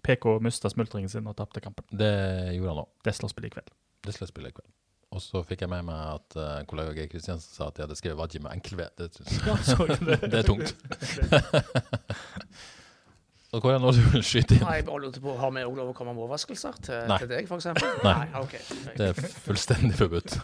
PK 0.06 0.36
mista 0.44 0.70
smultringen 0.70 1.10
sin 1.10 1.26
og 1.26 1.34
tapte 1.38 1.60
kampen. 1.64 1.84
Det 1.90 2.10
gjorde 2.54 2.72
han 2.74 2.82
òg. 2.84 2.90
Desla 3.06 3.30
spiller 3.32 3.50
i 3.50 3.54
kveld. 3.56 3.72
Det 4.06 4.14
skal 4.14 4.26
jeg 4.28 4.32
spille 4.34 4.52
i 4.52 4.54
kveld. 4.54 4.68
Og 5.16 5.22
så 5.24 5.40
fikk 5.48 5.64
jeg 5.64 5.72
med 5.72 5.86
meg 5.88 5.96
at 6.18 6.36
uh, 6.36 6.58
kollega 6.68 6.92
Geir 6.92 7.08
Kristiansen 7.08 7.48
sa 7.48 7.70
at 7.70 7.78
de 7.78 7.86
hadde 7.86 7.96
skrevet 7.96 8.18
Wadji 8.20 8.42
med 8.44 8.52
enkel 8.52 8.76
V. 8.76 8.88
Det, 9.00 9.08
det 10.30 10.42
er 10.42 10.44
tungt. 10.44 10.74
og 13.56 13.62
Kåre, 13.64 13.78
når 13.80 13.96
du 13.96 14.02
vil 14.12 14.26
skyte 14.26 14.58
inn 14.58 14.64
Nei, 14.66 14.74
jeg 14.82 14.86
bare 14.90 15.00
lurte 15.06 15.22
på, 15.24 15.32
Har 15.40 15.54
vi 15.56 15.64
òg 15.64 15.78
lov 15.78 15.94
å 15.94 15.96
komme 15.96 16.12
med 16.12 16.26
overraskelser 16.26 16.76
til, 16.84 17.00
Nei. 17.08 17.18
til 17.22 17.32
deg, 17.32 17.48
f.eks.? 17.48 17.70
Nei. 18.04 18.12
Nei 18.26 18.42
okay. 18.42 18.60
Det 18.98 19.08
er 19.14 19.32
fullstendig 19.46 19.96
forbudt. 19.96 20.36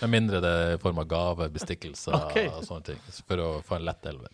Med 0.00 0.14
mindre 0.14 0.40
det 0.40 0.52
er 0.62 0.78
i 0.78 0.80
form 0.80 1.02
av 1.02 1.10
gave, 1.10 1.50
bestikkelser 1.52 2.16
okay. 2.16 2.48
og 2.48 2.64
sånne 2.64 2.94
ting. 2.94 3.02
For 3.28 3.44
å 3.44 3.50
få 3.66 3.76
en 3.76 3.84
lett 3.90 4.08
elver. 4.08 4.32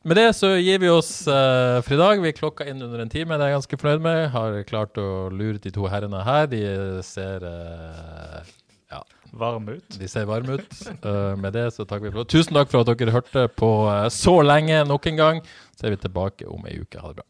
Med 0.00 0.16
det 0.16 0.30
så 0.32 0.54
gir 0.56 0.78
vi 0.80 0.88
oss 0.88 1.10
uh, 1.28 1.82
for 1.84 1.92
i 1.92 1.98
dag. 2.00 2.22
Vi 2.22 2.30
er 2.30 2.36
klokka 2.36 2.64
inn 2.70 2.80
under 2.80 3.02
en 3.02 3.10
time. 3.12 3.36
Det 3.36 3.44
er 3.44 3.50
jeg 3.50 3.58
ganske 3.58 3.78
fornøyd 3.82 4.04
med. 4.06 4.20
Har 4.32 4.54
klart 4.64 4.96
å 4.96 5.08
lure 5.28 5.60
de 5.60 5.72
to 5.74 5.84
herrene 5.92 6.22
her. 6.24 6.46
De 6.48 6.60
ser 7.04 7.44
uh, 7.44 8.40
ja, 8.88 9.02
Varme 9.36 9.76
ut. 9.76 9.98
de 10.00 10.08
ser 10.08 10.24
varme 10.30 10.56
ut. 10.56 10.78
Uh, 11.04 11.36
med 11.36 11.52
det 11.52 11.66
så 11.76 11.84
takker 11.84 12.08
vi 12.08 12.14
for 12.16 12.32
Tusen 12.32 12.56
takk 12.56 12.72
for 12.72 12.80
at 12.80 12.94
dere 12.96 13.12
hørte 13.12 13.44
på 13.52 13.70
så 14.16 14.38
lenge 14.40 14.80
nok 14.88 15.10
en 15.12 15.20
gang. 15.20 15.42
Så 15.76 15.90
er 15.90 15.98
vi 15.98 16.00
tilbake 16.06 16.48
om 16.48 16.64
ei 16.64 16.80
uke. 16.80 16.96
Ha 16.96 17.12
det 17.12 17.20
bra. 17.20 17.29